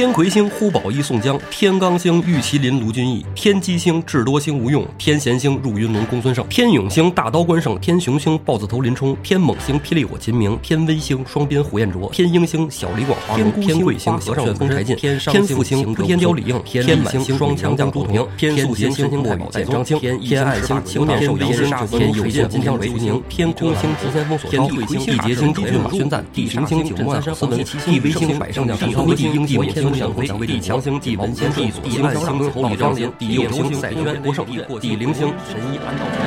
[0.00, 34.46] 天魁星呼保义宋江，天罡星玉麒麟卢俊义，天机星智多星吴用，天贤星入云龙公孙胜，天永星大刀关胜，天雄星豹子头林冲，天猛星霹雳火秦明，天威星双鞭胡彦卓，天鹰星小李广花荣，天贵星小旋风柴进，天上父星天雕李应，天满星双强将朱仝，天素星星莫宝剑张青，天爱星青面兽杨师，天右星金枪雷徐宁，天空星急先锋索超，天地劫星朱俊马宣赞，地神星九牧山斯文，地威星百胜将地合地鹰地火天祥回，地强星地文先地地暗星侯李张林，地右星赛轩郭胜，
[34.80, 36.20] 地灵星神医安道全。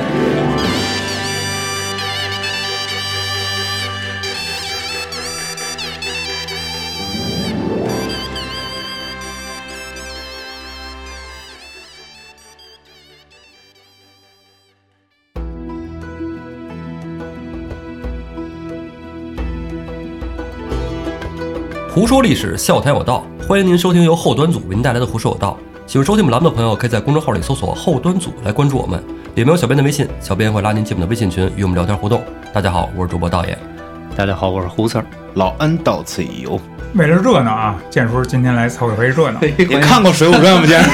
[21.94, 25.58] 胡说历史，笑谈有道，欢迎您收听由后端组为您带来的《胡说有道》。
[25.90, 28.98] 喜欢收听我们栏目的朋友，可以在公众号里搜索“后端组”来关注我们，
[29.34, 32.22] 里面有小编的微信，小编会拉您进我们的微信群，与我们聊天互动。
[32.54, 33.56] 大家好，我是主播道爷。
[34.16, 35.04] 大家好，我是胡四儿。
[35.34, 36.58] 老安到此一游。
[36.94, 39.40] 为了热闹啊，建叔今天来凑一回热闹。
[39.40, 40.64] 你看过《水浒传》吗？
[40.64, 40.90] 建叔，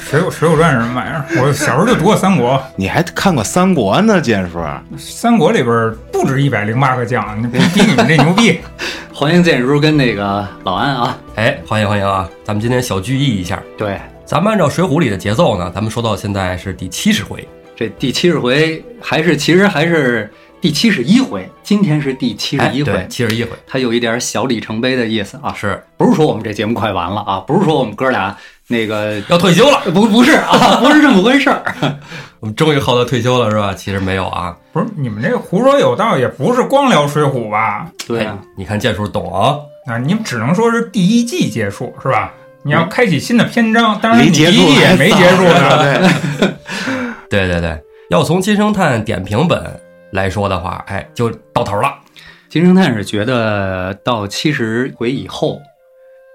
[0.00, 1.42] 水浒水浒传是什么玩意儿？
[1.42, 4.18] 我小时候就读过三国，你还看过三国呢？
[4.18, 4.64] 建叔，
[4.96, 8.60] 三国里边不止一百零八个将，你比你们这牛逼。
[9.12, 11.18] 欢迎建叔跟那个老安啊。
[11.34, 12.26] 哎，欢迎欢迎啊！
[12.42, 13.62] 咱们今天小聚义一下。
[13.76, 17.46] 对，咱们按照《水浒》里的节奏呢，咱们说到现在是第七十回。
[17.76, 20.30] 这第七十回还是其实还是
[20.66, 25.54] 第七十一回，今天是第七十一回，哎七十一回它有一点小里程碑的意思啊。
[25.54, 27.38] 是不是说我们这节目快完了啊？
[27.46, 28.36] 不是说我们哥俩
[28.66, 31.62] 那个要退休了，不不是啊，不是这么回事儿。
[32.40, 33.72] 我们终于耗到退休了是吧？
[33.74, 34.56] 其实没有啊。
[34.74, 37.86] 不是你们这胡说有道，也不是光聊水浒吧？
[38.04, 39.54] 对啊，哎你看剑叔懂啊。
[39.86, 42.34] 啊，你们只能说是第一季结束是吧？
[42.64, 45.78] 你要开启新的篇章，当然第一季也没结束呢。
[47.30, 47.80] 对，对对对，
[48.10, 49.80] 要从金圣叹点评本
[50.16, 51.94] 来说的话，哎，就到头了。
[52.48, 55.60] 金圣叹是觉得到七十回以后，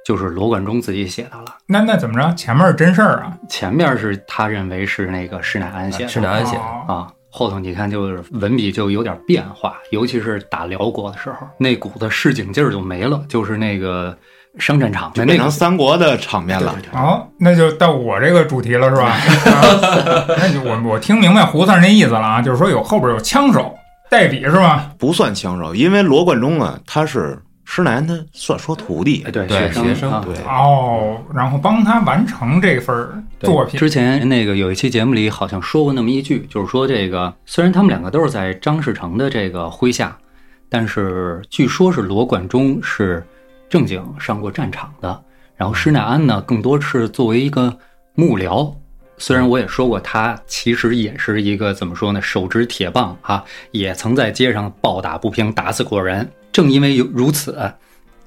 [0.05, 1.57] 就是罗贯中自己写的了。
[1.65, 2.33] 那那怎么着？
[2.35, 3.37] 前面是真事儿啊？
[3.49, 14.15] 前面是他认为是那个施耐庵写的，施耐庵写的哦啊，后头你看就是文笔就有点变化，尤其是打辽国的时候，那股子市井劲儿就没了，就是那个
[14.59, 16.75] 上战场的那个就变成三国的场面了。
[16.93, 19.07] 哦，那就到我这个主题了，是吧？
[19.09, 23.73] 啊 那就我我听明白胡三那意思了啊，就是说有后边有枪手
[24.09, 24.91] 代笔是吧？
[24.97, 33.79] 不算枪手，因为罗贯中啊，他是施耐庵他算说徒弟哎，对对学生学生啊对哦，然后帮他完成这份作品。
[33.79, 40.17] 之前那个有一期节目里好像说过那么一句，就是说这个虽然他们两个都是在张士诚的这个麾下，
[40.67, 43.25] 但是据说是罗贯中是
[43.71, 45.23] 正经上过战场的，
[45.55, 47.75] 然后施耐庵呢更多是作为一个
[48.13, 48.71] 幕僚。
[49.17, 56.29] 虽然我也说过，他其实也是一个怎么说呢，手执铁棒啊，也曾在街上暴打不平，打死过人。
[56.51, 57.71] 正因为有如此，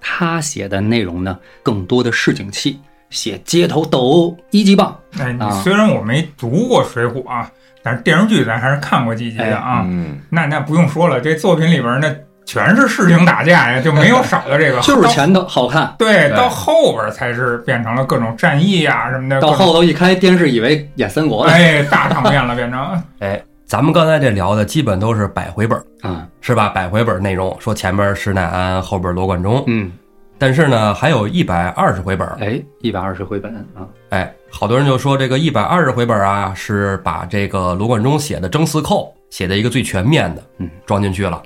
[0.00, 2.80] 他写的内容呢，更多的市井气，
[3.10, 7.50] 写街头斗殴、一级棒，哎，虽然我没读过《水浒》啊，
[7.82, 9.84] 但是电视剧咱还是看过几集的啊。
[9.86, 12.16] 嗯，那那不用说了，这作品里边那
[12.46, 14.80] 全是市井打架呀，就没有少的这个。
[14.82, 19.40] 就是前头好看，对，到后边才是变成了各种战役呀、什么的。
[19.40, 21.52] 到后头一开电视，以为演三国了。
[21.54, 23.02] 哎，大场面了，变成。
[23.20, 26.68] 哎，咱们刚才这聊的基本都是百回本，嗯是吧？
[26.68, 29.90] 百回本内容，说前边施耐庵，后边罗贯中，嗯，
[30.38, 32.28] 但是呢，还有一百二十回本。
[32.40, 41.42] 哎，一百二十回本啊，哎，好多人就说这个一百二十回本啊，是把这个罗贯中写的《征四寇》写的一个最全面的，嗯，装进去了。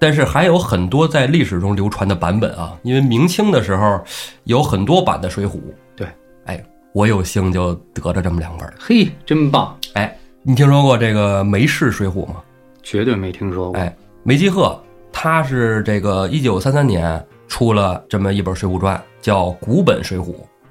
[0.00, 4.02] 但是还有很多在历史中流传的版本啊，因为明清的时候
[4.44, 5.50] 有很多版的《水浒》。
[5.94, 6.08] 对，
[6.46, 8.66] 哎，我有幸就得着这么两本。
[8.80, 12.36] 嘿，真棒，哎，你听说过这个梅氏《水浒》吗？
[12.82, 13.78] 绝对没听说过。
[13.78, 14.78] 哎梅基鹤
[15.12, 20.24] 他是这个一九三三年出了这么一本《水浒传》，叫《古本水浒》。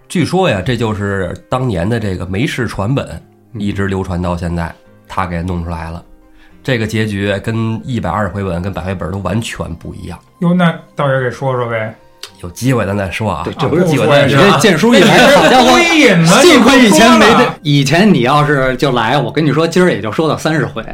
[0.08, 3.22] 据说呀，这就是当年的这个梅氏传本，
[3.54, 4.74] 一直流传到现在，
[5.08, 6.04] 他给弄出来了。
[6.70, 10.20] 这个结局跟一百二十回本跟百回本都完全不一样。
[10.42, 11.96] 哟，那道爷给说说呗。
[12.44, 13.42] 有机会咱再说啊。
[13.44, 15.80] 对，这不是啊机会这剑书一来，好家伙，
[16.44, 17.26] 幸亏以前没
[17.64, 20.86] 以前你要是就来，我跟你说，今儿也就说到三十回。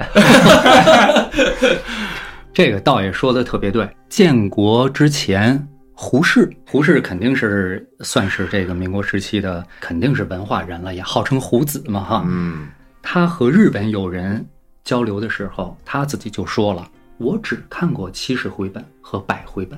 [2.53, 3.85] 这个倒也说的特别对。
[4.07, 5.61] 建国之前，
[5.93, 12.23] 胡适，胡适肯定是算是这个民国时期的，肯定是文化人了，也号称胡子嘛哈。
[12.25, 12.69] 嗯，
[13.03, 14.43] 他和日本友人
[14.85, 16.87] 交流的时候，他自己就说了
[17.17, 19.77] ：“我只看过七十回本和百回本，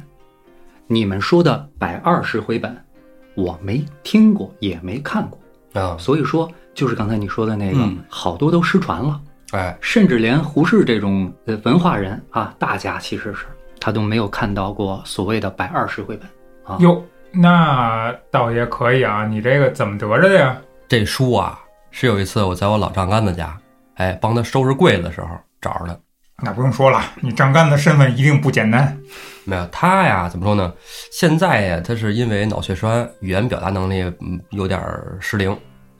[0.85, 2.77] 你们说的百二十回本，
[3.33, 5.39] 我没听过，也没看过。
[5.81, 9.21] 啊，所以说，就是刚才你说的那个，嗯好多都失传了，
[9.51, 13.45] 哎，甚至连胡适这种呃文化人啊，大家其实是
[13.79, 16.27] 他都没有看到过所谓的百二十回本
[16.65, 16.77] 啊。
[16.81, 17.01] 哟，
[17.31, 19.25] 那倒也可以啊。
[19.25, 20.57] 你这个怎么得着的呀？
[20.87, 21.59] 这书啊，
[21.91, 23.55] 是有一次我在我老丈干子家，
[23.97, 25.27] 哎，帮他收拾柜子的时候
[25.61, 25.99] 找着的。
[26.43, 28.95] 那不用说了，你丈干的身份一定不简单。
[29.43, 30.71] 没有他呀，怎么说呢？
[31.11, 35.57] 现在呀，他是因为脑血栓，语言表达能力嗯有点儿失灵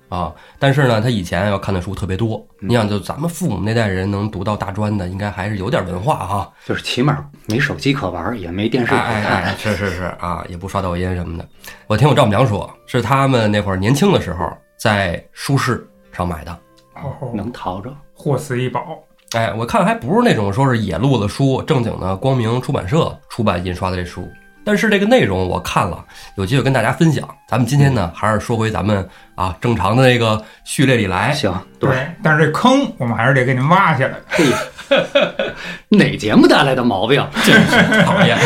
[0.09, 0.31] 啊。
[0.59, 2.45] 但是呢，他以前要看的书特别多。
[2.59, 6.53] 你想，就咱们父母那代人能读到大专的，应该还是有点文化哈。
[6.65, 9.43] 就是起码没手机可玩，也没电视可哎哎看。
[9.43, 11.49] 哎，是是是啊，也不刷抖音什么的。
[11.87, 16.55] 我听我丈母娘说，是他们那会儿年轻的时候在书市上买的。
[17.03, 17.93] 哦，能淘着。
[18.13, 18.97] 获此一宝。
[19.33, 24.27] 哎，我看还不是那种说是野路子书，正经的光明出版社出版印刷的这书。
[24.63, 26.03] 但是这个内容我看了，
[26.35, 27.25] 有机会跟大家分享。
[27.47, 31.31] 咱们今天呢，还是说回咱们啊正常的那个序列里来。
[31.33, 34.17] 行，对，对，但是这坑我们还是得给您挖下来。
[34.27, 34.45] 嘿，
[35.87, 37.25] 哪节目带来的毛病？
[37.45, 38.37] 真是讨厌。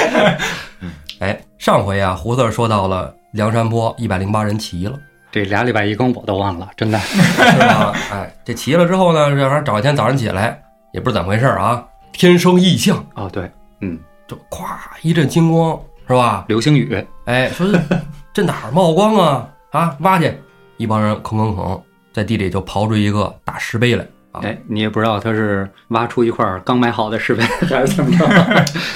[1.18, 4.96] 哎，上回啊，胡子说到了梁山泊一百零八人齐了，
[5.30, 6.98] 这俩礼拜一更我都忘了，真的。
[7.06, 7.94] 是吧？
[8.12, 10.60] 哎，这齐了之后呢，这玩意儿找一天早上起来，
[10.92, 13.50] 也不知道怎么回事啊，天生异象，哦，对，
[13.80, 14.66] 嗯，就咵
[15.02, 16.44] 一阵金光，是吧？
[16.48, 17.66] 流星雨，哎，说
[18.32, 19.48] 这哪儿冒光啊？
[19.70, 20.32] 啊，挖去！
[20.78, 21.80] 一帮人吭吭吭，
[22.12, 24.40] 在地里就刨出一个大石碑来啊！
[24.42, 28.26] 哎，你也不知道他是挖出一块刚买好的石碑， 还是怎么着？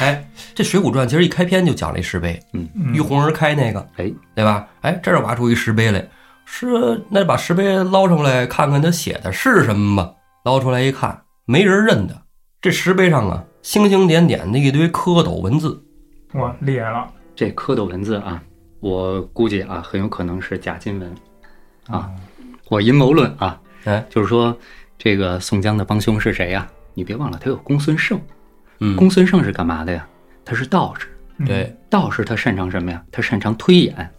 [0.00, 4.66] 哎，这《水浒传》其实一开篇就讲了一石碑，嗯玉红儿开那个，哎，对吧？
[4.80, 6.04] 哎，这儿挖出一石碑来，
[6.44, 10.14] 是那把石碑捞出来看看他写的是什么吧。
[10.44, 12.22] 捞出来一看，没人认得。
[12.60, 15.82] 这石碑上啊，星星点点的一堆蝌蚪文字。
[16.34, 17.06] 哇，厉害了！
[17.34, 18.42] 这蝌蚪文字啊，
[18.80, 21.14] 我估计啊，很有可能是假金文
[21.86, 22.10] 啊。
[22.68, 24.56] 我阴谋论啊，哎，就是说
[24.98, 28.20] 这个宋江的帮凶是谁呀、你别忘了，他有公孙胜。
[28.80, 30.06] 嗯，公孙胜是干嘛的呀？
[30.44, 31.08] 他是道士。
[31.38, 33.02] 嗯，对，道士他擅长什么呀？
[33.10, 34.10] 他擅长推演，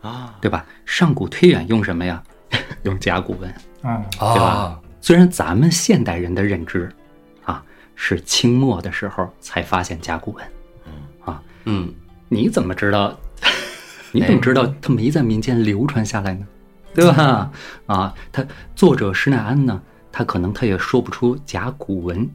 [0.00, 0.64] 啊，对吧？
[0.84, 2.22] 上古推演用什么呀？
[2.84, 3.54] 用甲骨文。
[3.82, 6.90] 嗯，对吧啊，虽然咱们现代人的认知
[7.44, 7.62] 啊
[7.94, 10.44] 是清末的时候才发现甲骨文，
[11.66, 11.92] 嗯，
[12.28, 13.16] 你怎么知道？
[14.12, 16.46] 你怎么知道它没在民间流传下来呢？
[16.94, 17.50] 对吧？
[17.86, 18.44] 啊，他
[18.76, 19.82] 作者施耐庵呢，
[20.12, 22.28] 他可能他也说不出甲骨文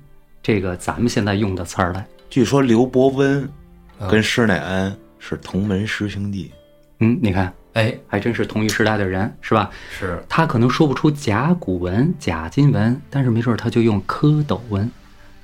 [0.44, 2.06] 这个咱们现在用的词儿来。
[2.30, 3.50] 据说刘伯温
[4.00, 6.52] 嗯跟施耐庵是同门师兄弟，
[7.00, 9.70] 嗯，你看，哎，还真是同一时代的人，是吧？
[9.90, 14.92] 是，他可能说不出甲骨文、甲金文，但是没准儿他就用蝌蚪文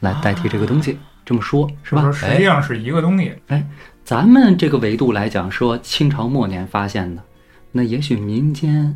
[0.02, 2.12] 来代替这个东西，这么说，是吧？
[2.12, 3.34] 实际上是一个东西。
[3.48, 3.66] 哎
[4.04, 7.24] 咱们这个维度来讲，说清朝末年发现的，
[7.72, 8.96] 那也许民间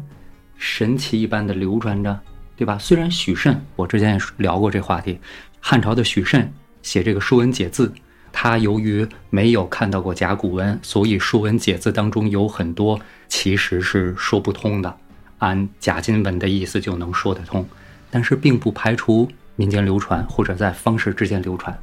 [0.55, 2.19] 神奇一般的流传着，
[2.55, 2.77] 对吧？
[2.77, 5.19] 虽然许慎，我之前也聊过这话题，
[5.59, 6.53] 汉朝的许慎
[6.83, 7.87] 写这个《说文解字》，
[8.31, 14.95] 他由于没有看到过甲骨文，所以《说文解字》当中有很多其实是说不通的，
[15.39, 17.65] 按甲金文的意思就能说得通，
[18.09, 21.77] 但是并不排除民间流传或者在方士之间流传。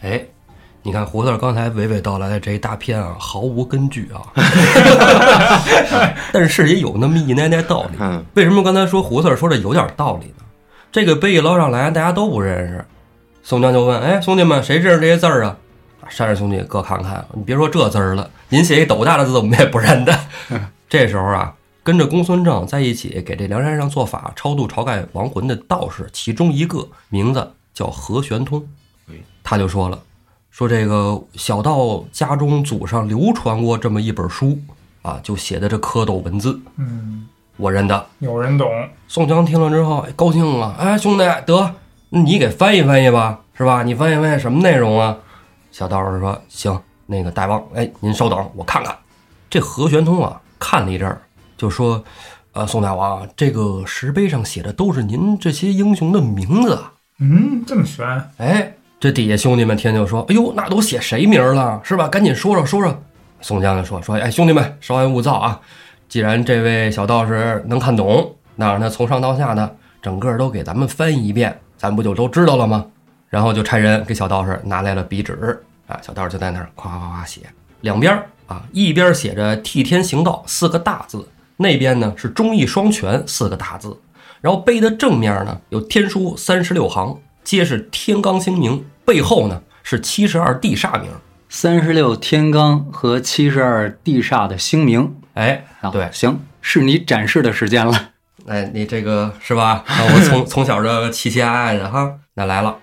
[0.00, 0.24] 哎，
[0.82, 4.20] 你看胡子刚才娓娓道来的这一大片啊，毫无根据啊，
[6.32, 7.98] 但是也有那么一奶奶道理。
[8.00, 10.44] 嗯，为什么刚才说胡四说的有点道理呢？
[10.90, 12.84] 这个碑一捞上来，大家都不认识。
[13.42, 15.56] 宋江就问：“哎，兄弟们，谁认识这些字儿啊？”
[16.08, 20.12] 山上兄弟各看看，你别说这字儿了，您写一斗大的字，我们也不认得。
[20.88, 28.62] 这时候啊，跟着公孙正在一起给这梁山上做法超度晁盖亡魂的道士，其中一个名字叫何玄通，
[29.42, 29.98] 他就说了，
[30.50, 34.58] 说这个小道家中祖上流传过这么一本书
[35.02, 38.06] 啊，就写的这蝌蚪文字，嗯，我认得。
[38.18, 38.68] 有人懂。
[39.08, 41.74] 宋江听了之后，哎，高兴了，哎，兄弟，得
[42.14, 43.82] 那你给翻译翻译吧，是吧？
[43.82, 45.16] 你翻译翻译什么内容啊？
[45.70, 48.94] 小道士说：“行，那个大王，哎，您稍等，我看看。”
[49.48, 51.22] 这何玄通啊，看了一阵儿，
[51.56, 52.04] 就说
[52.52, 56.92] ：“呃，宋大王，这个石碑上写的都是您这些英雄的名字啊。
[57.18, 58.06] 嗯，这么悬。
[58.36, 62.08] 哎，这底下兄弟们听就说：“哎呦，那都写谁名了，是吧？
[62.08, 63.02] 赶紧说说说说。”
[63.40, 65.58] 宋江就说：“说，哎，兄弟们，稍安勿躁啊！
[66.10, 69.70] 既然这位小道士能看懂，那让他从上到下呢，
[70.02, 72.86] 整个都给咱们翻译一遍，咱不就都知道了吗？”
[73.28, 77.40] 然后就差人给小道士拿来了笔纸啊，小道士就在那儿夸夸夸写，
[77.80, 83.98] 两边儿啊，一边写着“替天行道”四个大字，那边呢是“忠义双全”四个大字。
[84.40, 91.10] 然后碑的正面呢有天书三十六行，皆是天罡星名；背后呢是七十二地煞名。
[91.48, 95.14] 三十六天罡和七十二地煞的星名。
[95.34, 98.11] 哎，啊，对行，是你展示的时间了。
[98.46, 99.84] 哎，你这个是吧？
[99.86, 102.76] 啊，我从 从小这期期爱爱的哈，那来了。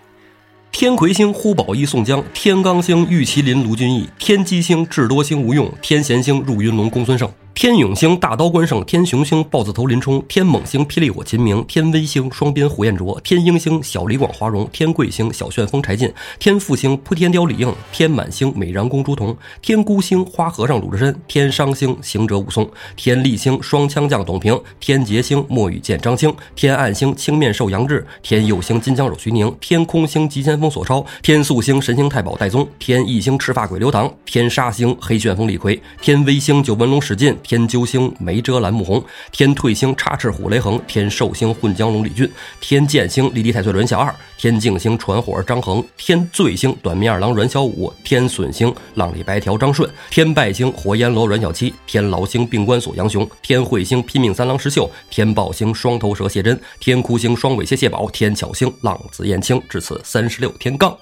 [0.71, 59.59] 天魁星呼保义宋江，天罡星玉麒麟卢俊义，天机星智多星吴用，天闲星入云龙公孙胜，天永星大刀关胜，天雄星豹子头林冲，天猛星霹雳火秦明，天威星双鞭胡彦卓，天鹰星小李广华容，天贵星小旋风柴进，天复星扑天雕李应，天满星美髯公朱仝，天孤星花和尚鲁智深，天商星行者武松，天力星双枪将董平，天劫星墨雨剑张青，天暗星青面兽杨志，天佑星金枪手徐宁，天空星急先锋索超，天宿星神星太保戴宗，天翼星赤发鬼刘唐，天杀星黑旋风李逵，天威星九纹龙史进，天鸠星梅遮拦穆弘，天退星插翅虎雷横，天寿星混江龙李俊，天剑星立地太岁阮小二，天镜星传火张衡，天醉星短命二郎阮小五，天损星浪里白条张顺，天败星火焰罗阮小七，天牢星病关锁杨雄，天彗星拼命三郎石秀，天暴星双头蛇谢真，天哭星双尾蝎谢宝，天巧星浪子燕青。
[59.67, 60.95] 至此三十六天罡。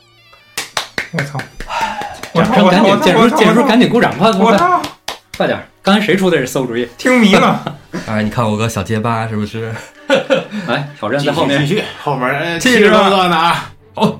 [1.11, 1.37] 我操！
[2.33, 3.03] 掌声赶紧，我操！
[3.03, 3.37] 建叔，我操！
[3.37, 4.81] 建叔赶紧鼓掌，快快快，
[5.39, 5.61] 快点！
[5.87, 6.85] 刚才谁出的是馊主意？
[6.97, 7.63] 听迷了。
[8.07, 9.73] 哎， 你看我个小结巴是不是？
[10.67, 11.75] 来， 挑战在后面继。
[11.75, 13.71] 续，后面呃继续七十多个呢啊！
[13.95, 14.19] 好。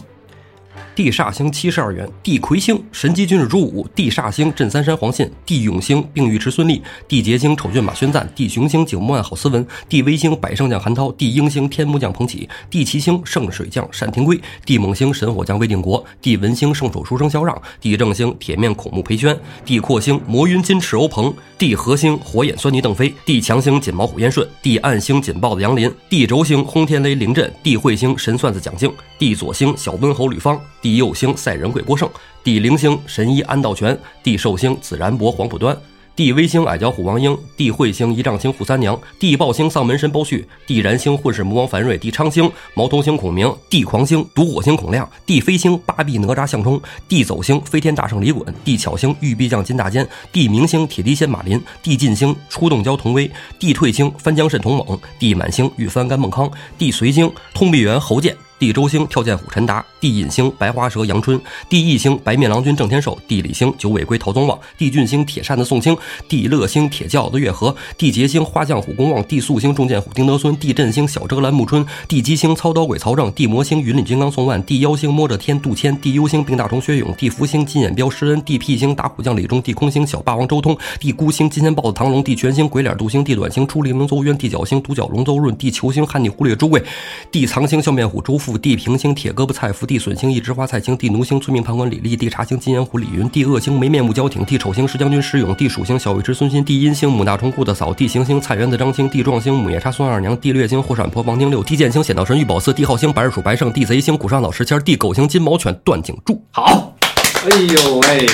[0.98, 32.10] 地煞星七十二元，地魁星神机军事朱武，地煞星镇三山黄信，地永星并尉迟孙立，地劫星丑郡马宣赞，地雄星景木案郝思文，地威星百胜将韩涛，地英星天木将彭启，地奇星圣水将单廷圭，地猛星神火将魏定国，地文星圣手书生萧让，地正星铁面孔目裴宣，地阔星魔云金翅欧鹏，地合星火眼酸泥邓飞，地强星锦毛虎燕顺，地暗星锦豹子杨林，地轴星轰天雷凌震，地彗星神算子蒋敬，地左星小温侯吕方，地右星赛人贵郭胜，
[32.46, 35.78] 地灵星神医安道全，地寿星紫然伯黄浦端。
[36.16, 53.30] 地威星矮脚虎王英，地彗星一丈星扈三娘，地豹星丧门神包旭，地燃星混世魔王樊瑞，地昌星毛头星孔明，地狂星毒火星孔亮，地飞星八臂哪吒项冲，地走星飞天大圣李衮，地巧星玉臂将金大坚，地明星铁笛仙马林，地进星出洞蛟童威，
[53.60, 58.34] 地退星翻江蜃童猛，地满星玉翻干孟康，地随星通臂猿侯健。
[58.60, 65.96] 地周星跳涧虎陈达，地隐星白花蛇杨春，地异星白面郎君郑天寿，地理星九尾龟陶宗旺，地俊星铁扇子宋清，
[66.28, 86.84] 地乐星铁轿子月和，地劫星花将虎公望，地宿星重剑虎丁德孙，地震星小遮拦木春，地基星操刀鬼曹正，地魔星云里金刚宋万，地妖星摸着天杜迁，地幽星病大虫薛勇，地福星金眼彪施恩，地辟星打虎将李忠，地空星小霸王周通，地孤星金钱豹子唐龙，地全星鬼脸杜兴，地短星出力龙邹渊，地角星独角龙邹润，地球星汉逆忽略朱贵，
[87.32, 106.42] 地藏星笑面虎周富，地平星铁胳膊蔡福，地损星一枝花蔡星，地奴星村民判官李立，地茶星金眼虎李云，地恶星没面目交挺，地丑星石将军石勇，地鼠星小尉迟孙新，地阴星母大虫顾的嫂，地行星菜园子张青，地壮星母夜叉孙二娘，地略星霍闪婆王丁六，地剑星显道神玉宝四，地浩星白日鼠白胜，地贼星古上老石谦，地狗星金毛犬段景柱。
[106.52, 106.96] 好，
[107.44, 108.30] 哎呦喂，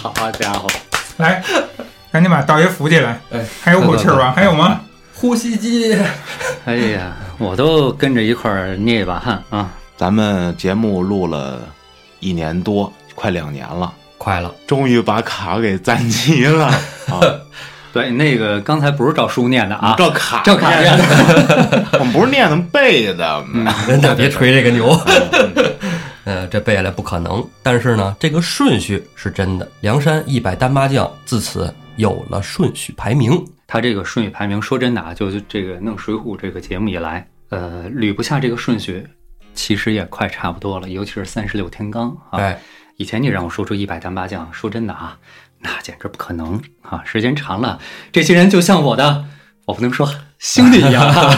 [0.00, 0.68] 好家伙，
[1.16, 1.42] 来，
[2.12, 3.20] 赶紧把道爷扶起来。
[3.32, 4.32] 哎，还有口气儿吧？
[4.36, 4.80] 还有吗？
[5.24, 5.96] 呼吸机。
[6.66, 9.72] 哎呀，我都跟着一块儿捏一把汗啊！
[9.96, 11.62] 咱们节目录了
[12.20, 16.66] 一年多，快两年了，快了，终于把卡给攒齐了
[17.08, 17.20] 啊！
[17.90, 21.86] 对，那个刚才不是照书念的啊，照卡照卡念的。
[21.98, 23.66] 我们不是念的背的，嗯
[24.02, 24.90] 那别吹这个牛。
[26.24, 29.66] 呃，这背下来不可能，但是呢，这个顺序是真的。
[29.80, 33.42] 梁山一百单八将自此有了顺序排名。
[33.66, 39.06] 他这个顺序排名，说真的啊，就是这个弄《水浒》这个节目以来，呃，捋不下这个顺序，
[39.54, 40.88] 其实也快差不多了。
[40.88, 42.60] 尤其是三十六天罡啊，哎，
[42.96, 45.18] 以前你让我说出一百单八将，说真的啊，
[45.60, 47.02] 那简直不可能啊！
[47.04, 47.78] 时间长了，
[48.12, 49.24] 这些人就像我的，
[49.66, 51.30] 我不能说兄弟一样啊。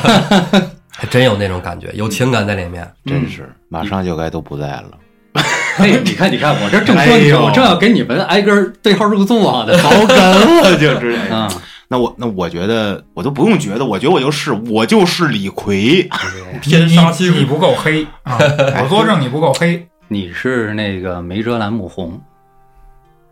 [0.99, 2.91] 还真有那种感觉，有情感在里面。
[3.05, 4.91] 真是马上就该都不在了。
[5.77, 9.77] 哎，你看，你看，我这正说你，哎我正要给你们挨个儿对号入座啊的。
[9.77, 11.11] 好梗了， 就是。
[11.31, 11.47] 啊，
[11.89, 16.09] 那我那我觉得我都不用觉得，我觉得我就是我就是李逵，
[16.63, 18.39] 天杀星你你不够黑 啊！
[18.83, 19.87] 我作证你不够黑。
[20.09, 22.21] 你是那个梅遮拦穆弘，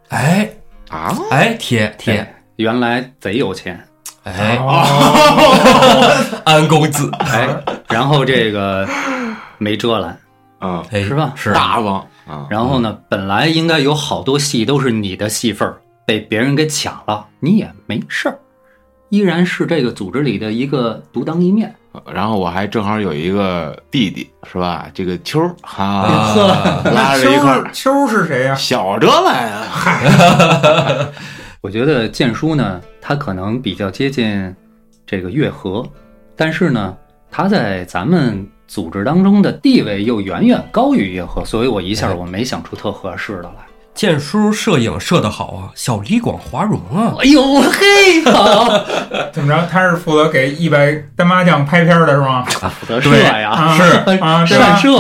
[0.09, 0.51] 哎
[0.89, 3.81] 啊，哎，铁铁，原来贼有钱，
[4.25, 7.49] 哎，哦， 安公子， 哎，
[7.89, 8.89] 然后这个
[9.59, 10.19] 梅遮拦，
[10.61, 18.37] 嗯，哎，是吧是大方啊，然后呢，本来应该有好多戏都是你的戏份儿，被别人给抢了，你也没事儿，
[19.15, 21.73] 依然是这个组织里的一个独当一面。
[22.13, 24.91] 然后我还正好有一个弟弟，是吧？
[24.93, 28.55] 这个秋儿哈，啊 拉着一块儿秋儿是谁呀？
[28.57, 31.09] 小哲来啊。
[31.63, 34.53] 我觉得剑叔呢，他可能比较接近
[35.07, 35.87] 这个月和，
[36.35, 36.97] 但是呢，
[37.31, 43.65] 他在咱们组织当中的地位又远远高于月和，所以我一下我没想出特合适的来。
[43.95, 48.67] 剑叔摄影摄得好啊，小李广华容啊，哎呦嘿，好，
[49.33, 49.69] 怎么着？
[49.71, 52.45] 他是负责给一百单麻将拍片的是吗？
[52.45, 54.45] 负责摄呀，啊，是啊，对吧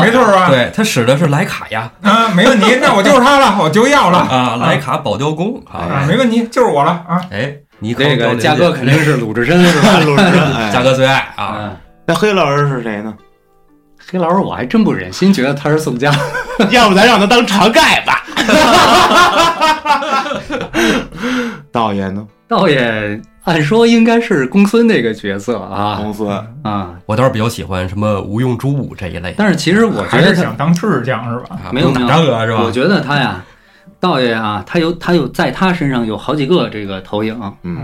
[0.01, 0.49] 没错吧？
[0.49, 7.21] 对他使的是徕卡呀，啊，没问题， 那我就是他了，我就要了啊，徕卡保雕工啊，啊，没问题，就是我了啊。
[7.33, 9.99] 哎，你这个嘉哥肯定是鲁智深 是吧？
[10.07, 13.13] 鲁智深，哎嘉哥最爱啊，嗯，那黑老师是谁呢？
[14.07, 16.15] 黑老师我还真不忍心觉得他是宋江，
[16.71, 18.23] 要不咱让他当晁盖吧？
[21.73, 22.27] 道爷呢？
[22.47, 25.99] 道爷按说应该是公孙那个角色啊。
[26.01, 26.31] 公孙
[26.63, 31.59] 啊，我倒是比较喜欢什么吴用朱武这一类但是其实我觉得他想当智将是吧？
[31.65, 32.63] 啊，没有不用打仗啊是吧？
[32.63, 33.45] 我觉得他呀，
[33.99, 37.83] 道爷啊，他有他有在他身上有好几个这个投影，嗯，哦，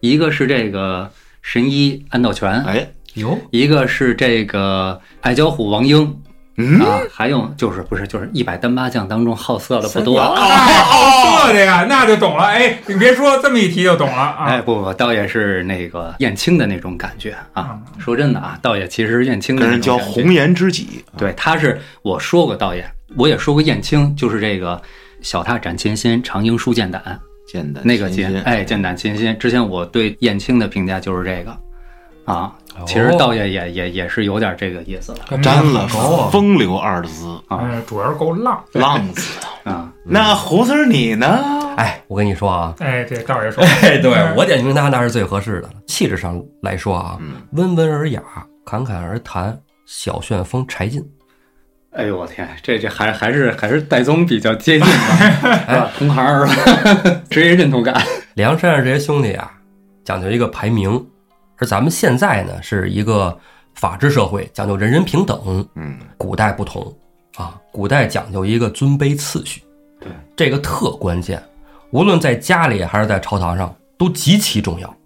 [0.00, 1.08] 一个是这个
[1.42, 6.16] 神医安道全，哎，哟，一个是这个爱交虎王英
[6.60, 10.18] 嗯，啊，还用就是不是就是一百单八将当中好色的不多。
[10.18, 12.44] 哎，好色的呀，那就懂了。
[12.44, 14.44] 哎，你别说这么一提就懂了啊。
[14.46, 17.78] 哎，不不，倒也是那个燕青的那种感觉啊。
[17.98, 22.84] 说真的啊，倒也其实燕青的跟人交那种感觉红颜知己，对，他是我说过倒也，
[23.16, 24.80] 我也说过燕青，就是这个
[25.22, 27.02] 小踏斩前心，长缨书剑胆
[27.46, 29.36] 剑胆那个，剑哎，剑胆琴心。
[29.38, 31.50] 之前我对燕青的评价就是这个
[32.24, 32.52] 啊，哦
[32.86, 35.86] 其实倒也也也也是有点这个意思了跟沾了
[36.30, 38.62] 风流二字，啊哎，主要是够浪。
[38.72, 39.38] 浪子。
[39.64, 39.92] 啊。
[40.04, 41.58] 那胡子你呢？
[41.76, 45.70] 哎，我跟你说啊，哎，这道爷说， 哎，对嗯我点评他那是最合适的了。
[45.86, 48.22] 气质上来说啊，嗯温文尔雅，
[48.64, 51.02] 侃侃而谈，小旋风柴进。
[51.92, 54.88] 哎呦我天，这这还还是还是戴宗比较接近
[55.66, 55.90] 吧？
[55.98, 56.56] 同行儿是
[57.04, 57.20] 吧？
[57.30, 58.00] 职业认同感。
[58.34, 59.50] 梁山上这些兄弟啊，
[60.04, 61.04] 讲究一个排名，
[61.60, 63.38] 而咱们现在呢是一个
[63.74, 65.68] 法治社会，讲究人人平等。
[65.74, 66.92] 嗯，古代不同
[67.36, 69.62] 啊，古代讲究一个尊卑次序，
[70.00, 71.42] 对，这个特关键，
[71.90, 74.96] 无论在家里还是在朝堂上，都极其重要。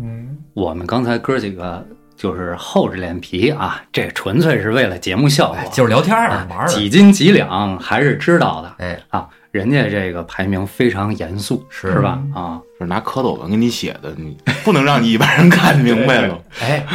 [0.00, 9.28] 嗯，我们刚才哥几个就是厚着脸皮啊，这纯粹是为了节目效果，哎，就是聊天儿啊玩儿几斤几两还是知道的哎，啊。
[9.58, 11.92] 人家这个排名非常严肃，是。
[11.92, 12.22] 是吧？
[12.32, 16.38] 啊，是拿蝌蚪文给你写的，你不能让你一般人 看明白了。
[16.60, 16.86] 哎，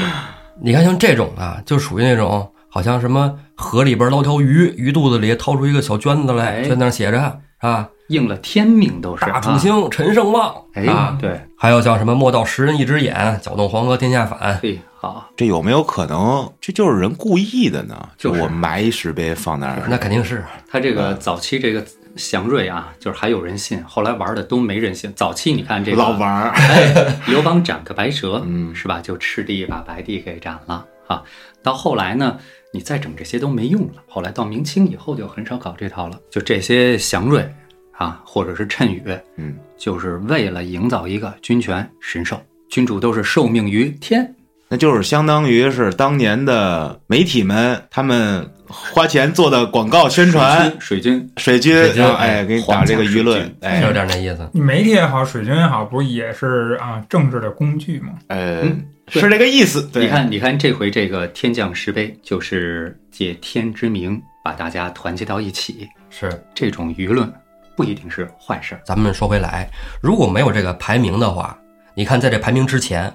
[0.62, 18.10] 你看像这种啊，就属于那种好像什么河里边捞条鱼，鱼肚子里掏出一个小卷子来，哎在那写着啊，应了天命都是大楚啊兴，陈胜旺哎啊，，对，还有像什么莫道十人一只眼，搅动黄河天下反，对，好，这有没有可能，这就是人故意的呢？
[18.18, 21.84] 就是我埋一石碑放那儿，那肯定是他这个早期这个
[22.16, 25.12] 祥瑞啊，就是还有人信，后来玩的都没人信。
[25.16, 26.50] 早期你看这个老玩儿。
[26.52, 29.02] 哎，刘邦斩个白蛇，嗯是吧？
[29.02, 31.24] 就赤帝把白帝给斩了啊。
[31.62, 32.38] 到后来呢，
[32.72, 34.04] 你再整这些都没用了。
[34.08, 37.48] 后来到明清以后就很少搞这套了，就这些祥瑞
[37.94, 39.04] 啊，或者是谶语，
[39.38, 44.36] 嗯，就是为了营造一个君权神授，君主都是受命于天。
[44.74, 54.50] 那就是相当于是当年的媒体们，他们花钱做的广告宣传，水军，水军水军哎，给你打这个舆论，是有哎点那意思。
[54.52, 58.14] 你媒体也好，水军也好，不也是啊政治的工具吗？
[58.30, 59.88] 呃嗯，是这个意思。
[59.94, 67.32] 对你看，你看这回这个天降石碑，就是借天之名把大家团结到一起，是，这种舆论
[67.76, 68.82] 不一定是坏事儿。
[68.84, 69.70] 咱们说回来，
[70.02, 71.56] 如果没有这个排名的话，
[71.94, 73.14] 你看在这排名之前，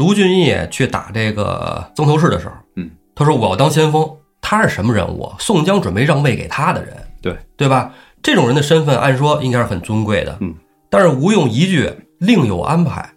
[0.00, 4.10] 卢俊义去打这个曾头市的时候，嗯，他说我要当先锋，
[4.40, 5.36] 他是什么人物啊？
[5.38, 7.92] 宋江准备让位给他的人，对对吧？
[8.22, 10.54] 这种人的身份，按说应该是很尊贵的，嗯，
[10.88, 13.10] 但是吴用一句另有安排，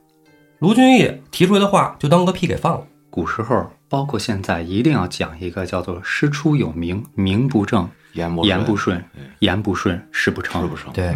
[0.59, 2.85] 卢俊义提出来的话就当个屁给放了。
[3.09, 10.67] 古时候，包括现在，一定要讲一个叫做“师出有名，名不正；言不言不顺顺，言不顺，事不成事。
[10.67, 10.91] 不成？
[10.91, 11.15] 对，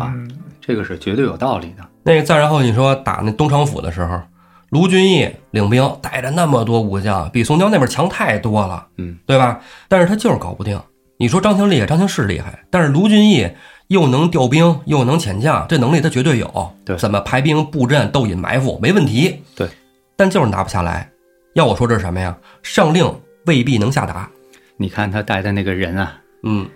[0.61, 1.83] 这个是绝对有道理的。
[2.03, 4.21] 那个再然后你说打那东厂府的时候，
[4.69, 9.61] 卢俊义领兵带着那么多武将，比宋江那边强太多了，嗯，对吧？
[9.87, 10.79] 但是他就是搞不定。
[11.17, 13.49] 你说张清厉害，张清是厉害，但是卢俊义
[13.87, 16.73] 又能调兵，又能遣将，这能力他绝对有。
[16.85, 19.41] 对怎么排兵布阵、斗引埋伏没问题。
[19.55, 19.67] 对，
[20.15, 21.09] 但就是拿不下来。
[21.53, 22.37] 要我说这是什么呀？
[22.61, 23.09] 上令
[23.45, 24.29] 未必能下达。
[24.75, 26.69] 你看他带的那个人啊，嗯，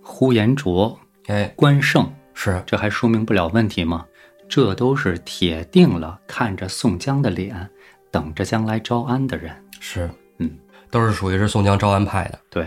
[0.00, 4.04] 呼延灼、哎，关胜，是这还说明不了问题吗？
[4.48, 7.68] 这都是铁定了看着宋江的脸，
[8.10, 9.54] 等着将来招安的人。
[9.78, 10.50] 是，嗯，
[10.90, 12.38] 都是属于是宋江招安派的。
[12.50, 12.66] 对，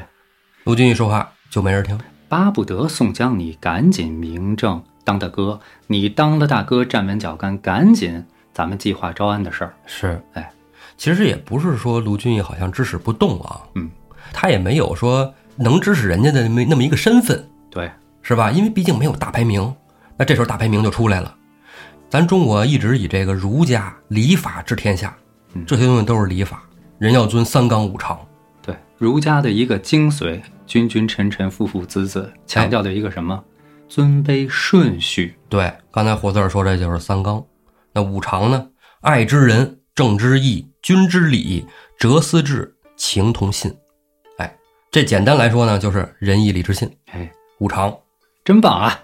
[0.63, 1.99] 卢俊义说话就没人听。
[2.29, 9.73] 巴不得宋江你赶紧明正当大哥，你当了大哥站稳脚跟，赶紧咱们计划招安的事儿。
[9.85, 10.51] 是，哎，
[10.95, 13.89] 其实也不是说卢俊义好像指使不动啊，嗯，
[14.31, 17.91] 他也没有说能指使人家的那么那么一个身份，对，
[18.21, 18.51] 是吧？
[18.51, 19.75] 因为毕竟没有大排名，
[20.15, 21.35] 那这时候大排名就出来了。
[22.11, 25.15] 咱中国一直以这个儒家礼法治天下，
[25.53, 26.61] 嗯这些东西都是礼法，
[26.99, 28.19] 人要遵三纲五常。
[28.61, 33.41] 对，儒家的一个精髓，君君臣臣父父子子，强调的一个什么？
[33.87, 35.37] 尊卑顺序。
[35.47, 37.41] 对，刚才胡四儿说这就是三纲。
[37.93, 38.67] 那五常呢？
[38.99, 41.65] 爱之仁，正之义，君之礼，
[41.97, 43.73] 哲思治，情同信。
[44.37, 44.53] 哎，
[44.91, 47.97] 这简单来说呢，就是仁义礼智信哎，五常。
[48.43, 48.99] 真棒啊！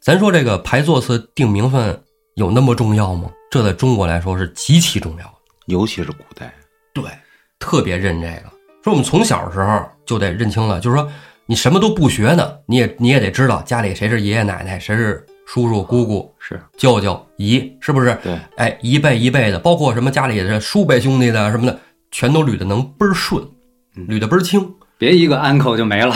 [0.00, 2.04] 咱说这个排座次定名分
[2.38, 3.28] 有那么重要吗？
[3.50, 5.32] 这在中国来说是极其重要的。
[5.66, 6.54] 尤其是古代，
[6.94, 7.04] 对，
[7.58, 8.44] 特别认这个。
[8.84, 11.10] 说我们从小的时候就得认清了，就是说
[11.46, 18.16] 你什么都不学呢，你也你也得知道家里谁是爷爷奶奶，谁是叔叔姑姑、是，舅舅、姨，是不是？
[18.22, 21.76] 对，哎，一辈一辈的，包括什么家里的叔辈兄弟的什么的，
[22.12, 23.42] 全都捋的能倍儿顺，
[23.96, 24.72] 捋的倍儿清。
[24.96, 26.14] 别一个 uncle 就没了。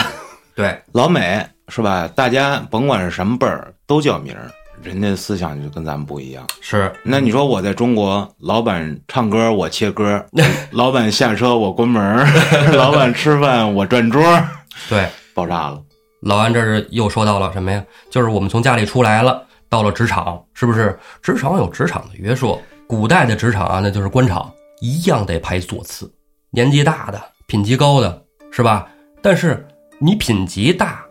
[0.55, 2.07] 对，老美是吧？
[2.15, 4.49] 大家甭管是什么辈儿，都叫名儿，
[4.81, 6.45] 人家思想就跟咱们不一样。
[6.61, 10.25] 是那你说我在中国，老板唱歌 我切歌，
[10.71, 12.25] 老板下车我关门，
[12.75, 14.21] 老板吃饭我转桌，
[14.89, 15.07] 对。
[15.33, 15.81] 爆炸了。
[16.21, 17.83] 老安这是又说到了什么呀？
[18.09, 20.97] 就是我们从家里出来了，到了职场，是不是？
[21.21, 26.09] 职场有职场的约束，古代的职场啊，那就是官场，一样得排座次。
[26.51, 28.87] 年纪大的、品级高的，是吧？
[29.21, 29.67] 但是
[29.99, 31.03] 你品级大，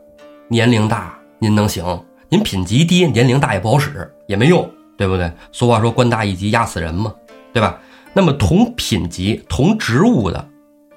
[0.48, 1.98] 年龄大，您能行；
[2.32, 4.66] 您品级低，年龄大也不好使，也没用，
[4.96, 5.30] 对不对？
[5.52, 7.14] 俗话说“官大一级压死人”嘛，
[7.52, 7.78] 对吧？
[8.14, 10.48] 那么同品级、同职务的，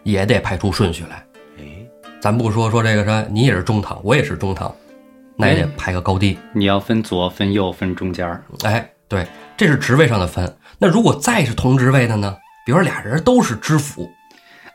[0.03, 1.21] 也得排出顺序来。
[1.59, 1.63] 哎，
[2.21, 4.73] 咱不说说这个说你也是中堂，我也是中堂，
[5.35, 6.37] 那也得排个高低。
[6.53, 10.57] 你要分左分右分中间儿，哎，对，这是职位上的分。
[10.79, 12.33] 那如果再是同职位的呢？
[12.65, 14.09] 比如说俩人都是知府，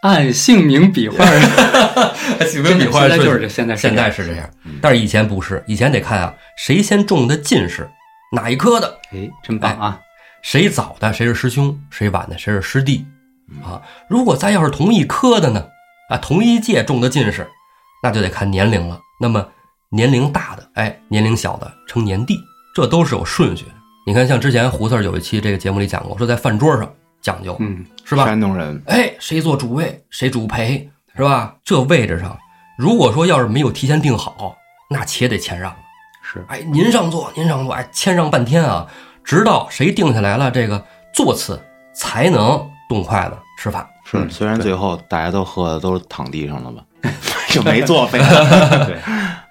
[0.02, 2.46] 按姓名笔画儿。
[2.46, 4.48] 姓名笔画现在就是这现在是现在是这样，
[4.80, 7.88] 但是以前不是，以前得看啊，谁先中的进士，
[8.32, 10.00] 哪一科的，哎，真棒啊！
[10.42, 13.04] 谁早的谁是师兄，谁晚的谁是师弟，
[13.62, 15.66] 啊，如果咱要是同一科的呢，
[16.08, 17.46] 啊，同一届中的进士，
[18.02, 18.98] 那就得看年龄了。
[19.20, 19.46] 那么
[19.90, 22.38] 年龄大的，哎，年龄小的称年弟，
[22.74, 23.72] 这都是有顺序的。
[24.06, 28.24] 你看，像之前胡四儿有一期这个节目里讲过，说在饭桌上讲究，嗯，是吧？
[28.24, 31.54] 山东人，哎，谁做主位，谁主陪，是吧？
[31.64, 32.38] 这位置上，
[32.78, 34.56] 如果说要是没有提前定好，
[34.88, 35.74] 那且得谦让。
[36.22, 38.86] 是哎，您上座，您上座，哎，谦让半天啊，
[39.24, 41.60] 直到谁定下来了这个座次，
[41.92, 43.86] 才能动筷子吃饭。
[44.04, 46.82] 是嗯虽然最后大家都喝的都是躺地上了吧，
[47.50, 48.18] 就没坐飞。
[48.18, 48.98] 对，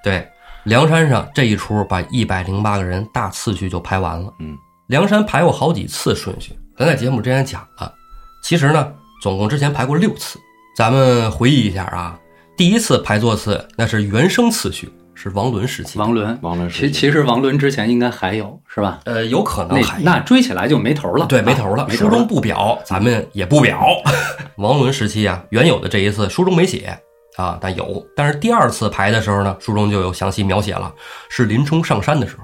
[0.03, 0.29] 对，
[0.63, 4.33] 梁山上这一出把一百零八个人大次序就排完了。
[4.39, 7.93] 嗯，梁山排过好几次顺序，咱在节目之前讲了。
[8.41, 10.39] 其实呢，总共之前排过六次。
[10.77, 12.17] 咱们回忆一下啊，
[12.55, 15.99] 第一次排座次那是原生次序，是王伦时期。
[15.99, 19.01] 王伦，王伦时期其其实王伦之前应该还有是吧？
[19.03, 21.85] 呃，有可能那还那追起来就没头了，对，没啊头了。
[21.85, 22.09] 没头了。
[22.09, 23.85] 书中不表，咱们也不表。
[24.55, 26.97] 王伦时期啊，原有的这一次书中没写
[27.35, 28.01] 啊，但有。
[28.15, 30.89] 但是第二次排的时候呢，书中就有详细描写了，
[31.29, 32.43] 是林冲上山的时候，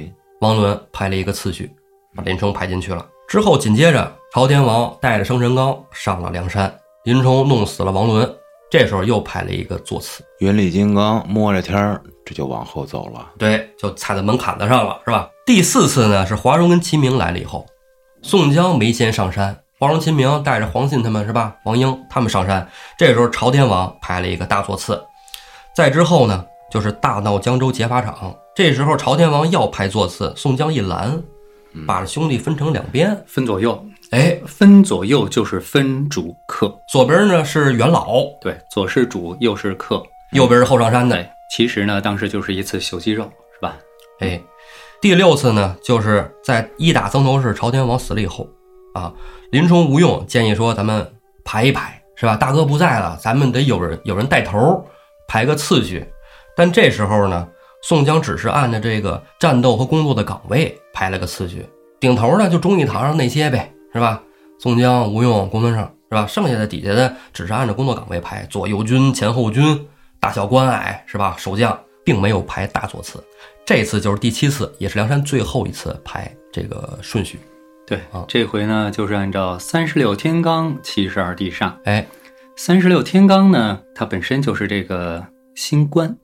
[0.00, 1.68] 哎，王伦排了一个次序，
[2.14, 3.04] 把林冲排进去了。
[3.26, 6.72] 之后紧接着，朝天王带着生辰纲上了梁山，
[7.04, 8.30] 林冲弄死了王伦，
[8.70, 13.32] 这时候又派了一个座次，云里金刚摸着天儿，这就往后走了。
[13.38, 15.28] 对，就踩在门槛子上了，是吧？
[15.46, 17.66] 第四次呢，是华容跟齐明来了以后，
[18.22, 21.54] 宋江没先上山，华容、秦明带着黄信他们是吧？
[21.64, 25.02] 王英他们上山，这时候朝天王排了一个大座次，
[25.74, 31.22] 再之后呢，就是大闹江州劫法场，这时候朝天王要排座次，宋江一拦，
[31.86, 40.02] 把兄弟分成两边，分左右，哎，分左右就是分主客，左边呢是元老，对，左是主，右是客。
[40.32, 43.76] 右边是后上山的，其实呢，当时就是一次秀肌肉，是吧？
[44.18, 44.40] 哎，
[45.00, 48.48] 第六次呢，就是在一打曾头市朝天王死了以后，
[48.94, 49.12] 啊，
[49.52, 51.08] 林冲、吴用建议说，咱们
[51.44, 52.36] 排一排，是吧？
[52.36, 54.84] 大哥不在了，咱们得有人有人带头，
[55.28, 56.04] 排个次序。
[56.56, 57.46] 但这时候呢，
[57.86, 61.66] 宋江只是按照这个战斗和工作的岗位排了个次序，
[62.00, 64.22] 顶头呢就忠义堂上那些呗，是吧？
[64.58, 66.26] 宋江、吴用、公孙胜，是吧？
[66.26, 69.86] 剩下的底下的只是按照工作岗位排，左右军、前后军、
[70.18, 71.36] 大小关隘，是吧？
[71.36, 73.22] 守将并没有排大座次。
[73.66, 77.38] 这次就是第七次，也是梁山最后一次排这个顺序。
[77.86, 81.70] 对啊，这回呢就是按照三十六天罡，七十二地煞。
[81.84, 82.06] 哎，
[82.56, 85.22] 三十六天罡呢，它本身就是这个
[85.54, 86.23] 星官啊，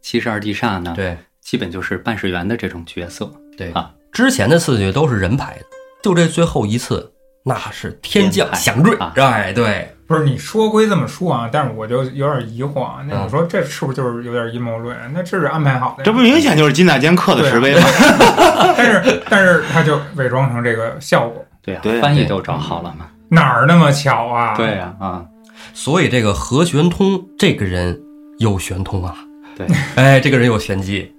[0.00, 3.30] 七十二地煞呢，对基本就是办事员的这种角色。
[3.56, 5.64] 对啊，之前的次序都是人排的，
[6.02, 7.12] 就这最后一次，
[7.44, 13.04] 那是天降祥瑞啊，哎，对，不是你说归这么说啊，但是我就有点疑惑啊。
[13.08, 14.96] 那嗯你说这是不是就是有点阴谋论？
[15.14, 17.80] 那这是安排好的，这不明显就是金大坚刻的石碑吗？
[18.76, 23.06] 但是但是他就伪装成这个效果，对啊，对对翻译都找好了嘛。
[23.28, 24.54] 哪儿那么巧啊？
[24.54, 25.24] 对呀、啊，
[25.72, 27.98] 所以这个何玄通这个人
[28.38, 29.16] 有玄通啊，
[29.56, 29.66] 对，
[29.96, 31.10] 哎，这个人有玄机。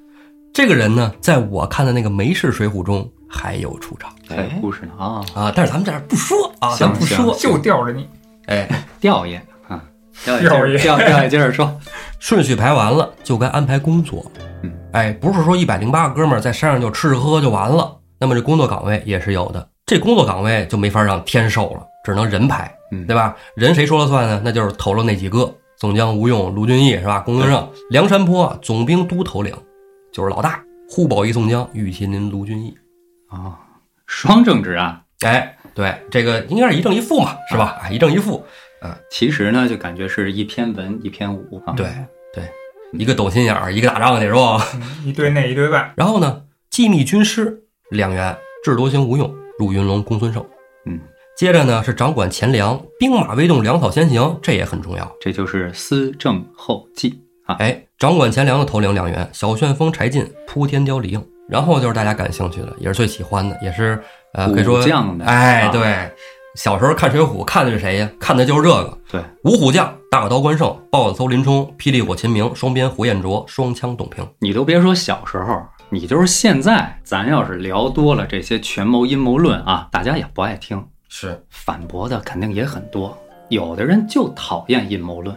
[0.53, 8.07] 这个人呢，在我看的那个《梅氏水浒》中还有出场还有故事呢啊，啊，但是咱们这儿不说啊，咱不说，就吊着你。
[8.47, 8.67] 哎，
[8.99, 9.83] 吊爷啊，
[10.23, 11.79] 吊吊爷吊吊爷接着说，
[12.19, 14.25] 顺序排完了，就该安排工作。
[14.63, 19.67] 嗯，哎，不是说一百零八个哥们儿在山上就吃喝喝就完了，那么这工作岗位也是有的。
[19.85, 23.35] 这工作岗位就没法让天授了，只能人排，嗯对吧？
[23.55, 24.41] 人谁说了算呢？
[24.43, 27.19] 那就是投了那几个：宋江、吴用、卢俊义是吧？
[27.19, 29.55] 公孙胜、梁山泊总兵都头领
[30.11, 32.75] 就是老大，呼保一、宋江、玉麒麟、卢俊义。
[33.27, 33.59] 啊，
[34.07, 35.03] 双正直啊。
[35.21, 37.79] 哎，对，这个应该是一正一负嘛，是吧？
[37.81, 38.43] 啊，一正一负。
[39.11, 41.73] 其实呢，就感觉是一篇文一篇武啊。
[41.73, 41.87] 对
[42.33, 42.43] 对，
[42.93, 44.63] 一个斗心眼儿，一个打仗去是吧？
[44.75, 50.43] 嗯一对内一对外， 然后呢，机密军师两员，智多星吴用、入云龙公孙胜。
[50.85, 50.99] 嗯，
[51.37, 55.07] 接着呢是掌管钱粮，兵马未动，粮草先行，这也很重要。
[55.21, 57.55] 这就是思政后继啊。
[57.59, 61.23] 哎，掌管钱粮的头领两员，小旋风柴进、扑天雕李应。
[61.47, 64.01] 然后就是大家感兴趣的，也是最喜欢的，也是
[64.33, 66.11] 呃可以说武将的哎，啊对，
[66.55, 68.09] 小时候看《水浒》看的是谁呀？
[68.19, 74.27] 看的就是这个对，五虎将：大刀关胜、豹子头林冲、霹雳火秦明、双鞭火焰灼、双枪董平。
[74.39, 83.17] 你都别说小时候，你就是现在，咱要是聊多了这些权谋阴谋论啊，大家也不爱听，是反驳的肯定也很多。
[83.49, 85.35] 有的人就讨厌阴谋论，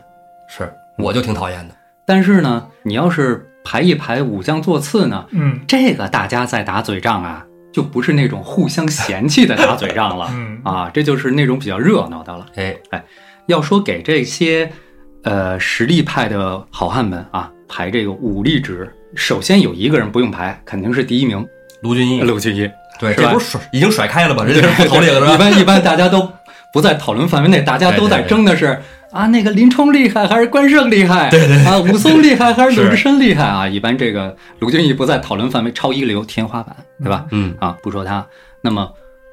[0.48, 1.74] 是，我就挺讨厌的。
[2.04, 12.46] 但是呢，你要是排一排武将座次呢，嗯这个大家在打嘴仗啊，就不是那种互相嫌弃的打嘴仗了 嗯啊，这就是那种比较热闹的了。
[12.56, 13.04] 哎哎，
[13.46, 14.72] 要说给这些
[15.22, 21.46] 呃实力派的好汉们啊排这个武力值，首先有一个人不用排，肯定是第一名，
[21.82, 22.68] 卢俊义，卢俊义。
[23.00, 24.44] 对，这不是甩已经甩开了吗？
[24.44, 25.34] 人家是不头领了是吧？
[25.34, 26.30] 一般一般大家都
[26.72, 31.30] 不在讨论范围内，大家都在争的是啊，那个林冲厉害还是关胜厉害？
[31.30, 33.66] 对对啊，武松厉害还是鲁智深厉害啊？
[33.66, 37.24] 一般这个鲁俊义不在讨论范围，超一流天花板，对吧？
[37.30, 38.24] 嗯，啊，不说他，
[38.60, 38.88] 那么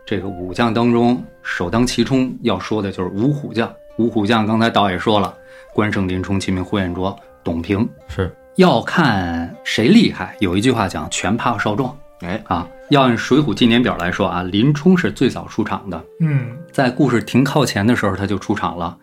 [0.05, 3.71] 这个武将当中首当其冲要说的就是五虎将。
[3.97, 5.33] 五虎将刚才导也说了，
[5.73, 10.35] 关胜、林冲、秦明、呼延灼、董平，是要看谁厉害。
[10.39, 18.97] 有一句话讲“拳怕少壮哎”，啊，要按《水浒纪年表》来说啊，林冲是最早出场的，嗯在故事停靠前的时候他就出场了，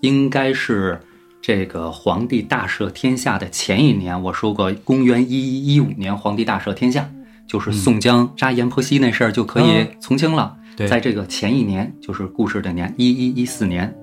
[0.00, 1.00] 应该是
[1.40, 4.20] 这个皇帝大赦天下的前一年。
[4.24, 7.08] 我说过，公元一一一五年，皇帝大赦天下，
[7.48, 10.56] 就是宋江杀阎婆惜那事儿就可以从轻了。
[10.76, 13.94] 对在这个前一年，就是故事的年一一一四年，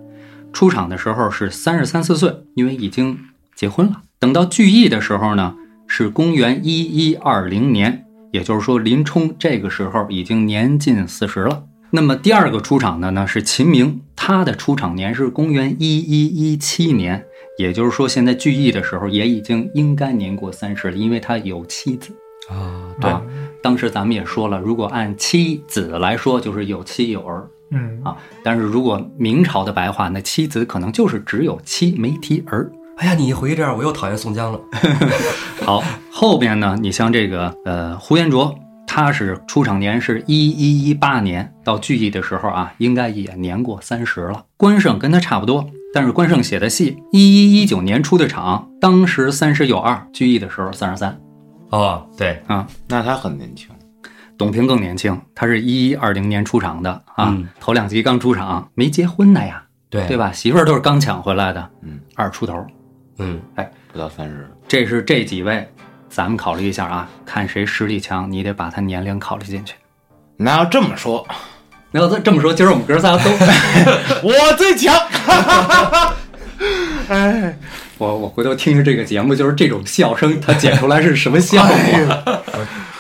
[0.51, 3.19] 出场的时候是三十三四岁，因为已经
[3.55, 4.01] 结婚了。
[4.17, 11.63] 等到聚义的时候呢，是公元一一二零年，也就是说林冲这个时候已经年近四十了。
[11.89, 17.23] 那么第二个出场的呢是秦明，他的出场年是公元一一一七年，
[17.57, 22.11] 也就是说现在聚义的时候也已经应该年过三十了，因为他有妻子。
[22.49, 23.11] 啊，对，
[23.61, 28.15] 当时咱们也说了，如果按妻子来说，就是有妻有儿嗯啊。
[28.43, 32.69] 但是如果明朝的白话，那妻子可能就是只有妻没提儿。
[32.97, 34.59] 哎呀，你一回这样，我又讨厌宋江了。
[35.63, 38.53] 好，后边呢，你像这个呃呼延灼，
[38.87, 44.43] 他是出场年是一一一八年，到聚义的时候啊，应该也年过三十了。
[44.57, 51.15] 关胜跟他差不多，但是关胜写的戏，一一一九年出的场，当时三十有二，聚义的时候三十三
[51.69, 52.67] 哦，对，啊。
[52.87, 53.69] 那他很年轻，
[54.39, 60.17] 董平更年轻，他是一一二零年出场的啊，嗯头两集刚出场，没结婚的呀，对，对？
[60.17, 60.31] 吧？
[60.31, 62.65] 媳妇儿都是刚抢回来的，嗯，二出头。
[63.19, 65.67] 嗯，哎不到三十，这是这几位，
[66.09, 69.73] 咱们考虑一下啊，看谁实力强，你得把他年龄考虑进去。
[70.37, 71.27] 那要这么说，
[71.91, 73.29] 那要这这么说，今儿我们哥仨都
[74.23, 74.95] 我最强。
[77.09, 77.57] 哎
[77.97, 82.39] 我我回头听听这个节目，就是这种笑声，他剪出来是什么效哎果？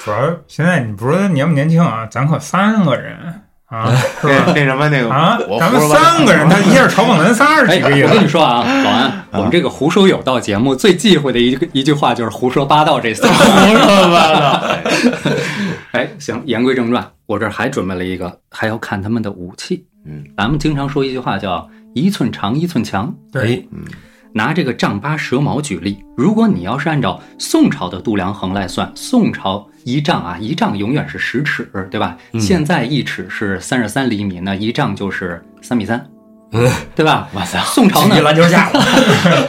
[0.03, 2.07] 主要现在你不说年不年轻啊？
[2.09, 3.15] 咱可三个人
[3.67, 4.53] 啊， 是那吧？
[4.55, 8.27] 那什么那个啊，我咱们三个人，他一下 嘲讽咱仨是哎，几个意思我跟你？
[8.27, 13.27] 说啊，老安，我们这个胡说有道节目最忌讳的一个一句话就是胡说八道这仨。
[13.27, 14.67] 胡说八道。
[15.91, 19.85] 哎，行，言归正传，我这儿还准备了一个，还要看他们的武器。
[20.05, 23.13] 嗯，咱们经常说一句话叫“一寸长一寸强。
[23.33, 23.63] 对，哎，
[24.33, 32.17] 拿这个丈八蛇矛举例，如果你要是按照宋朝的度量衡来算，宋朝一丈啊，一丈永远是十尺，对吧？
[32.33, 36.05] 嗯现在一尺是三十三厘米，那一丈就是三米三，
[36.51, 37.27] 嗯，对吧？
[37.33, 38.81] 哇塞，宋朝呢一，篮球架了，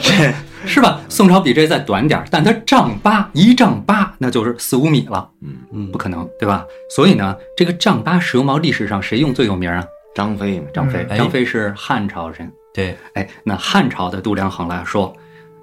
[0.65, 0.99] 是吧？
[1.07, 6.65] 宋朝比这再短点儿，但它丈八一丈八，那就是四五米了，嗯嗯不，可能，对吧？
[6.93, 9.83] 所以呢，这个丈八蛇矛历史上谁用最有名啊？
[10.15, 12.51] 张飞嘛，张飞，张飞是汉朝人。
[12.79, 15.13] 对，哎，那汉朝的度量衡来说，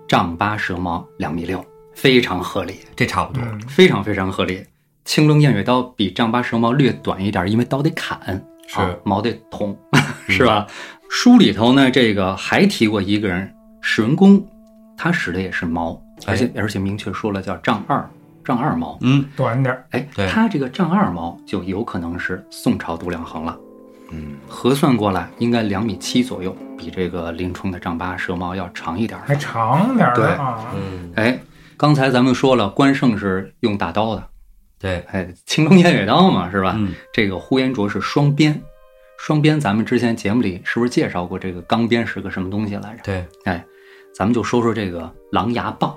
[0.06, 4.62] 丈八蛇矛两米六，非常合理，这差不多，嗯，非常非常合理。
[5.06, 9.74] 青龙偃月刀比丈八蛇矛略短一点，因为刀得砍，是啊矛得捅，
[10.28, 10.66] 是吧？
[11.08, 14.46] 书里头呢，这个还提过一个人，史文恭，
[14.96, 18.04] 他使的也是矛，而且、而且明确说了叫丈二，
[18.44, 18.98] 丈二矛。
[19.00, 23.56] 嗯，短点儿，哎对，他这个丈二矛就有可能是宋朝度量衡了。
[24.10, 29.18] 嗯，核算过来应该两米七左右，比这个林冲的丈八蛇矛要长一点。
[29.20, 30.26] 还长点儿对
[30.74, 31.38] 嗯，哎，
[31.76, 34.28] 刚才咱们说了，关胜是用大刀的，
[34.78, 36.74] 对，哎，青龙偃月刀嘛，是吧？
[36.76, 38.62] 嗯，这个呼延灼是双鞭，
[39.18, 43.02] 双鞭咱们之前节目里是不是介绍过这个钢鞭是个什么东西来着？
[43.02, 43.64] 对，哎，
[44.14, 45.94] 咱们就说说这个狼牙棒，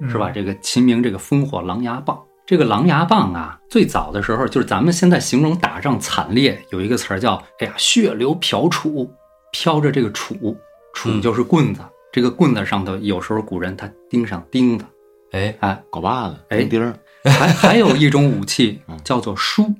[0.00, 0.30] 嗯是吧？？
[0.34, 2.20] 这个秦明这个烽火狼牙棒，
[2.52, 9.08] 这个狼牙棒啊，最早的时候就是咱们现在形容打仗惨烈有一个词儿叫“哎呀血流瓢杵”，
[9.52, 10.54] 飘着这个杵，
[10.94, 11.22] 杵嗯。
[11.22, 11.80] 就是棍子，
[12.12, 14.84] 这个棍子上头有时候古人他钉上钉子，
[15.32, 19.00] 哎，哎，镐把子，哎钉钉儿，还还有一种武器 嗯。
[19.02, 19.72] 叫做书，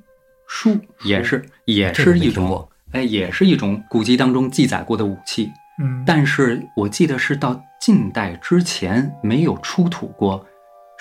[0.47, 5.47] 书也是也是一种哎，也是一种古籍当中记载过的武器，
[5.79, 10.43] 嗯，但是我记得是到近代之前没有出土过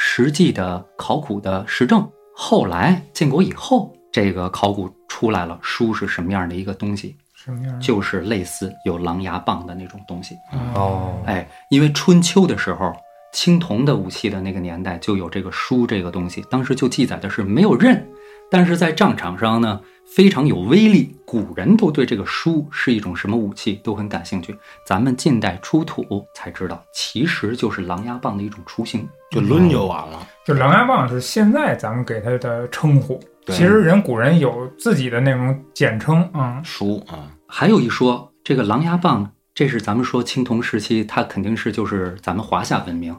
[0.05, 2.07] 实际的考古的实证。
[2.35, 7.15] 后来建国以后，这个考古出来了，书是什么样的一个东西？
[7.37, 7.81] 什么样？
[7.81, 10.35] 就是类似有狼牙棒的那种东西。
[10.75, 12.93] 哦，哎，因为春秋的时候，
[13.33, 18.05] 青铜的武器的那个年代就有这个书这个东西，当时就记载的是没有刃，
[18.51, 19.81] 但是在战场上呢
[20.15, 24.55] 非常有威力，古人都对这个书是一种什么武器都很感兴趣。
[24.87, 29.09] 咱们近代出土才知道，其实就是狼牙棒的一种雏形。
[29.31, 30.29] 就抡就完了。
[30.45, 36.63] 就狼牙棒是现在咱们给它的称呼，其实人古人有自己的那种简称嗯。
[36.63, 43.17] 书啊，还有一说，这个狼牙棒，这是咱们说青铜时期，它肯定是就是咱们华夏文明，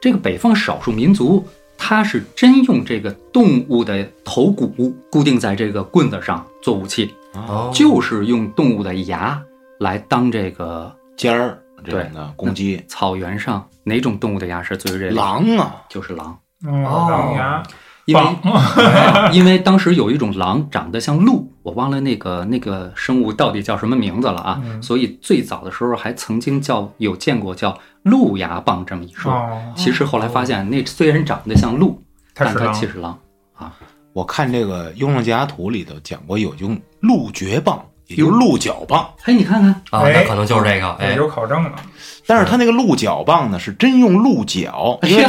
[0.00, 1.46] 这个北方少数民族，
[1.84, 9.42] 它是真用这个动物的头骨固定在这个棍子上做武器，哦，就是用动物的牙
[9.80, 15.16] 来当这个尖儿这种的攻击，草原上哪种动物的牙是最锐利？
[15.16, 17.60] 狼啊，就是狼，狼牙
[18.04, 18.22] 因为
[19.32, 29.32] 因为当时有一种狼长得像鹿，我忘了那个那个生物到底叫什么名字了啊，嗯所以最早的时候还曾经叫有见过叫鹿牙棒这么一说。
[29.32, 32.02] 哦，其实后来发现，那虽然长得像鹿，
[32.34, 33.18] 但它其实狼
[33.54, 33.72] 啊。
[34.12, 41.70] 我看这个《雍正家图》里头讲过有用鹿角棒，也就是鹿角棒，哎，你看看，啊，哎那可能就是这个，哎，有考证的。
[42.32, 45.26] 但是它那个鹿角棒呢是真用鹿角，因为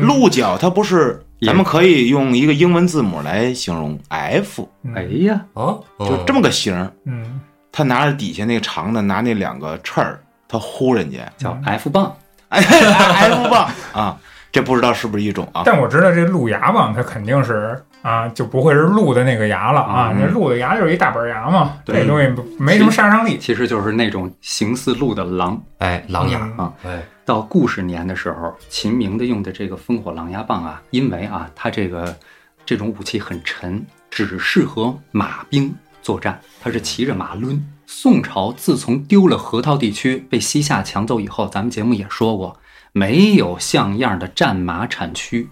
[0.00, 6.90] 鹿角它不是，咱们可以用一个英文字母来形容 F，嗯哎呀，哦，就这么个形儿。
[7.04, 7.38] 嗯，
[7.70, 12.16] 他拿着底下那个长的，拿那两个翅儿，他呼人家，叫 F 棒，
[12.48, 14.18] 哎，F 棒啊，
[14.50, 15.60] 这不知道是不是一种啊？
[15.66, 20.10] 但我知道这鹿牙棒它肯定是啊，就不会是鹿的那个牙了啊。
[20.12, 23.36] 嗯那鹿的牙就是一大板牙嘛，对这东西没什么杀伤力。
[23.38, 25.62] 其实就是那种形似鹿的狼。
[25.78, 32.16] 哎，狼牙，嗯啊哎，到故事年的时候，秦明的用的这个烽火狼牙棒啊，因为啊，它这个
[32.64, 37.62] 这种武器很沉，只适合马兵作战，它是骑着马抡。
[37.86, 42.56] 宋朝自从丢了河套地区，被西夏抢走以后，咱们节目也说过，
[42.92, 45.48] 没有像样的战马产区，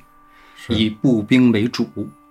[0.57, 1.87] 是以步兵为主。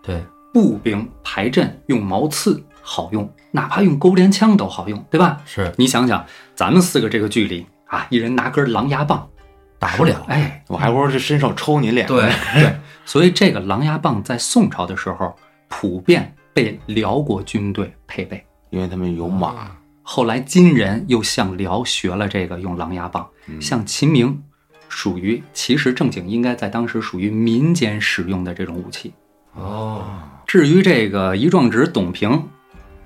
[0.07, 5.41] 对，步兵排阵用矛刺好用，哪怕用钩镰枪都好用，对吧？
[5.45, 9.29] 是你想想，咱们四个这个距离啊，一人拿根狼牙棒，
[9.77, 12.07] 打不了，哎，我还不如就伸手抽你脸。
[12.07, 15.35] 对，对， 所以这个狼牙棒在宋朝的时候，
[15.67, 18.41] 普遍被辽国军队配备。
[18.69, 19.71] 因为他们有马，
[20.03, 24.43] 后来金人又向辽学了这个用狼牙棒，嗯像秦明，
[24.89, 29.13] 属于其实正经应该在当时属于民间使用的这种武器。
[29.57, 30.03] 哦，
[30.45, 32.47] 至于这个一壮直董平，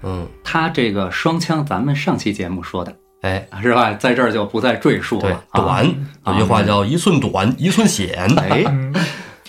[0.04, 3.94] 嗯，他这个双枪，咱们上期节目说的哎，是吧？
[3.94, 5.32] 在这儿就不再赘述了，。
[5.52, 5.62] 啊。
[5.62, 5.96] 短，
[6.28, 8.94] 有句话叫一寸短，一寸险，哎，嗯，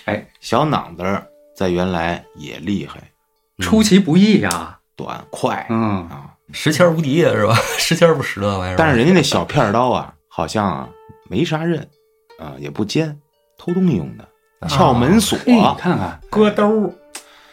[0.05, 1.27] 哎，小脑子儿
[1.57, 3.01] 在原来也厉害，
[3.59, 5.67] 出其不意呀、短快。
[5.71, 6.29] 嗯，啊。
[6.55, 7.55] 石签无敌呀，是吧？
[7.79, 10.89] 石签不使这玩意儿，但是人家那小片刀啊，好像啊
[11.31, 11.81] 没啥刃
[12.39, 13.19] 啊，也不尖，
[13.57, 14.29] 偷东西用的，
[14.69, 15.39] 撬门锁。
[15.47, 16.91] 你看看，搁兜儿，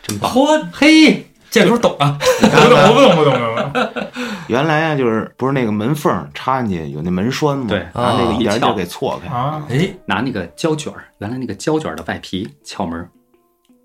[0.02, 0.32] 真棒。
[0.32, 4.06] 嚯，嘿，建叔懂啊，不懂不懂不懂不懂，
[4.48, 7.66] 原来啊，就是不是那个门缝插进去有那门栓吗？
[7.68, 9.34] 对拿那个一点点给错开。
[9.34, 9.62] 啊！
[9.70, 13.10] 哎，拿那个胶卷儿，原来那个胶卷儿的外皮撬门儿，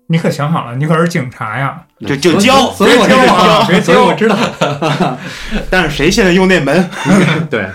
[0.07, 1.81] 你可想好了，你可是警察呀！
[2.05, 4.37] 就就所以胶所以我知道所以我知道。
[5.71, 6.89] 但是谁现在用那门？
[7.49, 7.67] 对，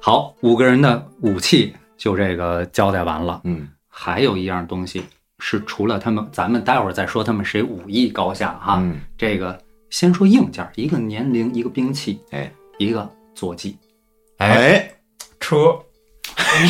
[0.00, 3.40] 好，五个人的武器就这个交代完了。
[3.44, 3.68] 嗯，
[4.00, 5.02] 还有一样东西
[5.40, 8.76] 是除了他们，咱们待会儿再说他们谁武艺高下哈。
[8.80, 13.76] 嗯这个先说硬件儿，一个年龄，一个兵器，哎，一个坐骑。
[14.36, 14.90] 哎，哎，
[15.40, 15.56] 车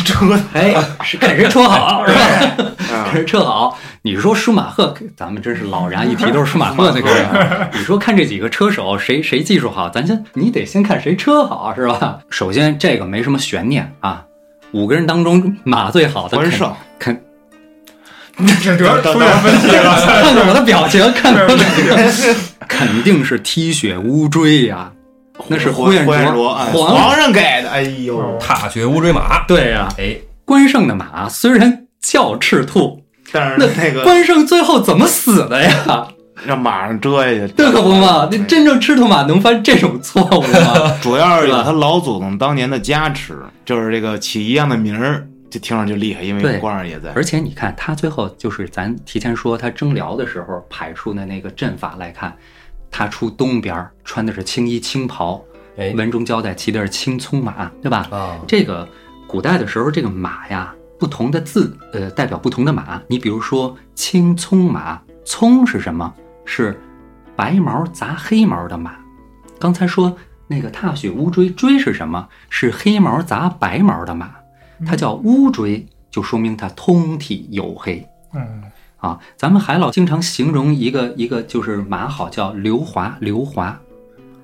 [0.03, 0.73] 车哎，
[1.03, 2.19] 是看谁车好是吧？
[2.89, 3.77] 啊看谁车好。
[4.01, 7.69] 你说舒马赫，咱们真是老然，一提都是舒马赫那个人。
[7.73, 12.19] 你说看这几个车手，谁谁技术好，咱先你得先看谁车好是吧？
[12.31, 14.25] 首先这个没什么悬念啊，
[14.71, 16.37] 五个人当中马最好的？
[16.37, 17.23] 肯关胜，肯
[18.63, 19.95] 这得出现问题了。
[20.05, 22.35] 看看我的表情， 看看我的表情，
[22.67, 24.91] 肯定是踢血乌骓呀，
[25.47, 27.69] 那是呼延呼延灼，哎皇皇上给的。
[27.69, 30.15] 哎呦，踏雪乌骓马，对呀、哎，
[30.45, 36.07] 关胜的马虽然叫赤兔，但是那那个关胜最后怎么死的呀？
[36.45, 40.97] 让马上遮下去，这可不嘛，那真正赤兔马能犯这种错误吗？
[41.01, 47.11] 主要是有他老祖宗当年的加持，就是这个起一样的名儿，就听上去厉害，因为对关二爷在。
[47.13, 52.33] 而且你看，他最后就是咱提前说他征辽的时候排出的那个阵法来看，
[52.89, 55.41] 他出东边儿穿的是青衣青袍，
[55.77, 58.07] 哎，文中交代骑的是青葱马，对吧？
[58.11, 58.87] 啊，这个
[59.27, 63.01] 古代的时候，这个马呀，不同的字，呃，代表不同的马。
[63.07, 66.13] 你比如说青葱马，葱是什么？
[66.51, 66.81] 是
[67.35, 68.95] 白毛杂黑毛的马。
[69.59, 72.27] 刚才说那个踏雪乌骓，骓是什么？
[72.49, 74.31] 是黑毛杂白毛的马，
[74.83, 78.03] 它叫乌骓，就说明它通体黝黑。
[78.33, 78.63] 嗯，
[78.97, 83.79] 啊，咱们海老经常形容一个一个就是马好叫刘华，刘华，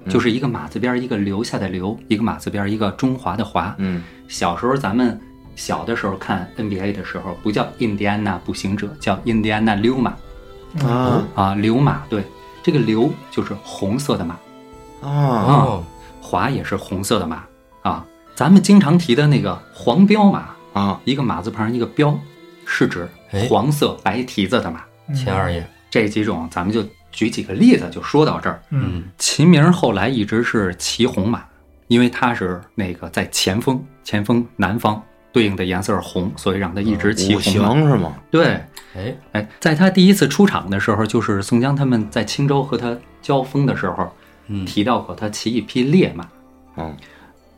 [0.07, 3.73] 就是一个马字边儿一个留下的留，一个马字边儿一个中华的华。
[3.79, 5.19] 嗯，小时候咱们
[5.55, 10.15] 小的时候看 NBA 的时候，不叫印第安纳步行者，叫印第安纳溜马
[10.83, 12.03] 啊啊，流马。
[12.09, 12.23] 对，
[12.63, 14.35] 这个流就是红色的马，
[15.01, 15.83] 啊，哦，
[16.21, 17.43] 华也是红色的马
[17.81, 18.05] 啊。
[18.35, 22.17] 咱们经常提的那个黄骠马，啊，一个马字旁一个骠，
[22.65, 24.83] 是指哎黄色白蹄子的马。
[25.13, 28.59] 秦二爷，这几种咱们就举几个例子，就说到这儿。
[28.71, 31.45] 嗯，秦明后来一直是骑红马，
[31.87, 35.01] 因为他是那个在前锋，前锋南方
[35.31, 37.69] 对应的颜色是红，所以让他一直骑五红马。
[37.69, 38.15] 行是吗？
[38.31, 38.59] 对，
[38.95, 44.11] 哎，哎，在他第一次出场的时候，就是宋江他们在青州和他交锋的时候，
[44.47, 46.27] 嗯，提到过他骑一匹烈马。
[46.77, 46.95] 嗯，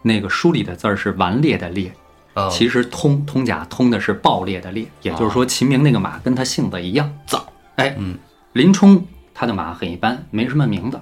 [0.02, 1.92] 那个书里的字儿是顽劣的劣，
[2.34, 7.46] 哦，其实通通假通的是暴烈的烈，也就是说秦明那个马跟他性子一样躁。
[7.76, 8.18] 哎，嗯，
[8.54, 11.00] 林冲他的马很一般，没什么名字，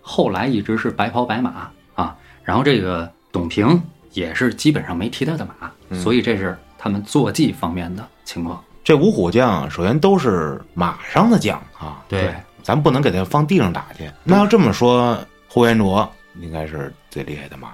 [0.00, 2.16] 后来一直是白袍白马啊。
[2.42, 3.82] 然后这个董平
[4.12, 8.62] 也是基本上没提他的马，嗯所以这是他们坐骑方面的情况。
[8.88, 14.10] 这五虎将首先都是马上的将啊，对，咱不能给他放地上打去。
[14.24, 16.10] 那要这么说，呼延灼
[16.40, 17.68] 应该是最厉害的马。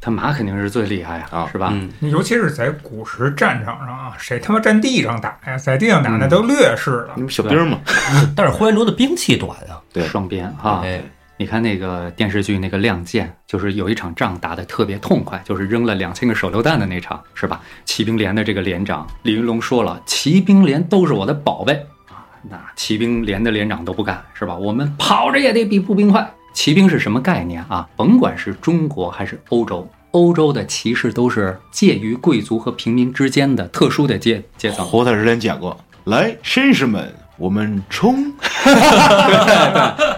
[0.00, 1.70] 他马肯定是最厉害呀、啊是吧？
[1.72, 5.58] 嗯，尤其是在古时战场上啊，谁他妈站地上打呀？
[5.58, 7.22] 在地上打那都劣势了你。
[7.22, 7.80] 们小兵嘛，
[8.36, 11.02] 但是呼延灼的兵器短啊，对双鞭啊，哎，
[11.40, 17.62] 你看那个电视剧那个《亮剑》，就是有一场仗打得特别痛快，就是扔了两千个手榴弹的那场，是吧？
[17.86, 21.72] 骑兵连的这个连长李云龙说了，骑兵连都是我的宝贝
[22.10, 24.54] 啊，那骑兵连的连长都不干，是吧？
[24.54, 26.30] 我们跑着也得比步兵快。
[26.52, 27.88] 骑兵是什么概念啊？
[27.96, 34.84] 甭管是中国还是欧洲，欧洲的骑士都是介于贵族和平民之间的特殊的阶阶层。
[34.84, 35.74] 胡大之前讲过，
[36.04, 38.30] 来，绅士们，我们冲！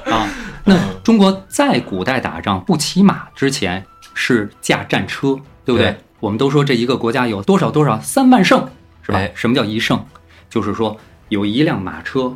[0.02, 0.28] 啊，
[0.64, 3.84] 那中国在古代打仗不骑马之前
[4.14, 5.90] 是驾战车，对不对？
[5.90, 8.68] 对我们都说这一个国家有多少多少三万乘，
[9.02, 9.18] 是吧？
[9.18, 10.04] 哎什么叫一乘？
[10.48, 10.96] 就是说
[11.30, 12.32] 有一辆马车，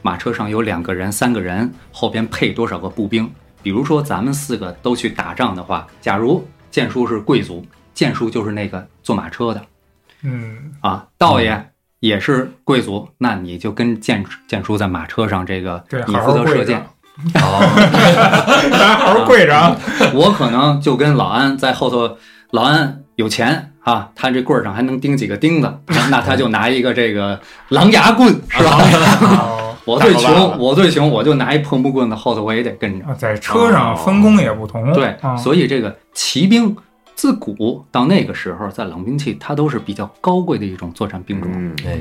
[0.00, 3.30] 马车上有两个人、三个人，后边配多少个步兵。
[3.62, 9.62] 比如说咱们四个都去打仗的话，假如剑叔是贵族，剑叔就是那个坐马车的
[10.22, 11.70] 嗯，啊，道爷。
[12.00, 16.86] 也是贵族，那你就跟剑剑叔在马车上，这个对，你好负责射箭
[17.34, 19.76] 哦，大家好好跪着啊。
[20.14, 22.16] 我可能就跟老安在后头，
[22.52, 25.72] 老安有钱啊，他这棍儿上还能钉几个钉子，
[26.10, 27.38] 那 他就拿一个这个
[27.70, 28.78] 狼牙棍，是吧？
[29.22, 33.06] 哦 我最穷，我最穷，我就拿一破木棍子，后头我也得跟着。
[33.06, 36.76] 啊在车上分工也不同，对，啊所以这个骑兵
[37.14, 41.50] 自古到那个时候，在冷兵器它都是比较高贵的一种作战兵种，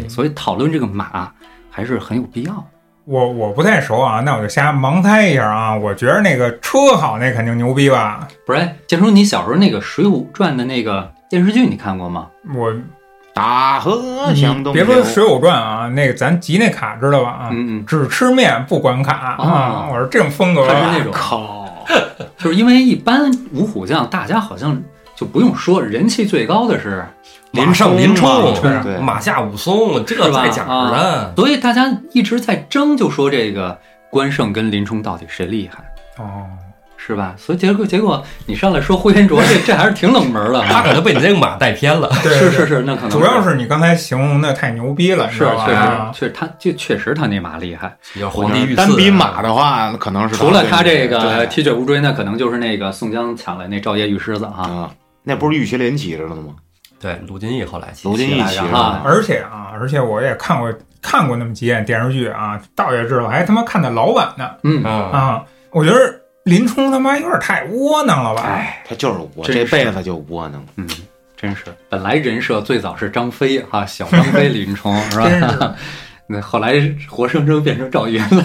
[0.09, 1.32] 所以讨论这个马
[1.72, 2.63] 还是很有必要的。
[3.10, 5.74] 我我不太熟啊，那我就瞎盲猜一下啊。
[5.74, 8.28] 我觉得那个车好，那肯定牛逼吧？
[8.45, 12.28] 不是，建叔，你小时候那个《水浒传》的那个电视剧你看过吗？
[12.53, 12.74] 我
[13.34, 17.30] 大河你向东别说《水浒传》啊，那个咱集那卡知道吧？
[17.30, 19.38] 啊，嗯嗯，只吃面不管卡啊！
[19.39, 21.66] 哦我说这种风格，他是那种靠，
[22.38, 24.78] 就是因为一般五虎将大家好像
[25.18, 27.03] 就不用说，人气最高的是
[27.51, 28.53] 马上林冲
[28.84, 31.34] 对马下武松，这是吧在讲着呢。
[31.36, 33.76] 所以大家一直在争，就说这个
[34.11, 35.84] 关胜跟林冲到底谁厉害，
[36.24, 36.45] 哦，
[36.97, 37.34] 是吧？
[37.36, 40.68] 所以结果结果你上来说呼延灼，这这还是挺冷门的啊。
[40.70, 42.07] 他可能被你这个马带偏了。
[42.22, 45.65] 对，对是是是，那可能主要是你刚才形容的太牛逼了，是吧？
[45.65, 47.97] 确啊实确实他就确实他那马厉害。
[48.20, 54.91] 要皇帝御赐，单比马的话，可能是除了他这个对铁血无追，那可能就是那个宋江抢来那赵夜玉狮子啊。
[55.28, 56.56] 啊，那不是玉麒麟骑着的吗？
[57.00, 58.64] 对卢俊义后来骑卢俊义骑着
[59.06, 65.44] 而且啊，而且我也看过看过那么几眼电视剧啊，倒也知道，还他妈看的老版呢嗯，啊，啊！
[65.70, 68.42] 我觉得林冲他妈有点太窝囊了吧？
[68.48, 70.66] 哎，他就是我真是这辈子就窝囊。
[70.76, 70.88] 嗯，
[71.36, 75.76] 真是，本来人设最早是张飞哈、小张飞 林冲是吧？
[76.26, 76.74] 那后来
[77.08, 78.44] 活生生变成赵云了。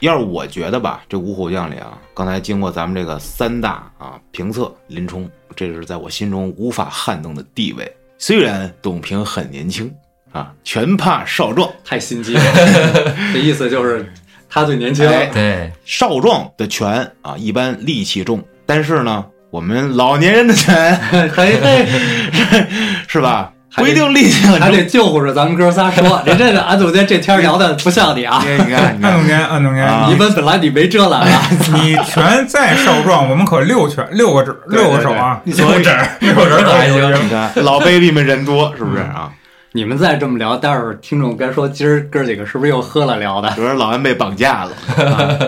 [0.00, 7.90] 要是我觉得吧，这五虎将里啊，刚才经过咱们这个三大啊评测，林冲这是在我心中无法撼动的地位。
[8.18, 9.92] 虽然董平很年轻
[10.32, 12.42] 啊，全怕少壮，太心机了，
[13.32, 14.10] 这意思就是
[14.48, 15.06] 他最年轻。
[15.08, 20.96] 哎对，少壮的拳啊一般力气重，但是呢，我们老年人的拳
[21.30, 21.86] 嘿嘿，
[23.08, 24.60] 是吧，不一定力气很重。
[24.60, 31.42] 还得救护着咱们哥仨说， 这这安总监这天聊的不像你啊， 你看，你看，安总监，安总监，啊你们本来你没遮拦啊。
[31.74, 35.90] 你拳再少壮，我们可六拳六个指六个手啊，六个指
[36.20, 37.24] 六个指可还行。
[37.24, 39.30] 你看，老 baby 们人多，是不是啊？
[39.72, 43.54] 你们再这么聊，待会儿听众该说今儿哥几个是不是又喝了聊的？
[43.56, 44.72] 有人老安被绑架了，
[45.06, 45.38] 啊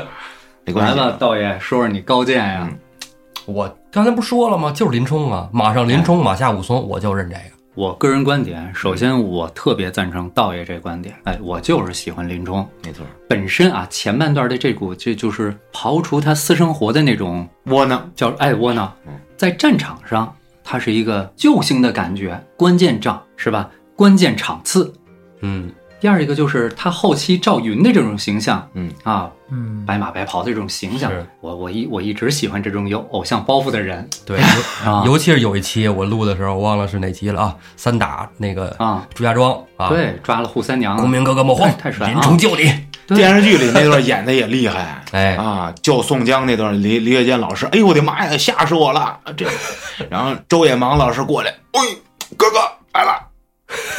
[0.65, 2.61] 没关系，来吧，道爷，说说你高见呀。
[2.63, 2.79] 嗯
[3.45, 4.71] 我刚才不说了吗？
[4.71, 7.62] 就是林冲啊，马上林冲，马下武松，我就认这个。
[7.75, 12.69] 我个人观点，首先我特别赞成道爷这观点，哎，我就是喜欢林冲。
[12.85, 18.95] 没错，本身啊，前半段的这股这就是刨除他私生活的那种窝囊，叫爱窝囊。
[19.07, 23.71] 嗯，在战场上他是一个救星的感觉，关键仗是吧？
[23.97, 24.93] 关键场次。
[25.41, 28.91] 嗯，第二一个就是他后期赵云的这种形象，嗯。
[29.05, 34.11] 啊，嗯，白马白袍的这种形象，我我一我一直喜欢这种有偶像包袱的人。
[34.27, 34.37] 对，
[34.85, 35.05] 啊。
[35.07, 42.75] 尤其是有一期我录的时候，我忘了是哪期了啊，三打那个啊，朱家庄啊，，对，抓了扈三娘，公明哥哥莫慌哎，太帅了林冲救你。
[43.07, 45.37] 电视剧里那段演的也厉害， 哎。
[45.37, 49.21] 啊，救宋江那段，李李月坚老师，哎呦我的妈呀，吓死我了！
[49.37, 49.47] 这，
[50.11, 51.81] 然后周野芒老师过来，哎，
[52.37, 52.59] 哥哥
[52.93, 53.13] 来了，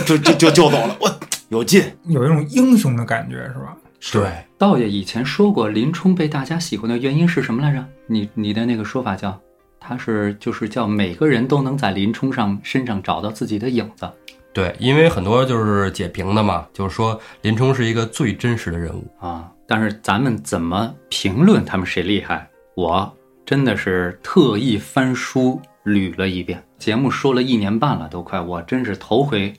[0.05, 1.09] 就就就救走了，我
[1.53, 3.77] 有劲，有一种英雄的感觉是吧？
[4.11, 7.85] 对，道爷以前说过，林冲被大家喜欢的原因是什么来着？
[8.07, 9.39] 你你的那个说法叫，
[9.79, 14.09] 他是就是叫每个人都能在林冲上身上找到自己的影子。
[14.51, 19.05] 对，因为很多就是解评的嘛，就是说林冲是一个最真实的人物。
[19.19, 22.49] 啊，但是咱们怎么评论他们谁厉害？
[22.75, 29.53] 我真的是特意翻书捋了一遍，节目说了一年半了，都快，我真是头回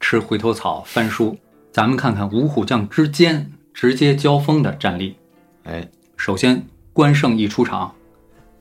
[0.00, 1.36] 吃回头草翻书。
[1.72, 5.16] 咱们看看五虎将之间直接交锋的战例。
[5.64, 5.86] 哎，
[6.16, 7.94] 首先，关胜一出场，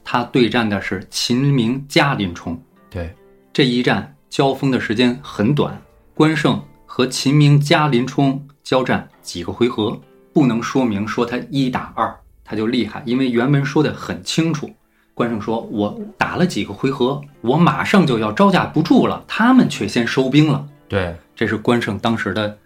[0.04, 3.16] 他对战的是秦明加林冲，对，
[3.54, 5.82] 这一战交锋的时间很短，
[6.14, 10.00] 关胜和秦明加林冲交战几个回合，
[10.34, 12.14] 不能说明说他一打二
[12.44, 14.70] 他就厉害，因为原文说的很清楚。
[15.14, 20.68] 关胜说：“我打了几个回合，我马上就要招架不住了，他们却先收兵了。
[20.88, 22.58] 对，”这是关胜当时的，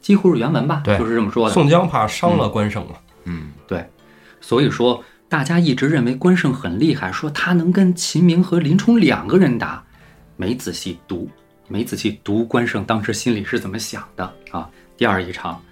[0.00, 1.54] 几乎是原文吧，对就是这么说的。
[1.54, 2.94] 宋江怕伤了关胜嘛。
[3.24, 3.84] 嗯，对，
[4.40, 9.84] 所以说大家一直认为关胜很厉害，说他能跟秦明和林冲两个人打，
[10.36, 11.28] 没仔细读，
[11.68, 14.68] 没仔细读关胜当时心里是怎么想的啊。
[14.96, 15.62] 第二一场，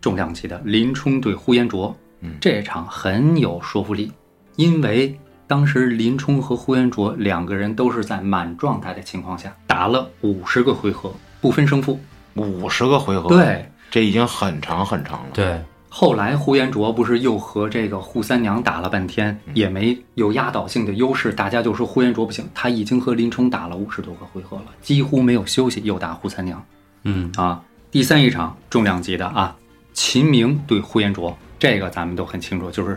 [0.00, 4.12] 重量级的林冲对呼延灼，嗯这场很有说服力，
[4.56, 11.98] 因为当时林冲和呼延灼两个人都是在满状态的情况下打了五十个回合，不分胜负。
[12.34, 26.64] 五十个回合，，对，这已经很长很长了，对，后来呼延灼不是又和这个扈三娘打了半天，也没有压倒性的优势，大家就说呼延灼不行，他已经和林冲打了五十多个回合了，几乎没有休息，又打扈三娘
[27.02, 27.60] 嗯，啊。
[27.90, 29.56] 第三一场重量级的啊，
[29.92, 32.96] 秦明对呼延灼，这个咱们都很清楚，就是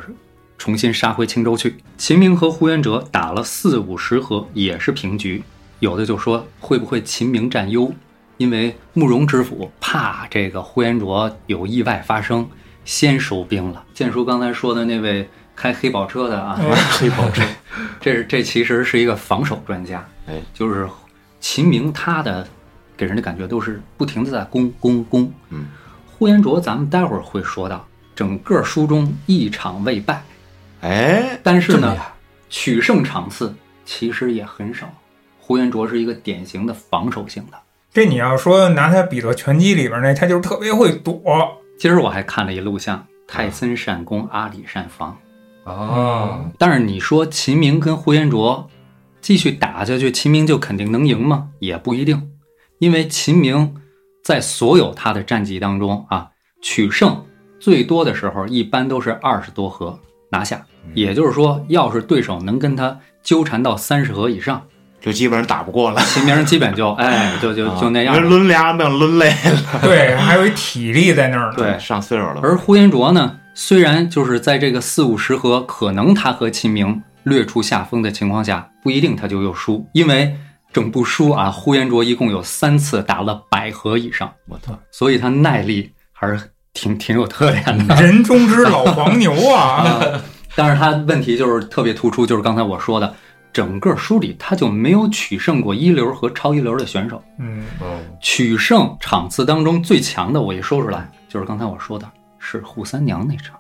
[0.60, 1.76] 重新杀回青州去。
[1.98, 5.44] 秦明和呼延灼打了四五十合，也是平局。
[5.80, 7.92] 有的就说会不会秦明占优，
[8.44, 12.46] 因为慕容知府怕这个呼延灼有意外发生，
[12.84, 13.82] 先收兵了。
[13.94, 16.60] 建叔刚才说的那位开黑宝车的啊，
[17.00, 17.42] 黑宝车，
[18.02, 20.86] 这是这其实是一个防守专家，哎，就是
[21.40, 22.46] 秦明他的
[22.98, 25.32] 给人的感觉都是不停的在攻攻攻。
[25.50, 25.68] 嗯，
[26.06, 30.22] 呼延灼咱们待会儿会说到，整个书中一场未败，
[30.82, 31.96] 哎，但是呢
[32.50, 34.94] 取胜场次其实也很少。
[35.40, 37.58] 呼延灼是一个典型的防守型的。
[37.94, 41.22] 这你要说拿他比作拳击里边那，他就是特别会躲。
[41.78, 45.16] 今儿我还看了一录像，泰森善攻，阿里善防。
[45.66, 48.68] 哦，但是你说秦明跟呼延灼
[49.22, 51.50] 继续打下去，秦明就肯定能赢吗？
[51.60, 52.32] 也不一定，
[52.80, 53.76] 因为秦明
[54.24, 56.32] 在所有他的战绩当中啊，
[56.64, 57.24] 取胜
[57.60, 60.00] 最多的时候一般都是二十多合
[60.32, 60.66] 拿下，
[60.96, 64.66] 也就是说，要是对手能跟他纠缠到三十合以上，
[65.04, 71.58] 就基本上打不过了，秦明基本就 哎就就就那样抡俩命抡累了，对，还有一体力在那儿呢。
[71.58, 80.34] 对上岁数了，而呼延灼呢，虽然就是在这个四五十合，可能他和秦明略处下风的情况下，不一定他就又输，因为
[80.72, 86.40] 整部书啊，呼延灼一共有三次打了百合以上，我操，所以他耐力还是
[86.74, 88.02] 挺挺有特点的。
[88.02, 89.84] 人中之老黄牛啊！
[90.00, 90.22] 啊，
[90.56, 93.14] 但是他问题就是特别突出，就是刚才我说的，
[93.54, 97.24] 整个书里他就没有取胜过一流和超一流的选手。
[97.38, 103.56] 嗯，嗯，取胜场次当中最强的，我一说出来，就是刚才我说的是扈三娘那场。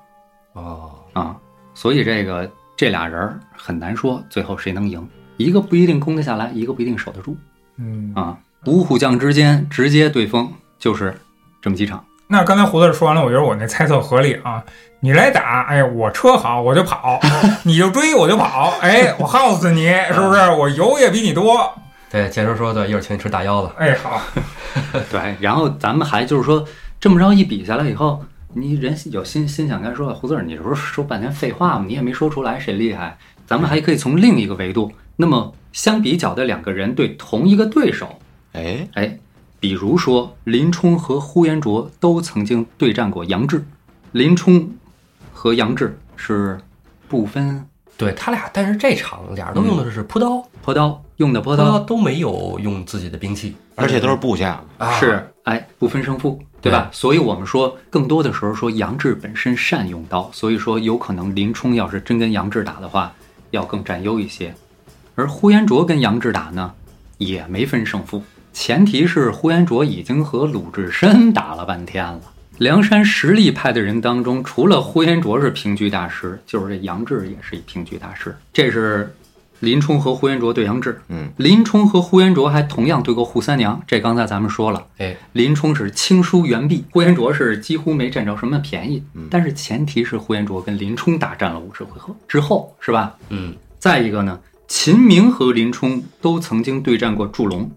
[0.53, 1.37] 哦，啊，
[1.73, 7.37] 所以这个这俩人儿很难说最后谁能赢，一个不一定攻得下来，一个不一定守得住
[7.77, 8.37] 嗯，啊。
[8.65, 11.13] 五虎将之间直接对锋就是
[11.61, 14.63] 这么几场，那刚才胡子说完了，我觉得我那猜测合理啊。
[15.01, 17.19] 你来打，哎，我车好我就跑，
[17.63, 20.49] 你就追我就跑，哎，我耗死你，是不是？
[20.51, 21.73] 我油也比你多，
[22.09, 23.69] 对，建叔说的，一会儿请你吃大腰子。
[23.77, 24.21] 哎，好，
[25.11, 25.35] 对。
[25.41, 26.65] 然后咱们还就是说
[27.01, 31.83] 这么着一比下来以后，你人有心心想该说胡子儿，你这不是说半天废话吗？
[31.85, 33.17] 你也没说出来谁厉害。
[33.45, 38.07] 咱们还可以从另一个维度，那么相比较的两个人对同一个对手，
[38.53, 39.17] 哎，哎，
[39.63, 43.63] 比如说林冲和呼延灼都曾经对战过杨志，
[44.11, 44.69] 林冲
[45.31, 46.59] 和杨志是
[47.07, 54.99] 不分对他俩，但是这场俩人都用的是朴刀，朴刀，用的朴朴刀刀都没有用自己的兵器，而且都是部下，啊。
[54.99, 56.89] 是哎不分胜负，对吧？
[56.91, 63.13] 所以我们说更多的时候说杨志本身善用刀，所以说有可能林冲要是真跟杨志打的话，
[63.51, 64.53] 要更占优一些。
[65.15, 66.73] 而呼延灼跟杨志打呢，
[67.17, 68.21] 也没分胜负，
[68.53, 72.21] 前提是呼延灼已经和鲁智深打了半天了。
[72.59, 78.33] 梁山实力派的人当中，除了呼延灼是平局大师，就是这杨志也是一平局大师。
[78.53, 79.13] 这是
[79.59, 84.85] 林冲和呼延灼对杨志，嗯，林冲和呼延灼还同样对过扈三娘，这刚才咱们说了。
[84.99, 89.03] 哎，林冲是轻疏援臂，呼延灼是几乎没占着什么便宜。
[89.15, 93.15] 嗯但是前提是呼延灼跟林冲大战了五十回合之后，是吧？
[93.29, 97.69] 嗯，再一个呢，秦明和林冲都曾经对战过祝龙，哎，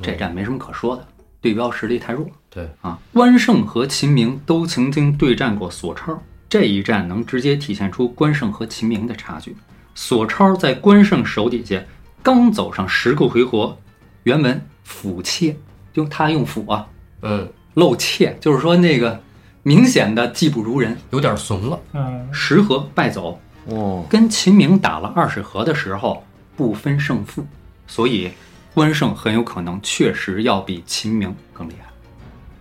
[0.00, 1.06] 这战没什么可说的，
[1.40, 2.98] 对标实力太弱对，啊。
[3.12, 9.56] 关胜和秦明都曾经对战过索超，这一战能直接体现出关胜和秦明的差距。
[9.94, 11.82] 索超在关胜手底下
[12.22, 13.76] 刚走上十个回合，
[14.22, 15.56] 原文斧切，
[15.92, 16.86] 就他用斧啊，
[17.22, 19.20] 嗯，露怯，就是说那个
[19.64, 23.40] 明显的技不如人，有点怂了，嗯，十合败走。
[23.66, 26.24] 哦，跟秦明打了二十合的时候
[26.56, 27.44] 不分胜负，
[27.86, 28.30] 所以
[28.78, 31.88] 关胜很有可能确实要比秦明更厉害。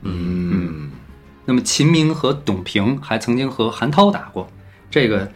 [0.02, 0.90] 嗯，
[1.46, 4.50] 那么秦明和董平还曾经和韩涛打过，
[4.90, 5.32] 这个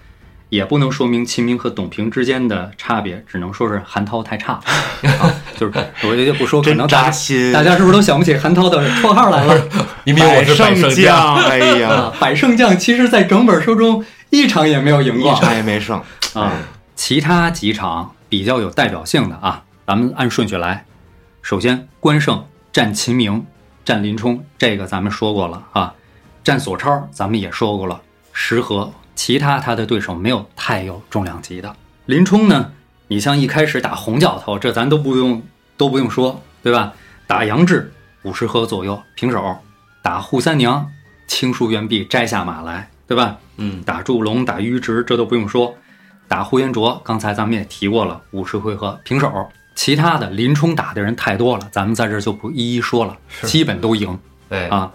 [0.50, 4.64] 也不能说明秦明和董平之间的差别，只能说是韩涛太差了
[5.22, 5.32] 啊。
[5.56, 5.74] 就是
[6.04, 9.64] 我也不说，可能大家扎心，大家是不是都想不起韩涛的绰号来了？
[10.06, 16.02] 因为我是百胜将，将，哎呀，啊，百胜将其实在整本书中一场也没有赢过一场也没胜，
[16.34, 16.54] 啊。
[16.96, 20.86] 其他几场比较有代表性的啊，咱们按顺序来。
[21.42, 23.46] 首先，关胜战秦明，
[23.84, 25.94] 战林冲，这个咱们说过了啊。
[26.46, 28.00] 战索超，咱们也说过了，
[28.32, 28.90] 十合。
[29.16, 31.76] 其他他的对手没有太有重量级的。
[32.06, 32.72] 林冲呢，
[33.10, 35.44] 你像一开始打红教头，这咱都不用
[35.76, 36.94] 都不用说，对吧？
[37.28, 37.92] 打杨志
[38.24, 39.58] 五十合左右平手，
[40.02, 40.90] 打扈三娘
[41.28, 43.38] 青书援臂摘下马来，对吧？
[43.58, 45.76] 嗯，打祝龙、打于直，这都不用说。
[46.30, 49.30] 打呼延灼，刚才咱们也提过了，五十回合平手。
[49.76, 54.18] 其他的林冲打的人太多了，咱们在这儿就不一一说了，基本都赢
[54.50, 54.92] 对，啊。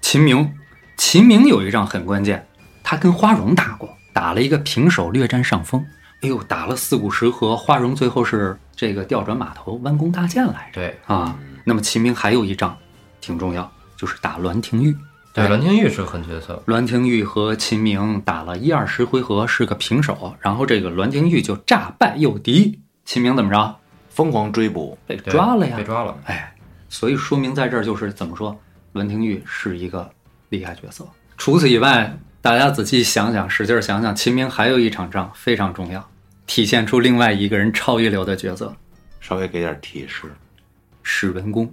[0.00, 0.52] 秦明
[0.96, 2.46] 秦明有一仗很关键，
[2.82, 5.84] 他跟花荣打过，打了一个平手，略占上风。
[6.22, 11.38] 哎呦，打了四五十合，花荣最后是这个调转马头，弯弓搭箭来着对啊。
[11.64, 12.76] 那么秦明还有一仗
[13.20, 14.96] 挺重要，就是打栾廷玉。
[15.34, 16.60] 对，栾廷玉是个狠角色。
[16.66, 23.76] 栾廷玉和秦明打了一二十回合，是个平手，然后这个栾廷玉就诈败诱敌，秦明怎么着？
[24.18, 25.84] 疯狂追捕，被抓了呀被！
[25.84, 26.18] 抓了。
[26.24, 26.52] 哎，
[26.88, 28.58] 所以说明在这儿就是怎么说，
[28.94, 30.10] 栾廷玉是一个
[30.48, 31.06] 厉害角色。
[31.36, 32.12] 除此以外，
[32.42, 36.04] 大家仔细想想，使劲想想，秦明还有一场仗非常重要，
[36.48, 38.74] 体现出另外一个人超一流的角色
[39.20, 40.24] 稍微给点提示——
[41.04, 41.72] 史文恭。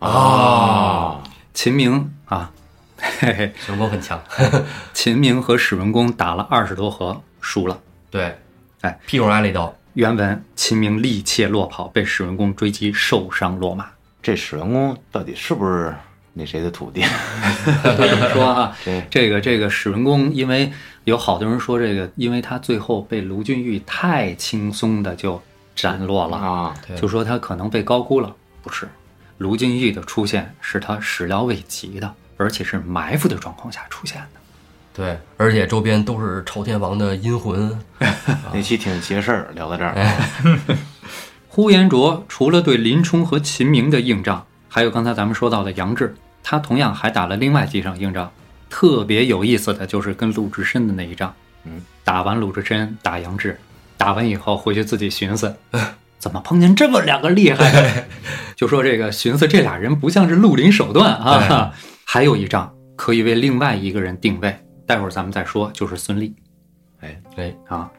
[0.00, 1.22] 啊，
[1.54, 2.52] 秦明啊，
[2.98, 4.22] 嘿嘿，史文恭很强。
[4.92, 7.80] 秦明和史文恭打了二十多合，输了。
[8.10, 8.38] 对，
[8.82, 9.74] 哎，屁股上挨了一刀。
[9.96, 13.88] 原文：秦明力怯落跑，被史文恭追击，受伤落马。
[14.22, 15.96] 这史文恭到底是不是
[16.34, 17.02] 那谁的徒弟？
[17.82, 18.76] 这么说啊，
[19.08, 20.70] 这个这个史文恭，因为
[21.04, 25.42] 有好多人说这个，因为他最后被卢俊义太轻松的就
[25.74, 28.36] 斩落了，啊，对就说他可能被高估了。
[28.62, 28.86] 不是，
[29.38, 34.40] 卢俊义的出现是他始料未及的，而且是埋伏的状况下出现的。
[34.96, 37.78] 对，而且周边都是朝天王的阴魂。
[38.52, 40.18] 那期挺邪事儿，聊到这儿，哎，
[41.48, 48.30] 呼延灼除了对林冲和秦明的硬仗，还有刚才咱们说到的杨志，他同样还打了另外几场硬仗。
[48.68, 51.32] 特别有意思的就是跟鲁智深的那一仗，
[51.64, 53.58] 嗯，打完鲁智深，打杨志，
[53.96, 55.54] 打完以后回去自己寻思，
[56.18, 58.04] 怎么碰见这么两个厉害的？
[58.56, 61.72] 就说这个寻思这俩人不像是绿林手段啊。
[62.04, 66.32] 还有一仗可以为另外一个人定位，待会儿咱们再说，就是孙俪。
[67.00, 67.90] 哎，哎，啊，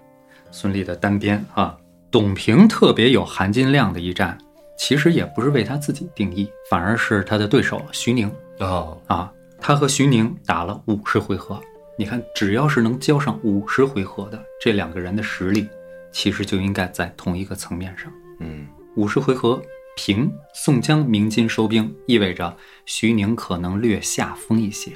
[0.51, 1.77] 孙俪的单边啊，
[2.09, 4.37] 董平特别有含金量的一战，
[4.77, 11.61] 其实也不是为他自己定义，反而是他的对手徐宁哦，啊，他和徐宁打了五十回合。
[11.97, 15.67] 你看，只要是能交上五十回合的这两个人的实力，
[16.11, 18.11] 其实就应该在同一个层面上。
[18.39, 19.61] 嗯，五十回合
[19.95, 24.91] 平，宋江鸣金收兵，意味着徐宁可能略下风一些。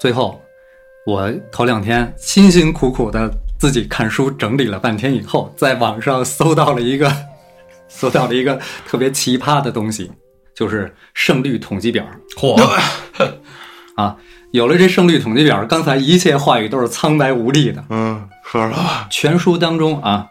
[0.00, 0.42] 最后，
[1.06, 7.14] 我头两天辛辛苦苦的自己看书整理了半天以后，在网上搜到了一个，
[7.88, 10.10] 搜到了一个特别奇葩的东西，
[10.54, 12.58] 就是胜率统计表嚯，
[13.96, 14.16] 啊。
[14.52, 17.84] 有了这胜率统计表，刚才一切话语都是苍白无力的。
[17.90, 20.28] 嗯，说说吧，全书当中啊，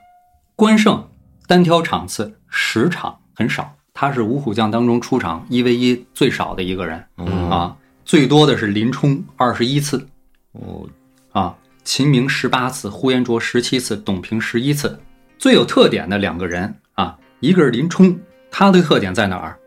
[0.55, 1.09] 关胜
[1.45, 10.07] 单挑场次十场很少，他是五虎将当中出场一 v 一最少的一个人嗯啊，最多的是林冲二十一次
[10.53, 10.87] 哦，
[11.31, 14.99] 啊，秦明十八次，呼延灼十七次，董平十一次。
[15.37, 18.17] 最有特点的两个人啊，一个是林冲，
[18.49, 19.57] 他的特点在哪儿？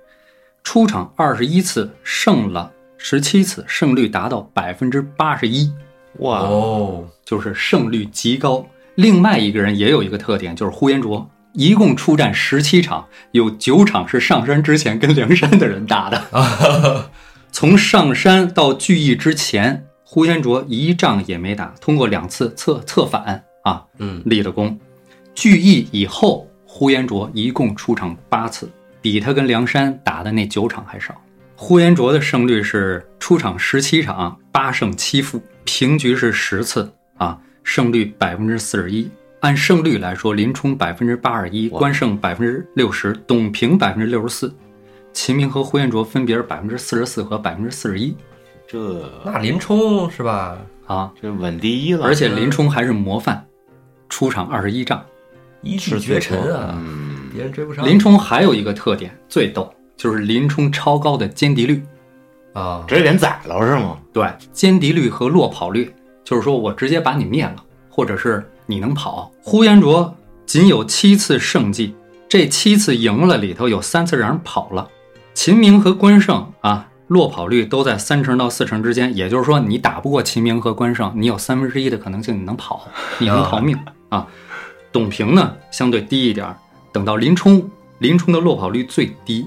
[0.65, 5.71] 出场二十一次，胜了十七次，胜率达到百分之八十一。
[6.21, 8.67] 哇，哦，就是胜率极高。
[8.95, 17.11] 另外一个人也有一个特点，就是呼延灼，一共出战十七场，有九场是上山之前跟梁山的人打的。
[17.53, 19.87] 从上山到聚义之前，
[20.17, 24.81] 呼延灼一仗也没打，通过两次策策反啊，嗯，立了功。
[25.35, 28.67] 聚义以后，呼延灼一共出场八次，
[29.03, 31.15] 比他跟梁山打的那九场还少。
[31.55, 39.11] 呼延灼的胜率是出场十七场，八胜七负，平局是十次啊，胜率百分之四十一。
[39.41, 44.51] 按胜率来说，林冲百分之八十一，关胜百分之六十，董平百分之六十四，
[45.13, 48.17] 秦明和呼延灼分别是百分之四十四和百分之四十一
[48.67, 50.59] 这那林冲是吧？
[50.87, 53.45] 啊，这稳第一了，而且林冲还是模范，
[54.09, 55.05] 出场二十一仗。
[55.63, 57.85] 一骑绝尘啊，嗯，别人追不上。
[57.85, 61.83] 林冲还有一个特点，最逗，就是林冲超高的歼敌率。
[62.53, 63.99] 啊，直接连宰了是吗？
[64.13, 65.93] 对，歼敌率和落跑率，
[66.23, 67.57] 就是说我直接把你灭了，
[67.91, 69.31] 或者是你能跑。
[69.43, 70.15] 呼延灼
[70.45, 71.95] 仅有七次胜绩，
[72.29, 74.89] 这七次赢了里头有三次让人跑了。
[75.35, 82.87] 秦明和关胜啊，落跑率都在三成到四成之间，也就是说你打不过秦明和关胜，你有三分之一的可能性你能跑，
[83.19, 83.79] 你能逃命
[84.09, 84.27] 啊。
[84.93, 86.57] 董平呢相对低一点儿，
[86.93, 89.47] 等到林冲，林冲的落跑率最低，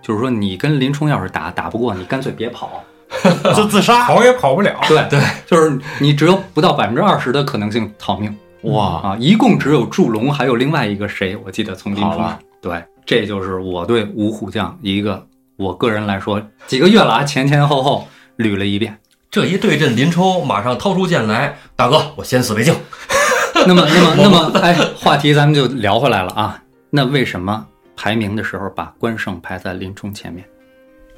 [0.00, 2.82] 就是说你跟林冲要是打打不过，你干脆别跑。
[3.54, 4.80] 就自杀， 跑也跑不了。
[4.88, 9.16] 对对，就是你只有不到百分之二十的可能性逃命哇，啊！
[9.20, 12.24] 一共只有祝龙，还有另外一个谁，我记得从林冲。
[12.62, 15.26] 对，这就是我对五虎将一个
[15.62, 18.08] 我个人来说，几个月了啊，前前后后
[18.38, 18.98] 捋了一遍。
[19.30, 22.74] 这一对阵，林冲马上掏出剑来，大哥，我先死为敬。
[23.66, 26.62] 那么，那么， 那么，哎，话题咱们就聊回来了啊。
[26.90, 30.44] 那为什么排名的时候把关胜排在林冲前面？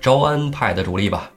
[0.01, 1.30] 招安派的主力吧，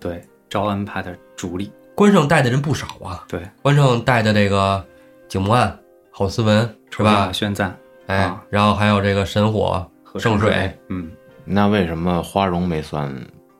[0.00, 1.70] 对，招安派的主力。
[1.94, 4.84] 关胜带的人不少啊，对，关胜带的这个
[5.28, 5.78] 景木案、
[6.10, 7.30] 郝思文是吧？
[7.32, 7.76] 宣赞
[8.06, 11.10] 哎啊，然后还有这个神火、和圣水水，嗯，
[11.46, 13.14] 那为什么花荣没算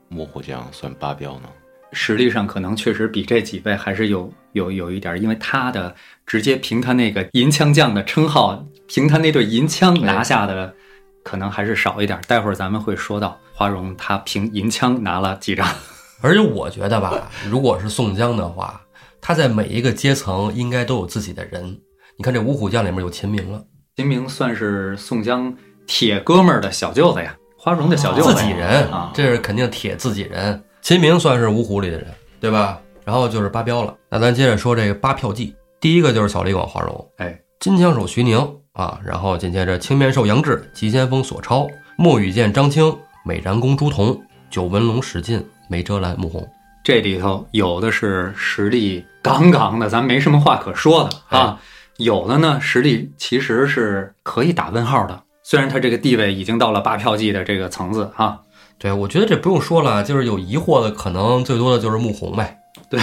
[0.09, 1.49] 木虎将，算八彪呢？
[1.93, 5.95] 实力上可能确实比这几位还是有有有一点儿，因为他的
[6.27, 10.75] 直接凭他那个银枪将的称号，凭他那对银枪拿下的，
[11.23, 12.23] 可能还是少一点儿。
[12.27, 15.67] 待会儿咱们会说到花荣，他凭银枪拿了几仗，
[16.21, 18.81] 而且我觉得吧，如果是宋江的话，
[19.21, 21.81] 他在每一个阶层应该都有自己的人。
[22.17, 23.63] 你看这五虎将里面有秦明了，
[23.95, 25.57] 秦明算是宋江
[25.87, 27.37] 铁哥们儿的小舅子呀，
[27.67, 30.63] 花荣的小舅子自己人啊，这是肯定铁自己人。
[30.83, 32.07] 秦明算是五虎里的人，
[32.39, 32.79] 对吧？
[33.05, 33.93] 然后就是八彪了。
[34.09, 38.39] 那咱接着说这个八票计，第一个就是小李广花荣，哎，金枪手徐宁
[38.75, 41.67] 啊，然后紧接着青面兽杨志、急先锋索超、
[41.99, 44.17] 墨羽剑张青、美髯公朱仝、
[44.49, 46.49] 九纹龙史进、梅遮拦穆弘。
[46.85, 51.61] 这里头有的是实力杠杠的，咱没什么话可说的啊。
[51.97, 58.41] 有的呢，实力其实是可以打问号的，虽然他这个地位已经到了八票骑的这个层次啊。
[58.79, 62.59] 对，我觉得这不用说了，就是有疑惑的，可能最多的就是穆弘呗。
[62.91, 63.01] 对，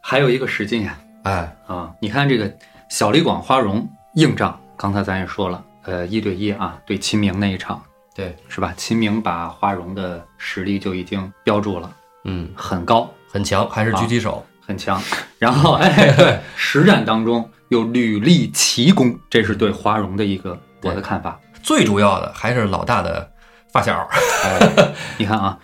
[0.00, 2.50] 还有一个史进呀哎，啊，你看这个
[2.88, 7.82] 小李广花荣硬仗，刚才咱也说了，呃，一对一啊，对秦明那一场
[8.14, 8.72] 对，是吧？
[8.74, 11.94] 秦明把花荣的实力就已经标注了，
[12.24, 13.06] 嗯，很高。
[13.30, 14.42] 很强，还是狙击手。
[14.66, 14.98] 很强。
[15.38, 21.38] 然后，哎，对，实战当中又屡立奇功，这是对花荣的一个我的看法。
[21.62, 23.30] 最主要的还是老大的
[23.72, 24.08] 发小。
[24.44, 25.58] 哎，你看啊，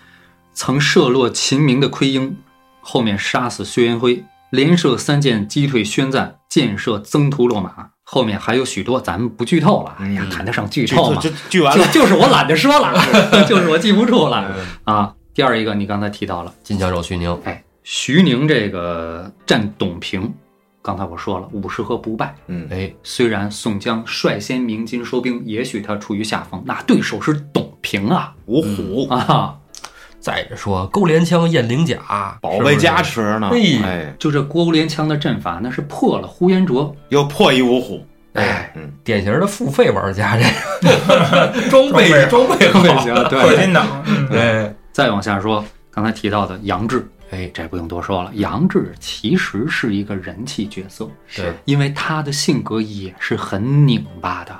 [0.52, 2.36] 曾射落秦明的盔缨，
[2.80, 7.90] 后面杀死薛元辉，连射三箭击退宣赞，箭射曾屠落马。
[8.08, 9.96] 后面还有许多，咱们不剧透了。
[9.98, 11.20] 哎呀，嗯谈得上剧透吗？
[11.50, 12.94] 剧完了，就就是我懒得说了
[13.48, 15.12] 就是我记不住了啊。
[15.34, 16.54] 第二一个，你刚才提到了。
[16.62, 20.32] 金教授徐宁，哎，徐宁这个战董平，
[20.86, 22.32] 刚才我说了，五十合不败。
[22.46, 28.32] 嗯，哎，虽然宋江率先鸣金收兵，也许他处于下风，那对手是董平啊。
[28.46, 29.08] 五虎。
[29.12, 29.56] 啊！
[30.20, 33.14] 再者说勾连枪、雁翎甲，宝贝加持。
[33.14, 36.94] 持呢，哎哎，就这勾连枪的阵法，那是破了呼延灼。
[37.08, 41.52] 又破一五虎，哎，嗯，典型的付费玩家，这个。
[41.68, 48.30] 装备装备好，行，氪金党，嗯对，再往下说，刚才提到的杨志，哎，这不用多说了。
[48.34, 54.56] 杨志其实是一个人气角色，对，因为他的性格也是很拧巴的，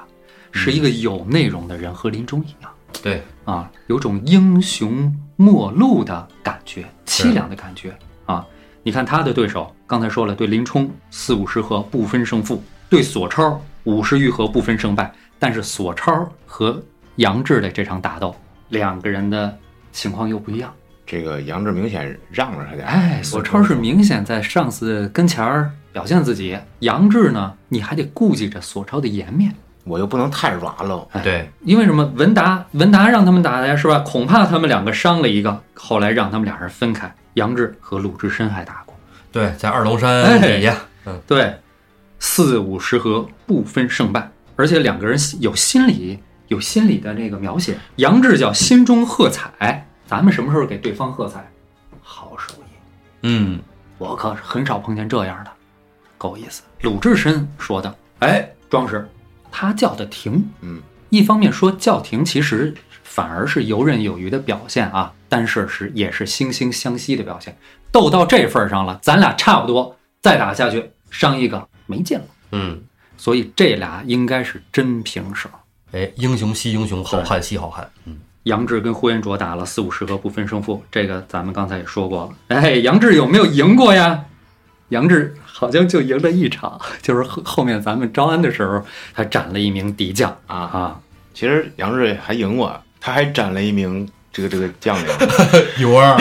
[0.53, 2.71] 是一个有内容的人，和林冲一样。
[3.03, 8.45] 对，啊，有种英雄末路的感觉，凄凉的感觉啊！
[8.83, 15.13] 你看他的对手，刚才说了，对林冲四五十合不分胜负，对索超五十余合不分胜败。
[15.39, 16.83] 但是索超和
[17.17, 18.35] 杨志的这场打斗，
[18.71, 19.57] 两个人的
[19.93, 20.73] 情况又不一样。
[21.07, 29.55] 这个杨志明显让着他点儿，哎，索超是明显在上司跟前儿表现自己，杨志呢，你还得顾忌着索超的颜面。
[29.85, 32.05] 我又不能太软了，对，因为什么？
[32.17, 34.01] 文达文达让他们打的呀，是吧？
[34.01, 37.15] 恐怕他们两个伤了一个，后来让他们俩人分开。
[37.35, 38.93] 杨志和鲁智深还打过，
[39.31, 41.55] 对，在二龙山底下，嗯，对，
[42.19, 47.77] 四五十合不分胜败，而且两个人有心理有心理的这个描写。
[47.97, 51.47] 杨志叫心中喝彩，咱们什么时候给对方喝彩？
[52.01, 52.75] 好手艺，
[53.23, 53.61] 嗯，
[53.99, 55.51] 我可是很少碰见这样的，
[56.17, 56.63] 够意思。
[56.83, 59.09] 鲁智深说的，哎，庄师，
[59.51, 60.81] 他叫的停，嗯，
[61.11, 67.57] 一方面说叫停，其实反而是游刃有余的表现啊，但是是也是惺惺相惜的表现。
[67.91, 72.25] 斗到这份儿上了，咱俩差不多，再打下去伤一个没劲了。
[72.53, 72.81] 嗯，
[73.17, 75.51] 所以这俩应该是真平手。
[75.91, 82.57] 哎，英雄惜英雄，好汉惜好汉，嗯，杨志跟呼延灼打了四五十合不分胜负，这个咱们刚才也说过了。
[82.57, 84.21] 哎，杨志有没有赢过呀？
[84.91, 88.81] 杨志好像就赢了一场， 就是后后面咱们招安的时候，
[89.13, 91.01] 他斩了一名敌将啊啊，
[91.35, 95.07] 其实杨志还赢过，他还斩了一名这个这个将领，
[95.79, 96.17] 尤二，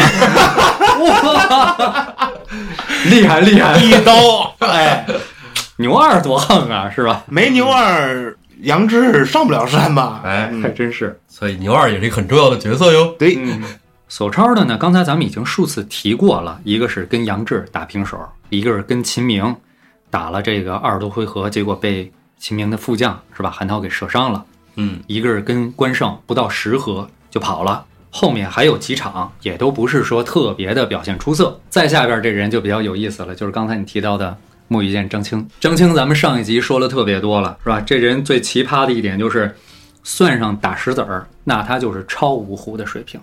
[1.03, 2.23] 哇
[3.05, 3.78] 厉害厉害！
[3.78, 5.05] 一刀，哎，
[5.78, 7.23] 牛二多横啊，是吧？
[7.28, 8.36] 没牛二，
[8.66, 10.22] 杨志上不了山吧？
[10.24, 11.20] 哎，还真是。
[11.28, 13.16] 所以牛二也是一个很重要的角色哟。
[13.18, 13.63] 对，嗯，
[14.07, 19.55] 索超的呢，刚才咱们已经数次提过了，一个是跟杨志打平手，一个是跟秦明
[20.09, 24.43] 打了这个二十多回合，结果被秦明的副将是吧韩涛给射伤了。
[24.76, 31.59] 嗯，一个是跟关胜不到十合就跑了，后面还有几场也都不是说特别的表现出色。
[31.70, 34.38] 再下边这人就比较有意思了，就是刚才你提到的
[34.68, 35.47] 莫羽见张青。
[35.59, 37.82] 张青咱们上一集说了特别多了，是吧？
[37.82, 39.55] 这人最奇葩的一点就是，
[40.03, 43.20] 算上打石子儿，那他就是超五虎的水平。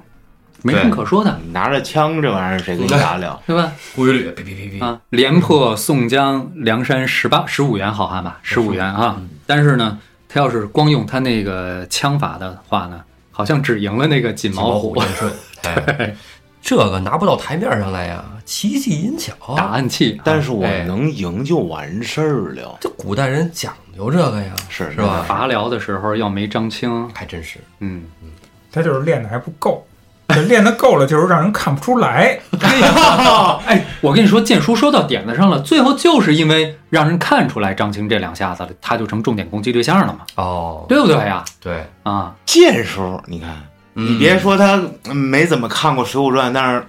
[0.64, 3.40] 没什么可说的，拿着枪这玩意儿谁跟你打得了？
[3.44, 3.72] 对吧？
[3.96, 9.20] 规律，哔哔哔哔，啊，连破宋江、梁山十八十五员好汉吧，十五员啊。
[9.44, 14.94] 但是呢，他要是光用他那个枪法的话呢，好像只赢了那个锦锦毛毛虎
[16.62, 20.18] 这个拿不到台面上来呀，奇技淫巧，打暗器。
[20.24, 22.78] 但是我哎能赢就完事儿了。
[22.80, 25.24] 这古代人讲究这个呀，是是吧？
[25.26, 28.28] 伐辽的时候要没张青，还真是，嗯嗯，
[28.70, 29.84] 他就是练的还不够，
[30.28, 32.38] 这练的够了，就是让人看不出来。
[33.66, 41.44] 哎，我跟你说，剑叔说到点子上了，最后就是因为让人看出来张青这两下子了，他就成重点攻击对象了嘛，哦，对不对呀？
[41.60, 43.50] 对，啊，剑叔，你看，
[43.94, 46.84] 你别说他嗯没怎么看过《水浒传》，但是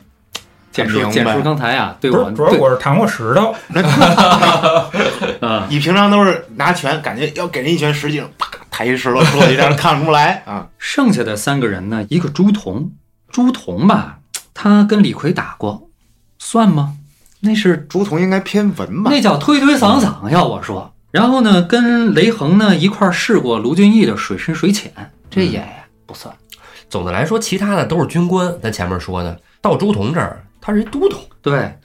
[0.71, 3.53] 简叔明白剑叔刚才啊，对我不是，主要对我是弹过石头，
[5.45, 10.67] 啊，你平常都是拿拳，感觉要给人一拳，实际上啪抬一石头过去，让人看不出来啊。
[10.79, 12.89] 剩下的三个人呢，一个朱仝，
[13.31, 14.19] 朱仝吧，
[14.53, 15.89] 他跟李逵打过，
[16.39, 16.93] 算吗？
[17.41, 19.11] 那是朱仝应该偏文吧？
[19.11, 20.91] 那叫推推搡搡要，我说。
[21.11, 24.91] 然后呢，跟雷横呢一块儿试过卢俊义的水深水浅，
[25.29, 25.63] 这也
[26.07, 26.33] 不算。
[26.93, 28.55] 总的来说，其他的都是军官。
[28.61, 31.75] 咱前面说的，到朱仝这儿，他是一都统，对，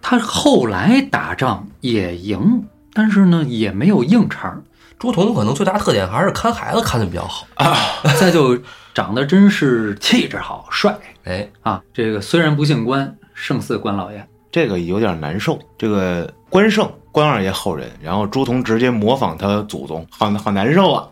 [0.00, 4.62] 他后来打仗也赢，但是呢也没有硬茬儿，
[5.00, 7.76] 朱仝可能最大特点还是看孩子看的比较好啊。
[8.20, 8.56] 再就
[8.94, 10.96] 长得真是气质好，帅
[11.26, 11.82] 哎，啊！
[11.92, 14.24] 这个虽然不姓关，胜似关老爷。
[14.52, 15.58] 这个有点难受。
[15.76, 21.08] 这个关胜，关二爷后人，然后朱仝直接模仿他祖宗，好好难受啊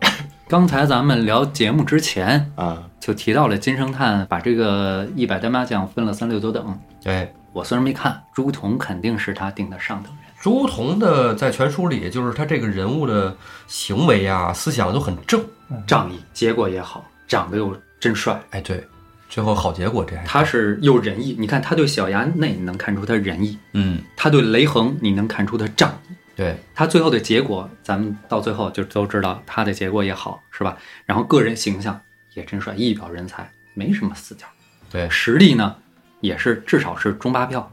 [0.51, 2.83] 刚才咱们聊节目之前啊！
[2.99, 10.25] 就提到了金圣叹把这个一百单八将分了三六九等，哎，我虽然没看，朱仝肯定是他定的上等人。
[10.41, 13.33] 朱仝的在全书里，就是他这个人物的
[13.69, 15.41] 行为啊、思想都很正。
[15.87, 18.37] 仗义，结果也好，长得又真帅。
[18.51, 18.85] 哎，对，
[19.29, 26.15] 最后好结果，这还他是又仁义，你看他对小衙内你能看出他仁义，嗯，他对雷横你能看出他仗义。
[26.41, 30.75] 对，他最后的结果，咱们到最后就都知道，他的结果也好，是吧？
[31.05, 32.01] 然后个人形象
[32.33, 34.47] 也真帅，一表人才，没什么死角。
[34.91, 35.77] 对实力呢，
[36.23, 37.71] 也是至少是中八票，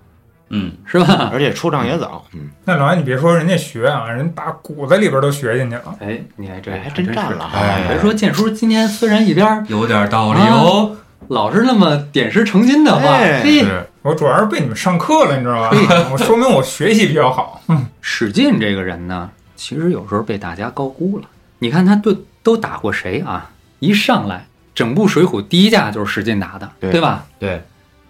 [0.50, 1.30] 嗯，是吧？
[1.32, 5.96] 而且出场也早，嗯，那老安，你别说人家学啊，人把骨子里边都学进去了。
[6.02, 10.98] 哎，你还这哎还真是占了哈哎别说建叔今天虽然一边儿有点道理哦。
[11.30, 15.72] 老是那么点石成金的话，哎嘿，是，我主要是被你们上课了，你知道吧？
[16.14, 17.62] 我说明我学习比较好。
[17.68, 21.26] 嗯，史进这个人呢，其实有时候被大家高估了。
[21.60, 23.52] 你看他对都打过谁啊？
[23.80, 27.26] 一上来，整部《水浒》第一架就是史进打的，对吧？
[27.38, 27.62] 对，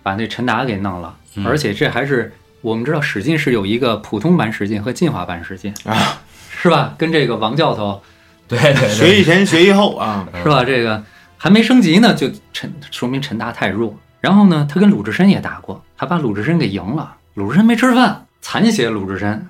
[0.04, 2.32] 把那陈达给弄了，嗯而且这还是
[2.62, 6.20] 我们知道史进是有一个普通版史进和进化版史进啊，
[6.52, 6.94] 是吧？
[6.96, 8.00] 跟这个王教头
[8.48, 10.64] 对对对，学艺前学艺后啊， 是吧？
[10.64, 11.04] 这个
[11.38, 13.98] 还没升级呢，就陈说明陈达太弱。
[14.20, 17.16] 然后呢，他跟鲁智深也打过，他把鲁智深给赢了。
[17.34, 19.48] 鲁智深没吃饭，残血鲁智深，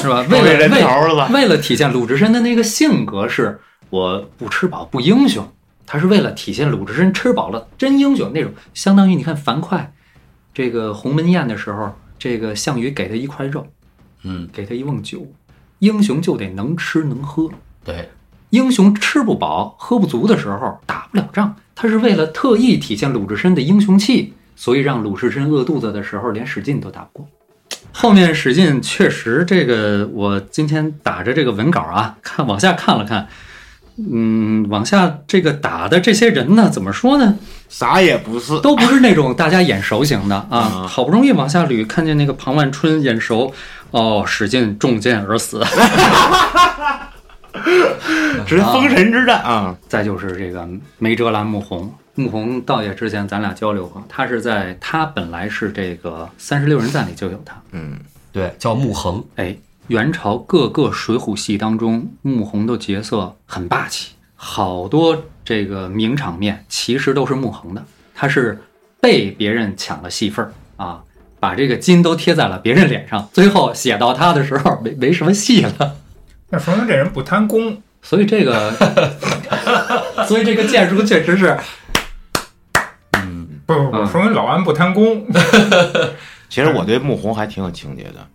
[0.00, 0.24] 是吧？
[0.28, 3.58] 为了人为头了，为了体现鲁智深的那个性格是
[3.90, 5.50] 我不吃饱不英雄，
[5.86, 9.92] 他是为了体现鲁智深吃饱了真英雄那种，相当于你看樊哙
[10.52, 13.66] 这个鸿门宴的时候，这个项羽给他一块肉，
[14.24, 15.26] 嗯，给他一瓮酒，
[15.78, 17.48] 英雄就得能吃能喝，
[17.84, 18.10] 对，
[18.50, 27.28] 英雄吃不饱喝不足的时候打不了仗，他是为了特意体现鲁智深的英雄气，所以让鲁智深饿肚子的时候连史进都打不过。
[27.92, 33.28] 后面史进确实这个，我今天打着这个文稿啊， 看往下看了看，
[33.96, 37.36] 嗯，往下这个打的这些人呢，怎么说呢？
[37.68, 40.58] 啥也不是，都不是那种大家眼熟型的啊。
[40.58, 43.54] 啊好不容易往下捋，看见那个庞万春眼熟，
[43.92, 45.64] 哦，史进中箭而死。
[48.46, 50.66] 这是封神之战啊，再就是这个
[50.98, 57.54] 梅哲兰穆弘，穆弘道爷之前咱俩交流过，他是在他本来是这个三十六人赞里就有他。
[57.70, 57.96] 嗯，
[58.32, 59.56] 对，叫穆恒，哎，
[59.86, 67.84] 元朝各个水浒戏当中，穆弘的角色很霸气，好多这个名场面其实都是穆恒的，
[68.16, 68.60] 他是
[69.00, 71.00] 被别人抢了戏份儿啊，
[71.38, 75.94] 把这个金都贴在了别人脸上，最后写到他的时候没没什么戏了。
[76.50, 77.80] 那说明这人不贪功。
[78.00, 78.72] 所以这个，
[80.28, 81.58] 所以这个剑术确实是，
[83.68, 85.26] 不不不，嗯说明老安不贪功。
[86.48, 88.26] 其实我对穆红还挺有情节的，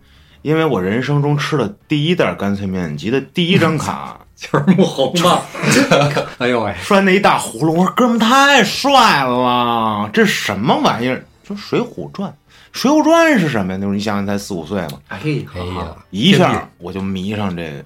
[0.43, 5.41] 因为我人生中吃的第一袋干脆面集的第一张卡， 就是穆弘嘛。
[6.37, 11.25] 哎呦喂，拴那一大葫芦，我说哥们太帅了，这什么玩意儿？
[11.43, 12.29] 说《水浒传》，
[12.71, 13.77] 《水浒传》是什么呀？
[13.77, 17.63] 那时候你想想才四五岁嘛，哎哎呀，一下我就迷上这《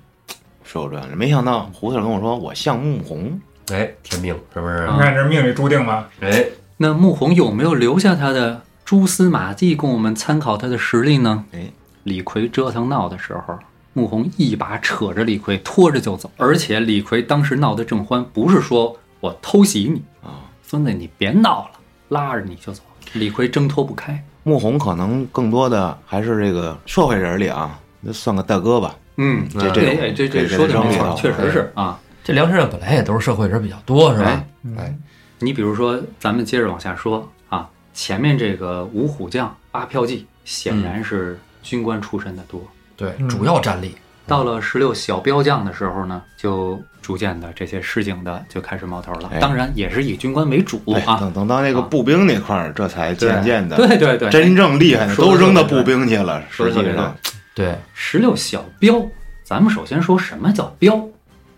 [0.66, 1.16] 水浒传》了。
[1.16, 3.40] 没想到胡四跟我说我像穆红，
[3.72, 4.74] 哎，天命是不是？
[4.84, 6.08] 啊你看这命里注定吧？
[6.22, 6.46] 哎，
[6.78, 11.44] 那穆弘有没有留下他的蛛丝马迹供我们参考他的实力呢？
[11.52, 11.72] 哎，
[12.04, 13.58] 李逵折腾闹的时候，
[13.94, 21.72] 穆弘一把扯着李逵拖着就走，而且李逵当时闹得正欢，不是说我偷袭你啊，孙子你别闹了，
[22.10, 22.84] 拉着你就走。
[23.14, 28.96] 李逵挣脱不开，穆弘可能更多的还是这个社会人里啊，那算个大哥吧。
[29.16, 32.00] 嗯，这这这这这说的没错，确实是啊。
[32.24, 34.44] 这梁山上本来也都是社会人比较多，是吧
[34.78, 34.94] 哎？
[35.38, 42.62] 哎，你比如说，咱们接着往下说啊，前面这个五虎将八票计显然是军官出身的多，
[42.96, 43.96] 对，嗯主要战力。
[44.26, 49.40] 到了十六小标将的时候呢，就逐渐的这些市井的就开始冒头了哎。
[49.40, 51.18] 当然也是以军官为主哎，啊。
[51.18, 56.44] 等等到那个步兵那块儿，这才渐渐的对对对，真正厉害的都扔到步兵去了。
[56.50, 57.16] 实际上，
[57.56, 59.02] 对，十六小标，
[59.44, 61.08] 咱们首先说什么叫标？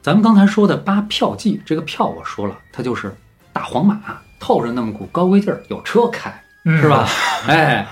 [0.02, 3.12] 咱们刚才说的八票计，这个票我说了，它就是
[3.54, 4.00] 大黄马，
[4.40, 7.08] 透着那么股高贵劲儿，有车开，嗯是吧？
[7.48, 7.88] 哎，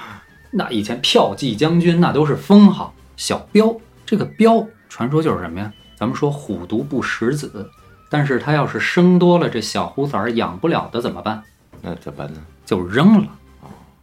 [0.51, 2.93] 那以前票骑将军那都是封号。
[3.16, 5.72] 小标，这个标传说就是什么呀？
[5.95, 7.70] 咱们说虎毒不食子，
[8.10, 11.43] 但是他要是生多了，这小虎崽儿养不了的怎么办？
[11.82, 12.39] 那怎么办呢？
[12.66, 13.28] 就扔了，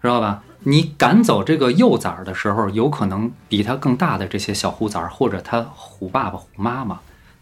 [0.03, 0.43] 知道吧？
[0.67, 6.99] 你赶走这个幼崽儿的时候，有可能比它更大的这些小虎崽儿，或者它虎爸爸、虎妈妈，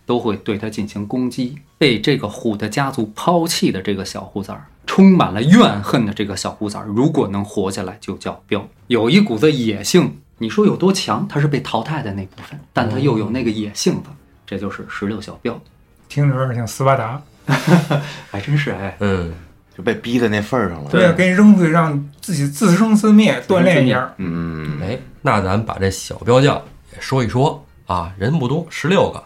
[0.07, 1.57] 都会对它进行攻击。
[1.79, 10.19] 被这个虎的家族抛弃的这个小虎崽儿，充满了怨恨的这个小虎崽儿，如果能活下来，就叫彪，有一股子野性。
[10.39, 11.27] 你说有多强？
[11.29, 14.11] 它是被淘汰的那部分，但它又有那个野性子，
[14.47, 15.61] 这就是十六小彪。
[16.09, 17.21] 听着有点像斯巴达。
[18.31, 19.33] 还 真是哎，嗯，
[19.77, 20.91] 就被逼在那份儿上了。
[20.91, 24.13] 对，给你扔出去，让自己自生自灭，锻炼一下。
[24.19, 26.55] 嗯，哎，那咱把这小标将
[26.95, 29.23] 也说一说啊，人不多，十六个。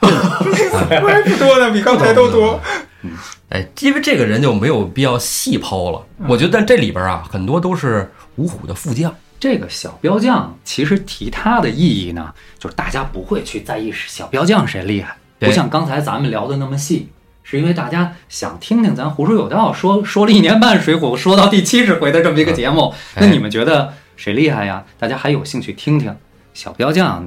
[1.00, 2.60] 怪不多的，比刚才都多。
[3.02, 3.10] 嗯
[3.50, 6.04] 哎，因为这个人就没有必要细剖了。
[6.26, 9.14] 我觉得，但这里边啊，很多都是五虎的副将。
[9.40, 17.08] 这个小标将其实提他的意义呢，就是大家不会去在意小标将谁厉害，不像刚才咱们聊的那么细，
[17.42, 24.84] 是因为大家想听听咱胡说有道说说了一年半《水浒》，说到第七十回的这么一个节目，哎那你们觉得谁厉害呀？
[24.98, 26.14] 大家还有兴趣听听
[26.52, 27.26] 小标将？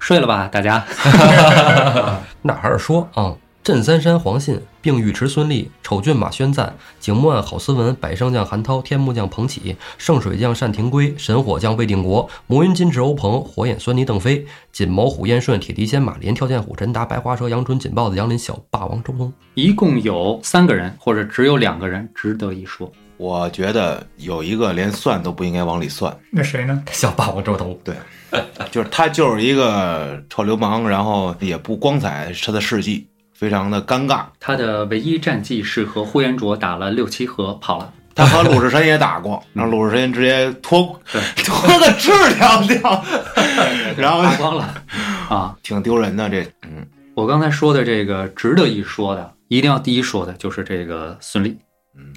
[0.00, 0.84] 睡了吧，大家。
[2.42, 3.32] 那还是说啊，
[3.62, 19.30] 镇三山黄信，并尉迟孙立，丑郡马宣赞，景木案郝思文，百胜将韩涛，天目将彭起，圣水将单廷圭，神火将魏定国，魔云金翅欧鹏，火眼狻猊邓飞，锦毛虎燕顺，铁蹄仙马连，跳涧虎陈达，白花蛇杨春，锦豹子杨林，小霸王周通。
[19.54, 22.90] 一共有三个人，或者只有两个人值得一说。
[23.18, 26.82] 我觉得有一个连算都不应该往里算，那谁呢？
[26.90, 27.78] 小霸王周通，
[28.70, 34.24] 就是他就是一个臭流氓，然后也不光彩他的事迹，非常的尴尬。
[34.38, 37.92] 他的唯一战绩是和呼延灼打了六七合跑了。
[38.14, 43.04] 他和鲁智深也打过，让鲁智深直接脱对 脱个质量掉，
[43.96, 44.74] 然后扒光了
[45.28, 45.56] 啊！
[45.62, 46.28] 挺丢人的。
[46.28, 51.56] 这嗯，我刚才说的这个值得一说的，一定要第一说的就是这个孙俪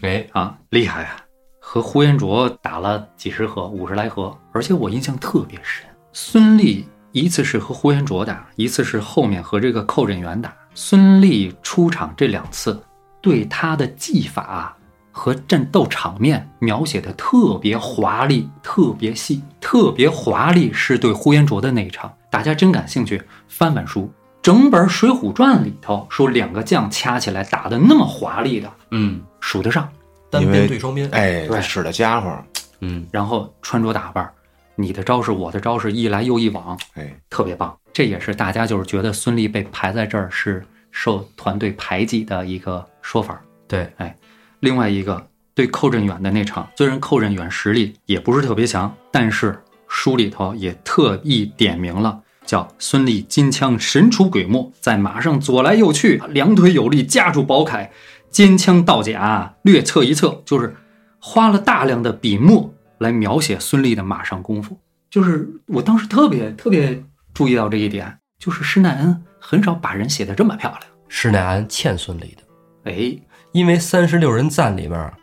[0.01, 1.17] 哎，啊，厉害啊！
[1.59, 5.85] 和呼延灼打了几十合，五十来合，而且我印象特别深。
[6.15, 10.53] 孙俪一次是和呼延灼打，一次是后面和这个寇振元打。
[10.75, 12.79] 孙俪出场这两次，
[13.19, 14.77] 对他的技法
[15.11, 20.71] 和战斗场面描写的特别华丽，特别细，特别华丽。
[20.71, 24.11] 是对呼延灼的那一场，大家真感兴趣，翻翻书。
[24.43, 29.89] 整本《水浒传》里头说两个将掐起来打的那么华丽的，嗯，数得上。
[30.29, 32.37] 单边对双边，，哎，对使的家伙，
[32.81, 34.29] 嗯，然后穿着打扮，
[34.75, 37.77] 你的招式我的招式一来又一往，哎，特别棒。
[37.91, 43.39] 这也是大家就是觉得孙俪被排在这儿是受团队排挤的一个说法。
[43.67, 44.15] 对，哎
[44.59, 57.89] 另外一个对寇振远的那场，虽然寇振远实力也不是特别强，但是书里头也特意点明了，叫孙俪金枪神出鬼没，在马上左来右去，两腿有力，夹住宝铠，
[58.31, 60.75] 肩枪倒甲，略侧一侧，就是
[61.19, 62.73] 花了大量的笔墨
[63.03, 64.75] 来描写孙俪的马上功夫。
[65.11, 67.03] 就是我当时特别特别
[67.35, 70.81] 注意到这一点，就是施耐庵很少把人写的这么漂亮。
[71.07, 72.41] 施耐庵欠孙俪的。
[72.85, 73.15] 哎，
[73.51, 75.13] 因为三十六人赞里边儿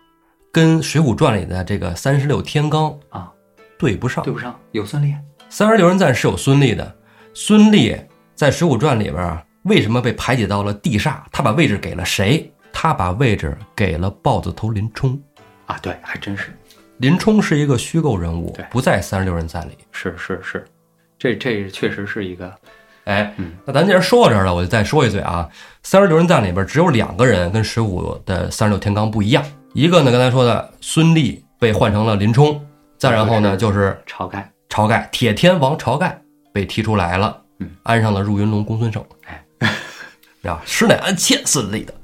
[0.52, 3.28] 跟《水浒传》里的这个三十六天罡啊
[3.77, 4.32] 对不上对。
[4.32, 5.16] 不上，有孙俪。
[5.48, 6.97] 三十六人赞是有孙俪的，
[7.35, 8.01] 孙俪
[8.36, 11.23] 在《水浒传》里边儿为什么被排挤到了地煞？
[11.32, 12.52] 他把位置给了谁？
[12.73, 15.20] 他把位置给了豹子头林冲。
[15.66, 16.57] 啊，对，还真是，
[17.01, 19.78] 林冲是一个虚构人物，不在三十六人赞里。
[19.90, 20.66] 是是是，
[21.18, 22.52] 这这确实是一个，
[23.05, 25.48] 哎嗯，那咱既然说到这儿了，我就再说一嘴啊。
[25.82, 32.62] 三十六人赞里边只有两个人跟十五的三十六天罡不一样，一个呢，刚才说的孙立被换成了林冲，
[32.98, 36.20] 再然后呢就是晁盖，晁盖，铁天王晁盖
[36.52, 39.72] 被踢出来了，嗯，安上了入云龙公孙胜，哎，
[40.43, 41.94] 呀，师乃安欠孙立的。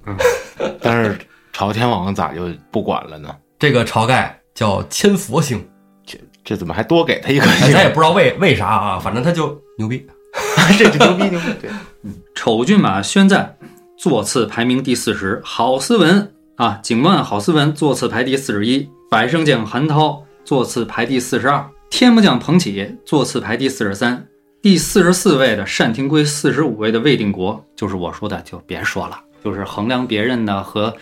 [0.80, 1.18] 但是
[1.52, 3.36] 朝天王咋就不管了呢？
[3.58, 5.62] 这个晁盖叫千佛星，
[6.06, 7.88] 这这怎么还多给他一个咱也？
[7.90, 10.04] 不知道为为啥啊，反正他就牛逼。
[10.78, 11.46] 这就牛逼牛逼！
[11.60, 11.70] 对，
[12.34, 13.54] 丑骏马宣赞
[13.98, 24.26] 座次排名第四十，郝思文啊，景万郝思文座次排第四十一，百胜将韩涛座次排第四十二，天目将彭起座次排第四十三，
[24.62, 30.96] 第四十四位的单廷圭，四十五位的魏定国，就是我说的，就别说了，就是衡量别人的和。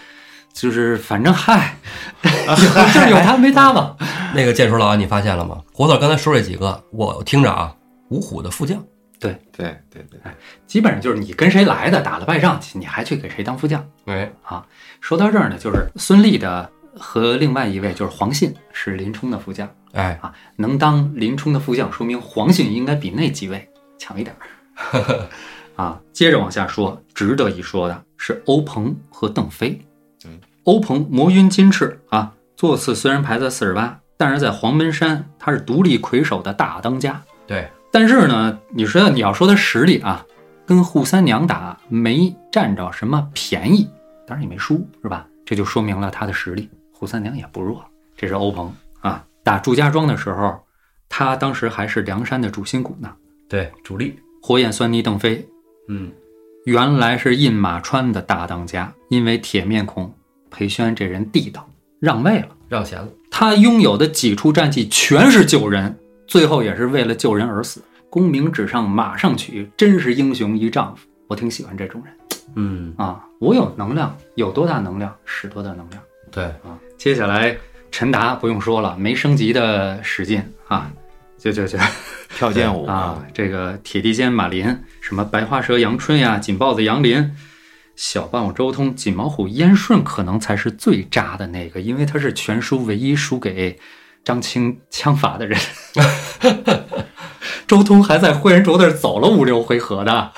[0.54, 1.76] 就是反正嗨，
[2.22, 3.94] 就是有他没他吧。
[4.32, 5.60] 那个剑叔老啊，你发现了吗？
[5.72, 7.74] 胡子刚才说这几个，我听着啊，
[8.08, 8.82] 五虎的副将，
[9.18, 10.18] 对对对对，
[10.66, 13.84] 基本上就是你跟谁来的，打了败仗，你还去给谁当副将。
[14.06, 14.32] 哎，
[15.00, 23.68] 说到这儿呢，就是孙立的和另外一位就是黄信是林冲的副将哎，啊，能当林冲的副将，说明黄信应该比那几位
[23.98, 25.28] 强一点儿
[25.74, 26.00] 啊。
[26.12, 29.80] 接着往下说，值得一说的是欧鹏和邓飞。
[30.64, 37.22] 嗯，欧鹏魔云金翅啊，座次虽然排在四十八，但是在黄门山他是独立魁首的大当家。
[37.46, 40.24] 对，但是呢，你说你要说他实力啊，
[40.66, 43.88] 跟扈三娘打没占着什么便宜，
[44.26, 45.26] 当然也没输，是吧？
[45.44, 46.68] 这就说明了他的实力。
[46.98, 47.84] 扈三娘也不弱，
[48.16, 49.24] 这是欧鹏啊。
[49.42, 50.58] 打祝家庄的时候，
[51.08, 53.12] 他当时还是梁山的主心骨呢。
[53.46, 55.46] 对，主力，火眼狻猊邓飞
[55.88, 56.10] 嗯，
[56.64, 60.10] 原来是印马川的大当家，因为铁面孔
[60.54, 61.68] 裴宣这人地道，
[62.00, 62.48] 让位了。
[62.68, 65.94] 让贤了，他拥有的几处战绩全是救人，
[66.26, 67.82] 最后也是为了救人而死。
[68.08, 71.06] 功名纸上马上取，真是英雄一丈夫。
[71.26, 72.14] 我挺喜欢这种人
[72.54, 73.24] 嗯，啊！
[73.40, 76.00] 我有能量，有多大能量使多大能量
[76.30, 76.78] 对，啊！
[76.96, 77.56] 接下来
[77.90, 80.90] 陈达不用说了，没升级的使劲啊，
[81.38, 81.78] 就就就
[82.36, 84.66] 跳剑舞啊，，这个铁地间马林，
[85.00, 87.30] 什么白花蛇杨春呀，锦豹子杨林，
[87.96, 93.78] 小霸王周通，锦毛虎燕顺，可能才是最渣的那个，因为他是全书唯一输给
[94.24, 95.58] 张清枪法的人。
[97.66, 100.32] 周通还在慧人轴那儿走了五六回合的，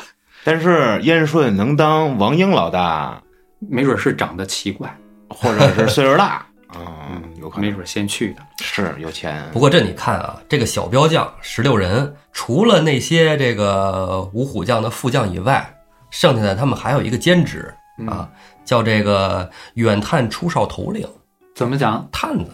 [0.45, 3.21] 但是燕顺能当王英老大，
[3.59, 4.97] 没准是长得奇怪，
[5.29, 8.43] 或者是岁数大嗯，有可能没准先去的。
[8.61, 9.43] 是有钱。
[9.53, 15.76] 不过这你看啊，这个小标将十六人，除了那些这个五虎将的副将以外，
[16.11, 17.73] 剩下的他们还有一个兼职
[18.07, 18.29] 啊，
[18.65, 21.07] 叫这个远探出哨头领
[21.55, 22.07] 怎么讲？
[22.13, 22.51] 探子，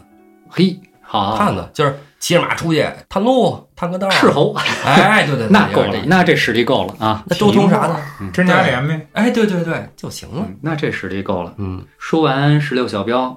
[0.48, 4.54] 嘿，好，探子就是骑着马出去探路、探个道，斥候，
[4.84, 7.24] 哎，对对，对 那够了那这实力够了啊！
[7.26, 7.96] 那周通啥的？
[8.32, 9.08] 真假脸呗。
[9.12, 10.44] 哎，对对对，就行了。
[10.48, 11.52] 嗯，那这实力够了。
[11.58, 13.36] 嗯，说完十六小标，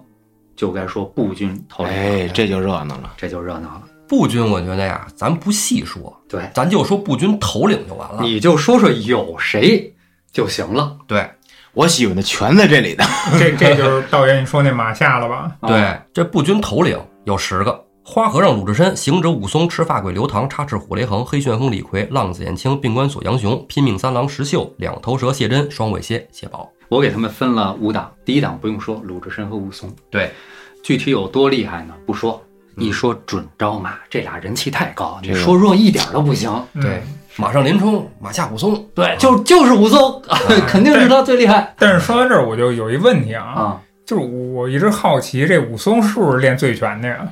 [0.55, 3.13] 就该说步军头领了，哎，这就热闹了。
[3.17, 3.81] 这就热闹了。
[4.07, 8.21] 步军我觉得呀，咱不细说，对，咱就说步军头领就完了。
[8.21, 9.91] 你就说说有谁
[10.35, 10.97] 就行了。
[11.07, 11.25] 对
[11.73, 13.05] 我喜欢的全在这里的。
[13.39, 15.49] 这这就是道爷你说那马下了吧？
[15.61, 26.69] 啊对，这步军头领有十个：花和尚鲁智深、行者武松、赤发鬼刘唐、插翅虎雷横、黑旋风李逵、浪子燕青、病关索杨雄、拼命三郎石秀、两头蛇谢真、双尾蝎谢宝。
[26.89, 29.89] 我给他们分了五档，第一档不用说，鲁智深和武松。
[30.11, 30.31] 对，
[30.83, 31.93] 具体有多厉害呢？
[32.05, 32.41] 不说，
[32.77, 36.51] 嗯一说准招马，这俩人气太高，你这个说弱一点都不行。
[36.73, 37.01] 嗯对，
[37.37, 38.85] 马上林冲，马下武松。
[38.95, 40.21] 对，就就是武松，
[40.67, 43.81] 肯定是他最厉害但是说到这儿，我就有一问题啊，啊。
[44.05, 47.27] 就是我一直好奇，这武松是不是练醉拳的呀？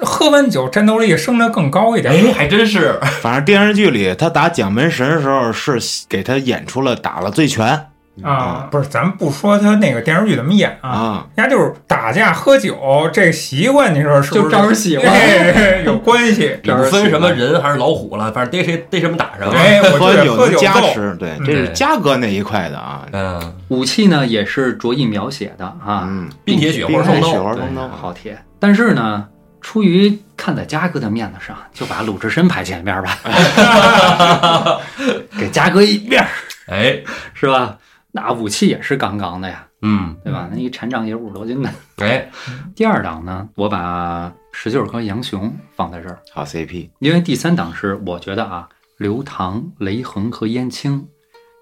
[0.00, 2.14] 喝完酒战斗力升得更高一点。
[2.14, 3.00] 哎，还真是。
[3.20, 5.78] 反正电视剧里他打蒋门神的时候是
[6.08, 7.86] 给他演出了打了醉拳
[8.22, 12.76] 啊，不是，咱不说他那个电视剧怎么演啊，啊，人家就是打架喝酒
[13.12, 15.06] 这个习惯，你说是不是就招人喜欢。
[15.06, 16.58] 哎有关系？
[16.64, 19.52] 也不分什么人还是老虎了，反正逮谁逮什么打什么。
[19.52, 21.44] 哎，我喝酒能觉得喝酒够，加持，对，嗯。
[21.44, 23.06] 这是对嘉哥那一块的啊。
[23.12, 27.44] 嗯，武器呢也是着意描写的啊，嗯，冰铁雪花冰双刀。
[27.44, 28.38] 花双刀，好铁。
[28.58, 29.26] 但是呢，
[29.60, 33.16] 出于看在嘉哥的面子上，就把鲁智深排前面吧，
[35.38, 36.28] 给嘉哥一面儿，
[36.66, 36.98] 哎，
[37.34, 37.76] 是吧？
[38.20, 40.48] 那武器也是杠杠的呀，嗯，对吧？
[40.52, 41.70] 那一禅杖也五十多斤呢。
[41.96, 42.28] 哎，
[42.74, 51.06] 第二档呢，我把石秀和杨雄放在这儿，好 CP，因为第三档是我觉得啊，刘唐、雷横和燕青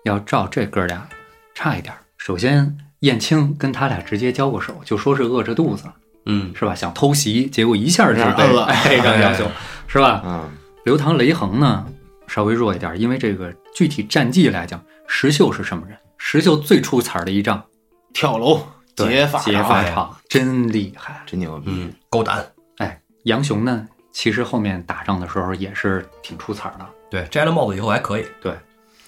[0.05, 1.07] 要照这哥俩
[1.55, 1.99] 差一点儿。
[2.17, 5.85] 首先，燕青跟他俩直接交过手，就说是饿着肚子，
[6.25, 6.75] 嗯，是吧？
[6.75, 9.49] 想偷袭，结果一下就被了 哎让杨雄，
[9.87, 10.23] 是吧？
[10.25, 10.51] 嗯，
[10.85, 11.87] 刘唐、雷横呢
[12.27, 15.97] 稍微弱一点，因为这个具体战绩来讲，石秀是什么人？
[16.19, 17.65] 石秀最出彩儿的一仗，
[18.13, 18.61] 跳楼
[18.95, 21.23] 对劫法劫场法场，这真厉害。
[21.27, 21.67] 真牛逼！
[21.69, 22.45] 嗯，够胆。
[22.79, 26.87] 哎，杨雄呢，其实后面打仗的时候也是挺出彩儿的。
[27.11, 28.27] 对，摘了帽子以后还可以。
[28.41, 28.53] 对，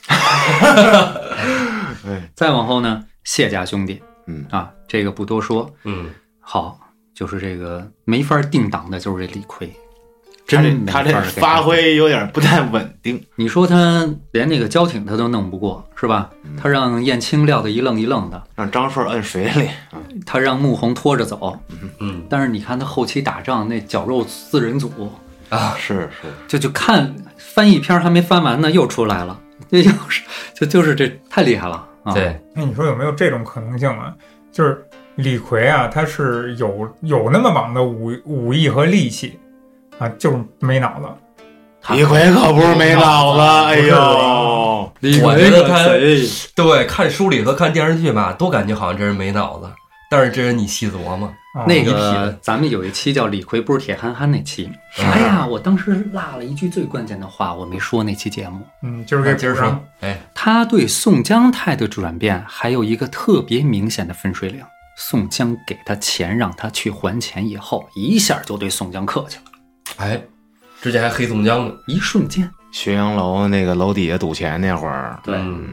[2.06, 5.68] 哎，再往后呢，谢家兄弟嗯，啊，这个不多说。
[5.84, 6.78] 嗯，好，
[7.14, 9.74] 就是这个没法定档的，就是这李逵，
[10.48, 13.22] 真没他这发挥有点不太稳定。
[13.36, 16.30] 你说他连那个交挺他都弄不过，是吧？
[16.60, 21.58] 他让燕青撂的一愣一愣的，让张顺摁水里，啊他让穆弘拖着走。
[22.00, 25.12] 嗯但是你看他后期打仗那绞肉四人组，
[25.50, 29.38] 啊，是是，就就看翻译篇还没翻完呢，又出来了，
[29.70, 30.22] 这又是
[30.54, 34.14] 就就是这太厉害了啊！，对，那你说有没有这种可能性啊？
[34.50, 34.82] 就是
[35.16, 39.38] 李逵啊，他是有有那么猛的武武艺和力气
[39.98, 41.06] 啊，就是没脑子。
[41.94, 45.84] 李逵可不是没脑子，哎呦，李我觉得他
[46.54, 49.70] 对，看书里和看电视剧吧，都感觉好像这人没脑子，
[50.10, 55.46] 但是这人你细琢磨，啊、那个咱们有一期叫李逵不是铁憨憨那期，啥呀？
[55.46, 58.60] 我当时落了一句最关键的话，我没说那期节目。
[58.82, 64.62] 嗯，就是这今儿给补上说，哎，他对宋江态度转变还有一个特别明显的分水岭。
[64.96, 69.44] 宋江给他钱让他去还钱以后，一下就对宋江客气了，
[69.96, 70.20] 哎，
[70.80, 72.48] 之前还黑宋江呢，一瞬间，
[72.86, 75.68] 岳阳楼那个楼底下赌钱那会儿，对嗯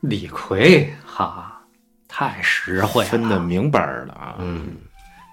[0.00, 1.60] 李逵哈
[2.06, 4.36] 太实惠了，分的明白儿了啊。
[4.38, 4.68] 嗯，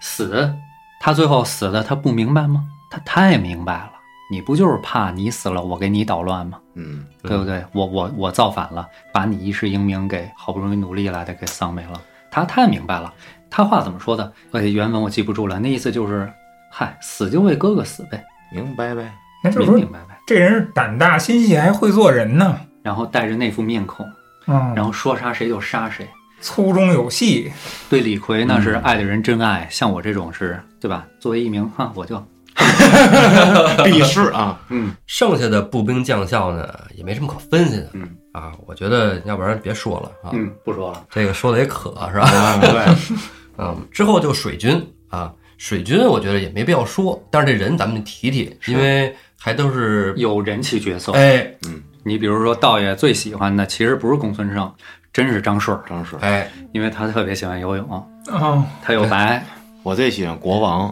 [0.02, 0.52] 死，
[0.99, 2.66] 他最后死的他不明白吗？
[2.90, 3.91] 他太明白了，
[4.32, 6.58] 你不就是怕你死了我给你捣乱吗？
[6.76, 7.64] 嗯，对不对？
[7.74, 12.02] 我我我造反了，把你一世英名给好不容易努力来的给丧没了。
[12.32, 13.14] 他太明白了，
[13.49, 14.32] 他话怎么说的？
[14.52, 16.32] 呃，原文我记不住了，那意思就是，
[16.72, 18.23] 嗨，死就为哥哥死呗，
[18.53, 19.03] 明白呗。
[19.03, 19.11] 明
[19.43, 20.19] 那就是说明白白。
[20.26, 22.60] 这人胆大心细，还会做人呢。
[22.81, 24.03] 然后带着那副面孔，
[24.48, 26.07] 嗯，然后说杀谁就杀谁。
[26.39, 27.52] 粗中有细。
[27.89, 31.06] 对李逵那是爱的人真爱，像我这种是，对吧？
[31.19, 32.18] 作为一名哈，我就
[33.84, 41.03] 必是啊，嗯剩下的步兵将校呢，也没什么可分析的，嗯啊，我觉得要不然别说了啊，嗯，不说了。
[41.10, 42.57] 这个说的也渴是吧？
[42.61, 42.95] 对，
[43.60, 45.31] 嗯，之后就水军啊，
[45.62, 51.12] 水军我觉得也没必要说，但是这人咱们提提，因为还都是有人气角色。
[51.12, 54.74] 哎嗯你比如说，道爷最喜欢的其实不是公孙胜，
[55.14, 56.20] 真是张顺儿，张顺。
[56.24, 57.88] 哎，因为他特别喜欢游泳，
[58.32, 59.46] 啊，他有白
[59.84, 60.88] 我最喜欢国王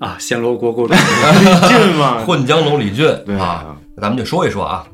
[0.00, 0.94] 啊，暹罗国国主。
[0.96, 4.86] 李俊嘛，混江龙李俊对啊，咱们就说一说啊。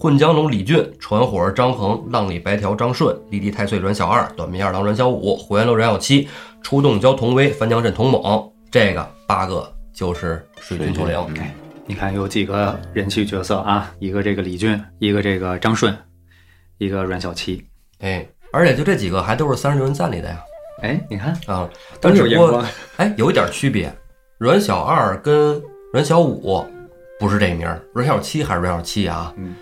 [0.00, 6.26] 混江龙李俊、船火儿张衡、浪里白条张顺、离地太岁阮小二、短命二郎阮小五、火焰楼阮小七、
[6.62, 11.16] 出洞蛟童威、翻江镇童猛，这个八个就是水军头领。
[11.36, 11.50] 嗯
[11.84, 13.92] 你看有几个人气角色啊？
[13.98, 15.94] 一个这个李俊，一个这个张顺，
[16.78, 17.62] 一个阮小七。
[17.98, 20.40] 哎，而且就这几个还都是三十六人赞里的呀
[20.80, 21.68] 哎，你看啊，
[22.00, 22.64] 都但只不过。
[22.96, 23.92] 哎有一点区别，
[24.38, 25.60] 阮小二跟
[25.92, 26.64] 阮小五
[27.18, 29.34] 不是这名儿，阮小七还是阮小七啊？
[29.36, 29.54] 嗯，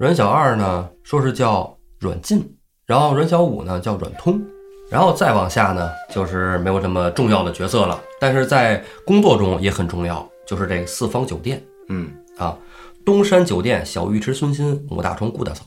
[0.00, 2.44] 阮小二呢说是叫阮进，
[2.86, 4.42] 然后阮小五呢叫阮通，
[4.90, 12.56] 然后再往下呢就是没有这么重要的角色了，但是在工作中也很重要，就是这个四方酒店嗯，啊，
[13.04, 15.62] 东山酒店小尉迟孙新，母大虫顾大嫂；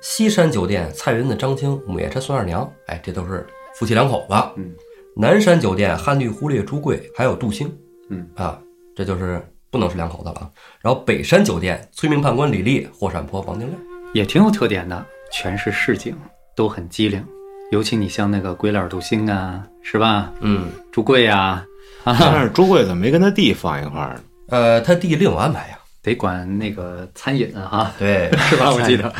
[0.00, 4.34] 西山酒店蔡云子张青，母夜叉孙二娘，哎，这都是夫妻两口子。
[4.56, 4.72] 嗯，
[5.16, 7.72] 南山酒店汉律忽略朱贵，还有杜兴，
[8.10, 8.60] 嗯啊，
[8.94, 9.40] 这就是
[9.70, 10.50] 不能是两口子了啊。
[10.80, 13.80] 然后北山酒店催命判官李立，霍闪坡王金亮。
[14.14, 16.16] 也挺有特点的，全是市井，
[16.56, 17.24] 都很机灵。
[17.70, 20.32] 尤其你像那个鬼脸杜兴啊，是吧？
[20.40, 21.64] 嗯，朱贵呀、
[22.04, 24.20] 啊，但是朱贵怎么没跟他弟放一块儿呢？
[24.48, 25.74] 呃，他弟另有安排呀。
[26.00, 28.70] 得管那个餐饮啊，对， 是吧？
[28.72, 29.12] 我记得，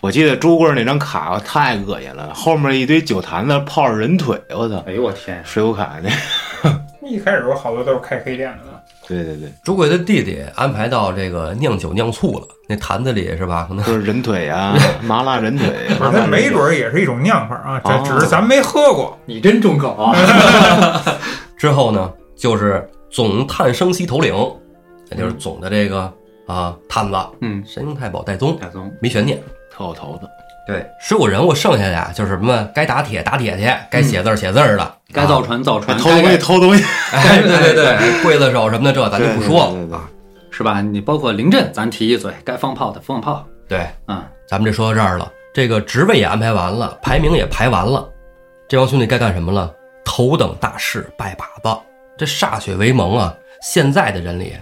[0.00, 4.76] 我记得朱贵那张卡太恶心了，后面一堆酒坛子泡着人腿，我操！
[4.86, 6.10] 哎呦我天，水浒卡那，
[7.08, 8.71] 一开始有好多都是开黑店的。
[9.12, 13.66] 对对对，朱贵的弟弟安排到这个酿酒酿醋了，那坛子里是吧？
[13.68, 15.68] 可能就是人腿啊， 麻辣人腿，
[15.98, 19.18] 不是，它没准儿也是一种酿法啊，只是咱没喝过。
[19.26, 20.14] 你真重口啊！
[21.58, 24.34] 之后呢，就是总探生西头领，
[25.10, 26.12] 也就是总的这个
[26.46, 29.38] 啊探子嗯，神行太保戴宗，戴宗，没悬念。
[29.70, 30.28] 特有头子。
[30.64, 35.46] 对，十五人物剩下的呀，就是什么该打铁打铁去，该写字儿写字儿的，该造啊。
[35.46, 40.10] 船造船，偷东西偷东西， 哎，对对对，刽子手什么的，这咱就不说对对对对了啊。
[40.50, 40.80] 是吧？
[40.80, 48.08] 你包括临阵，咱提一嘴，该放炮的放炮，对，嗯，咱们这说到这儿了，这个职位也安排完了，排名也排完了，
[48.68, 49.72] 这帮兄弟该干什么了？
[50.04, 51.80] 头等大事拜把子。
[52.18, 53.34] 这歃血为盟啊！
[53.62, 54.52] 现在的人里，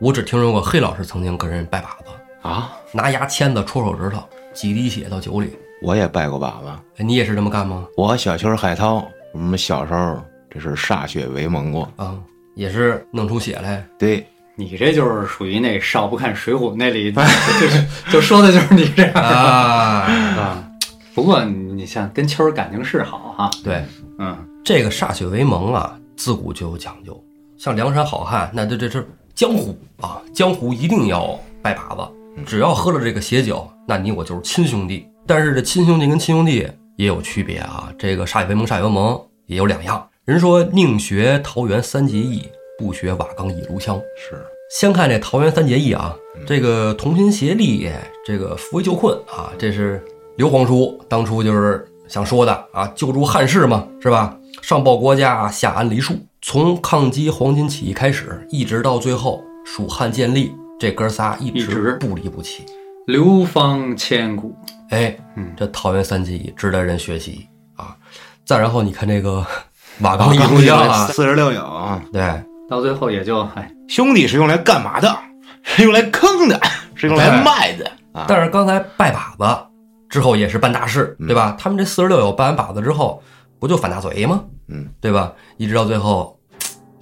[0.00, 2.72] 我只听说过黑老师曾经跟人拜把子，啊！
[2.90, 4.22] 拿牙签子戳手指头，
[4.52, 5.56] 几滴血到酒里。
[5.82, 7.86] 我也拜过把子，哎，你也是这么干吗？
[7.96, 9.06] 我小球海涛，
[9.36, 10.18] 我们小时候
[10.50, 11.86] 这是歃血为盟过。
[11.96, 12.16] 啊，
[12.54, 13.86] 也是弄出血来。
[13.98, 17.12] 对，你这就是属于那少不看《水浒》那里，
[17.60, 20.08] 就是就说的就是你这样啊，
[20.38, 20.70] 啊。
[21.14, 23.84] 不过你像跟秋儿感情是好哈，对，
[24.18, 27.22] 嗯，这个歃血为盟啊，自古就有讲究。
[27.58, 32.00] 像梁山好汉，那这这这江湖啊，江湖一定要拜把子。
[32.46, 35.06] 只要喝了这个血酒，那你我就是亲兄弟。
[35.26, 36.66] 但是这亲兄弟跟亲兄弟
[36.96, 37.92] 也有区别啊。
[37.98, 40.08] 这个歃血为盟，歃血为盟也有两样。
[40.24, 42.42] 人说宁学桃园三结义，
[42.78, 43.96] 不学瓦岗一炉香。
[44.16, 47.88] 是先看这桃园三结义啊，这个同心协力，
[48.26, 50.04] 这个扶危救困啊，这是
[50.36, 54.36] 刘皇叔当初就是想说的啊，救助汉室嘛，是吧？
[54.62, 56.14] 上报国家，下安黎庶。
[56.42, 62.64] 从抗击黄巾起义开始，一直到最后蜀汉建立，这哥仨一直不离不弃。
[63.06, 64.54] 流芳千古。
[64.90, 67.46] 哎，嗯这桃园三结义值得人学习
[67.76, 67.96] 啊。
[68.44, 69.44] 再然后你看这个
[70.00, 72.22] 瓦岗一炉香啊，四十六友啊，对，
[72.68, 75.16] 到最后也就哎，兄弟是用来干嘛的？
[75.62, 76.60] 是用来坑的，
[76.94, 78.24] 是用来卖的啊！
[78.28, 79.66] 但是刚才拜把子
[80.08, 81.56] 之后也是办大事，嗯对吧？
[81.58, 83.20] 他们这四十六友办完把子之后，
[83.58, 84.44] 不就反大嘴吗？
[84.68, 85.32] 嗯，对吧？
[85.56, 86.35] 一直到最后，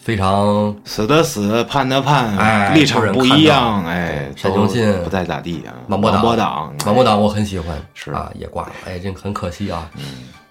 [0.04, 5.72] 非常死的死，判的判，哎立场不一样，哎，都单雄信不太咋地啊。
[5.88, 9.90] 王伯党伯党，王伯党，我很喜欢，是啊，也挂了，哎，这很可惜啊。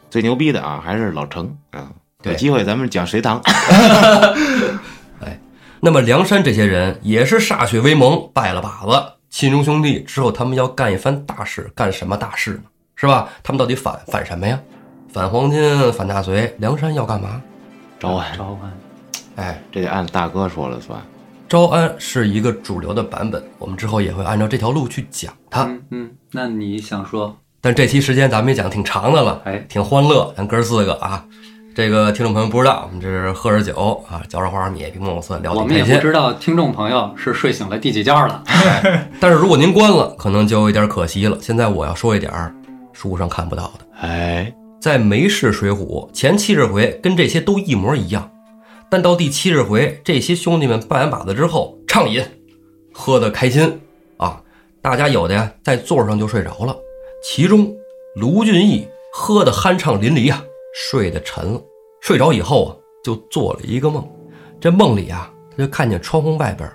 [0.10, 1.88] 最牛逼的啊，还是老程啊。
[2.24, 3.40] 有机会咱们讲隋唐。
[5.80, 10.00] 那么梁山这些人也是歃血为盟，拜了把子，亲如兄弟。
[10.00, 12.64] 之后他们要干一番大事，干什么大事呢？
[12.96, 13.30] 是吧？
[13.44, 14.60] 他们到底反反什么呀？
[15.14, 16.56] 反黄金，反大隋。
[16.58, 17.40] 梁山要干嘛？
[18.00, 18.72] 招安，召唤
[19.36, 21.00] 哎，这得按大哥说了算。
[21.50, 25.64] 招安是一个主流的版本，我们之后也会按照这条路去讲它。
[25.64, 31.24] 嗯嗯，那你想说，但这期时间咱们也讲挺长的了，哎，挺欢乐，咱哥四个啊。
[31.76, 35.84] 这个听众朋友不知道，我们这是喝着酒啊，嚼着花生米，冰莫色，聊我挺开心。
[35.86, 38.44] 们也不知道听众朋友是睡醒了第几觉了。
[39.20, 41.38] 但是如果您关了，可能就有一点可惜了。
[41.42, 42.54] 现在我要说一点儿
[42.94, 48.30] 书上看不到的，哎，在梅氏水浒前七十回跟这些都一模一样，
[48.94, 52.24] 但到第七十回，这些兄弟们办完把子之后畅饮，
[52.94, 53.82] 喝得开心
[54.18, 54.40] 啊，
[54.84, 56.78] 大家有的呀在座上就睡着了，
[57.24, 57.76] 其中
[58.16, 60.44] 卢俊义喝得酣畅淋漓啊，
[60.76, 61.62] 睡得沉了。
[62.02, 64.08] 睡着以后啊，就做了一个梦，
[64.62, 66.72] 这梦里啊，他就看见窗户外边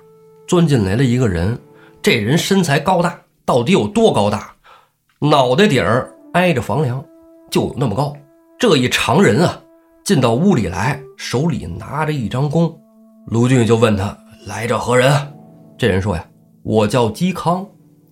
[0.48, 1.56] 钻进来了一个人，
[2.02, 4.52] 这人身材高大，到底有多高大？
[5.20, 7.00] 脑袋顶儿挨着房梁，
[7.48, 8.12] 就有那么高。
[8.58, 9.62] 这一常人啊，
[10.04, 12.72] 进到屋里来，手里拿着一张弓。
[13.26, 14.16] 卢俊义就问他
[14.46, 15.12] ：“来者何人？”
[15.76, 16.24] 这人说：“呀，
[16.62, 17.66] 我叫嵇康，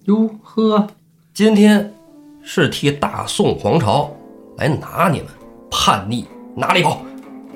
[0.06, 0.88] 哟呵，
[1.32, 1.94] 今天
[2.42, 4.10] 是替大宋皇朝
[4.58, 5.28] 来拿你们，
[5.70, 6.26] 叛逆
[6.56, 7.00] 哪里跑？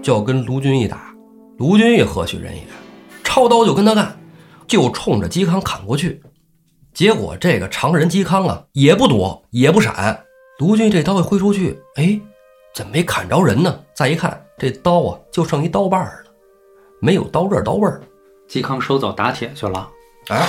[0.01, 1.13] 就要跟卢俊义打。
[1.59, 2.63] 卢俊义何许人也？
[3.25, 4.17] 抄刀就跟他干，
[4.69, 6.23] 就冲着嵇康砍过去。
[6.95, 10.21] 结果这个常人嵇康啊，也不躲，也不闪。
[10.61, 12.21] 卢俊义这刀一挥出去，哎，
[12.73, 13.81] 怎么没砍着人呢？
[13.95, 16.25] 再一看，这刀啊，就剩一刀把了，
[17.01, 18.03] 没有刀刃刀味儿。
[18.47, 19.89] 嵇康收走打铁去了。
[20.29, 20.47] 哎，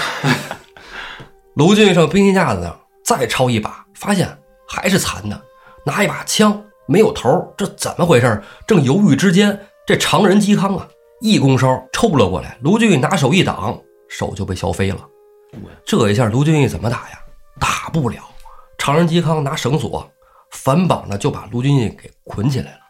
[1.55, 5.41] 卢俊义上兵器架子上再抄一把，发现还是残的，
[5.85, 8.43] 拿一把枪没有头，这怎么回事？
[8.67, 9.57] 正犹豫之间，
[9.87, 10.85] 这常人嵇康啊，
[11.21, 13.79] 一弓梢抽了过来，卢俊义拿手一挡，
[14.09, 15.07] 手就被削飞了。
[15.85, 17.19] 这一下卢俊义怎么打呀？
[17.61, 18.21] 打不了。
[18.77, 20.05] 常人嵇康拿绳索
[20.49, 22.80] 反绑着，就把卢俊义给捆起来了，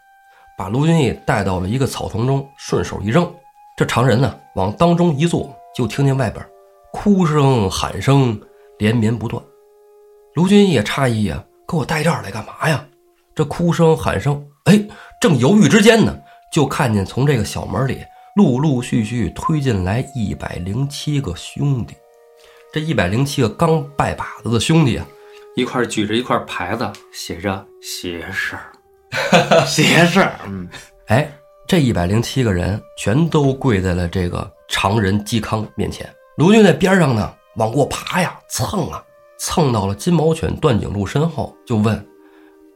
[0.61, 3.27] 把卢俊义带到了一个草丛中，顺手一扔。
[3.75, 6.45] 这常人呢，往当中一坐，就听见外边
[6.93, 8.39] 哭声、喊声
[8.77, 9.43] 连绵不断。
[10.35, 12.85] 卢俊义也诧异呀、给我带这儿来干嘛呀？
[13.33, 14.79] 这哭声、喊声，哎，
[15.19, 16.15] 正犹豫之间呢，
[16.53, 17.97] 就看见从这个小门里
[18.35, 21.95] 陆陆续续推进来一百零七个兄弟。
[22.71, 25.07] 这一百零七个刚拜把子的兄弟啊，
[25.55, 28.70] 一块举着一块牌子，写着“邪事儿
[29.67, 30.67] 邪事儿，嗯，
[31.07, 31.31] 哎，
[31.67, 36.09] 这一百零七个人全都跪在了这个常人嵇康面前。
[36.37, 39.03] 卢俊在边上呢，往过爬呀，蹭啊，
[39.37, 42.03] 蹭到了金毛犬段景柱身后，就问：“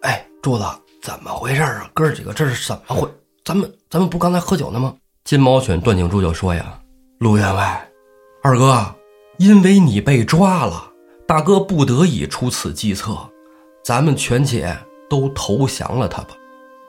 [0.03, 0.65] 哎，柱子，
[1.01, 1.89] 怎么回事啊？
[1.93, 3.07] 哥儿几个这是怎么回？
[3.43, 4.93] 咱们咱们不刚才喝酒呢吗？”
[5.23, 6.79] 金毛犬段景柱就说呀
[7.19, 7.87] ：“陆员外，
[8.43, 8.93] 二哥，
[9.37, 10.91] 因为你被抓了，
[11.25, 13.17] 大哥不得已出此计策，
[13.83, 14.77] 咱们权且
[15.09, 16.35] 都投降了他吧。”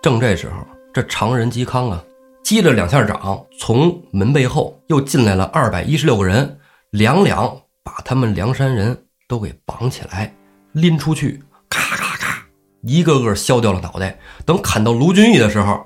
[0.02, 2.04] 正这时候，这常人嵇康啊，
[2.44, 6.58] 击了两下掌，从门背后又进来了二百一十六个人，
[6.90, 10.32] 两两把他们梁山人都给绑起来，
[10.72, 12.46] 拎出去，咔咔咔，
[12.82, 14.18] 一个个削掉了脑袋。
[14.44, 15.84] 等砍到卢俊义的时候，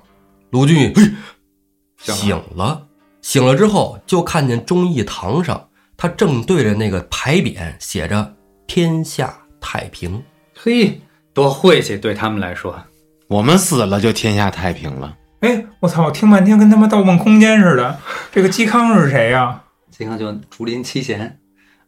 [0.50, 2.86] 卢俊义，嘿，醒了，
[3.22, 8.34] 醒了之后就看见忠义堂上，他正对着那个牌匾写着
[8.68, 10.22] “天下太平
[10.54, 11.00] 嘿，
[11.40, 12.78] 多晦气，对他们来说。
[13.26, 15.16] 我们死了就天下太平了。
[15.40, 16.04] 哎，我操！
[16.04, 17.98] 我听半天跟他妈《盗梦空间》似的。
[18.30, 19.58] 这个嵇康是谁呀、
[19.96, 21.38] 嵇康就竹林七贤，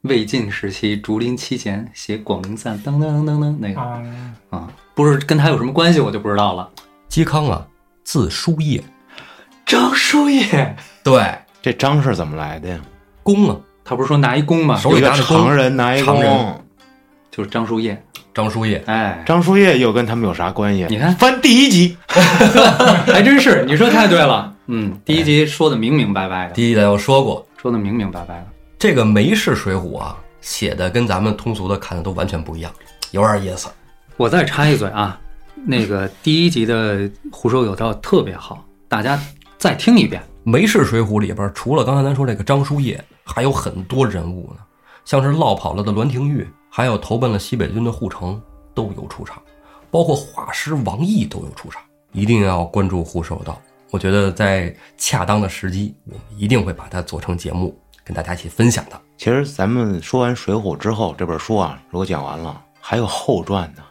[0.03, 4.03] 魏晋时期竹林七贤写《广陵散》，噔噔噔噔噔那个啊？
[4.49, 6.71] 啊，不是跟他有什么关系，我就不知道了。”。
[7.11, 7.67] 嵇康啊，
[8.05, 8.83] 字叔夜，
[9.67, 10.75] 张叔夜，
[11.05, 11.23] 对，
[11.61, 12.81] 这张是怎么来的呀？
[13.23, 14.79] 弓啊，他不是说拿一弓吗？
[14.79, 16.65] 手有一个里拿着弓常人拿一常人弓，
[17.31, 18.03] 就是张叔夜。
[18.35, 18.83] 张书夜。
[18.87, 20.87] 哎，张书夜又跟他们有啥关系？
[20.89, 24.53] 你看翻第一集， 还真是，你说太对了。
[24.67, 28.47] 嗯，第一集说的明明白白的，第一集我说过，说的明明白白的。
[28.79, 32.73] 这个梅氏水浒啊，写的跟咱们通俗的看的都完全不一样，
[33.11, 33.69] 有点意思。
[34.17, 35.19] 我再插一嘴啊，
[35.67, 39.21] 那个第一集的胡说有道特别好，大家
[39.59, 40.23] 再听一遍。
[40.45, 44.61] 梅氏水浒里边，除了刚才咱说这个张书夜，还有很多人物呢，
[45.05, 48.41] 像是落跑了的栾廷玉，还有投奔了西北军的护城
[48.73, 49.43] 都有出场，
[49.91, 51.83] 包括画师王毅都有出场。
[52.13, 58.99] 一定要关注胡说有道，我觉得在恰当的时机，我们一定会把它做成节目，跟大家一起分享的。
[59.19, 63.83] 其实咱们说完《水浒》之后，这本书啊，如果讲完了，还有后传呢。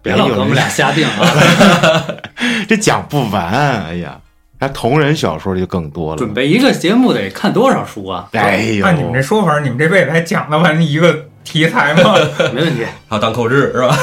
[0.00, 2.06] 别老给我们俩瞎定啊！
[2.66, 3.44] 这讲不完。
[3.84, 4.18] 哎呀，
[4.58, 6.16] 那同人小说就更多了。
[6.16, 8.26] 准备一个节目得看多少书啊？
[8.32, 12.14] 哎呦，按你们这说法，你们这辈子还讲得完一个题材吗？
[12.52, 12.84] 没问题。
[13.08, 13.96] 还有当口志是吧？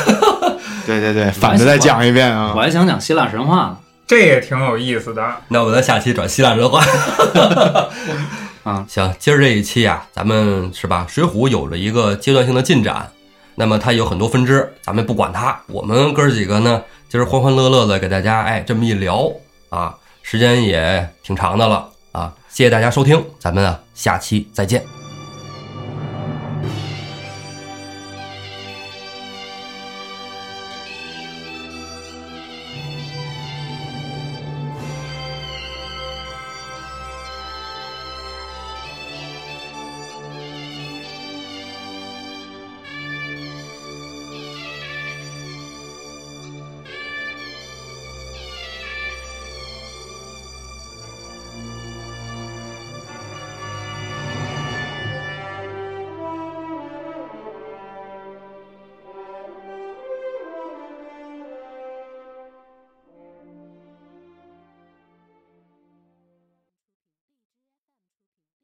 [0.88, 2.62] 对 对对，反着再讲一遍啊我！
[2.62, 3.78] 还想讲希腊神话呢。
[4.08, 5.24] 这也挺有意思的。
[5.50, 6.84] 那我们下期转希腊神话。
[8.64, 11.06] 啊，行，今儿这一期啊，咱们是吧？
[11.10, 13.12] 水浒有了一个阶段性的进展，
[13.56, 19.30] 那么它有很多分支，咱们不管它，我们哥几个呢，今儿欢欢乐乐的给大家哎这么一聊
[19.70, 25.03] 啊，时间也挺长的了啊，谢谢大家收听，咱们啊下期再见。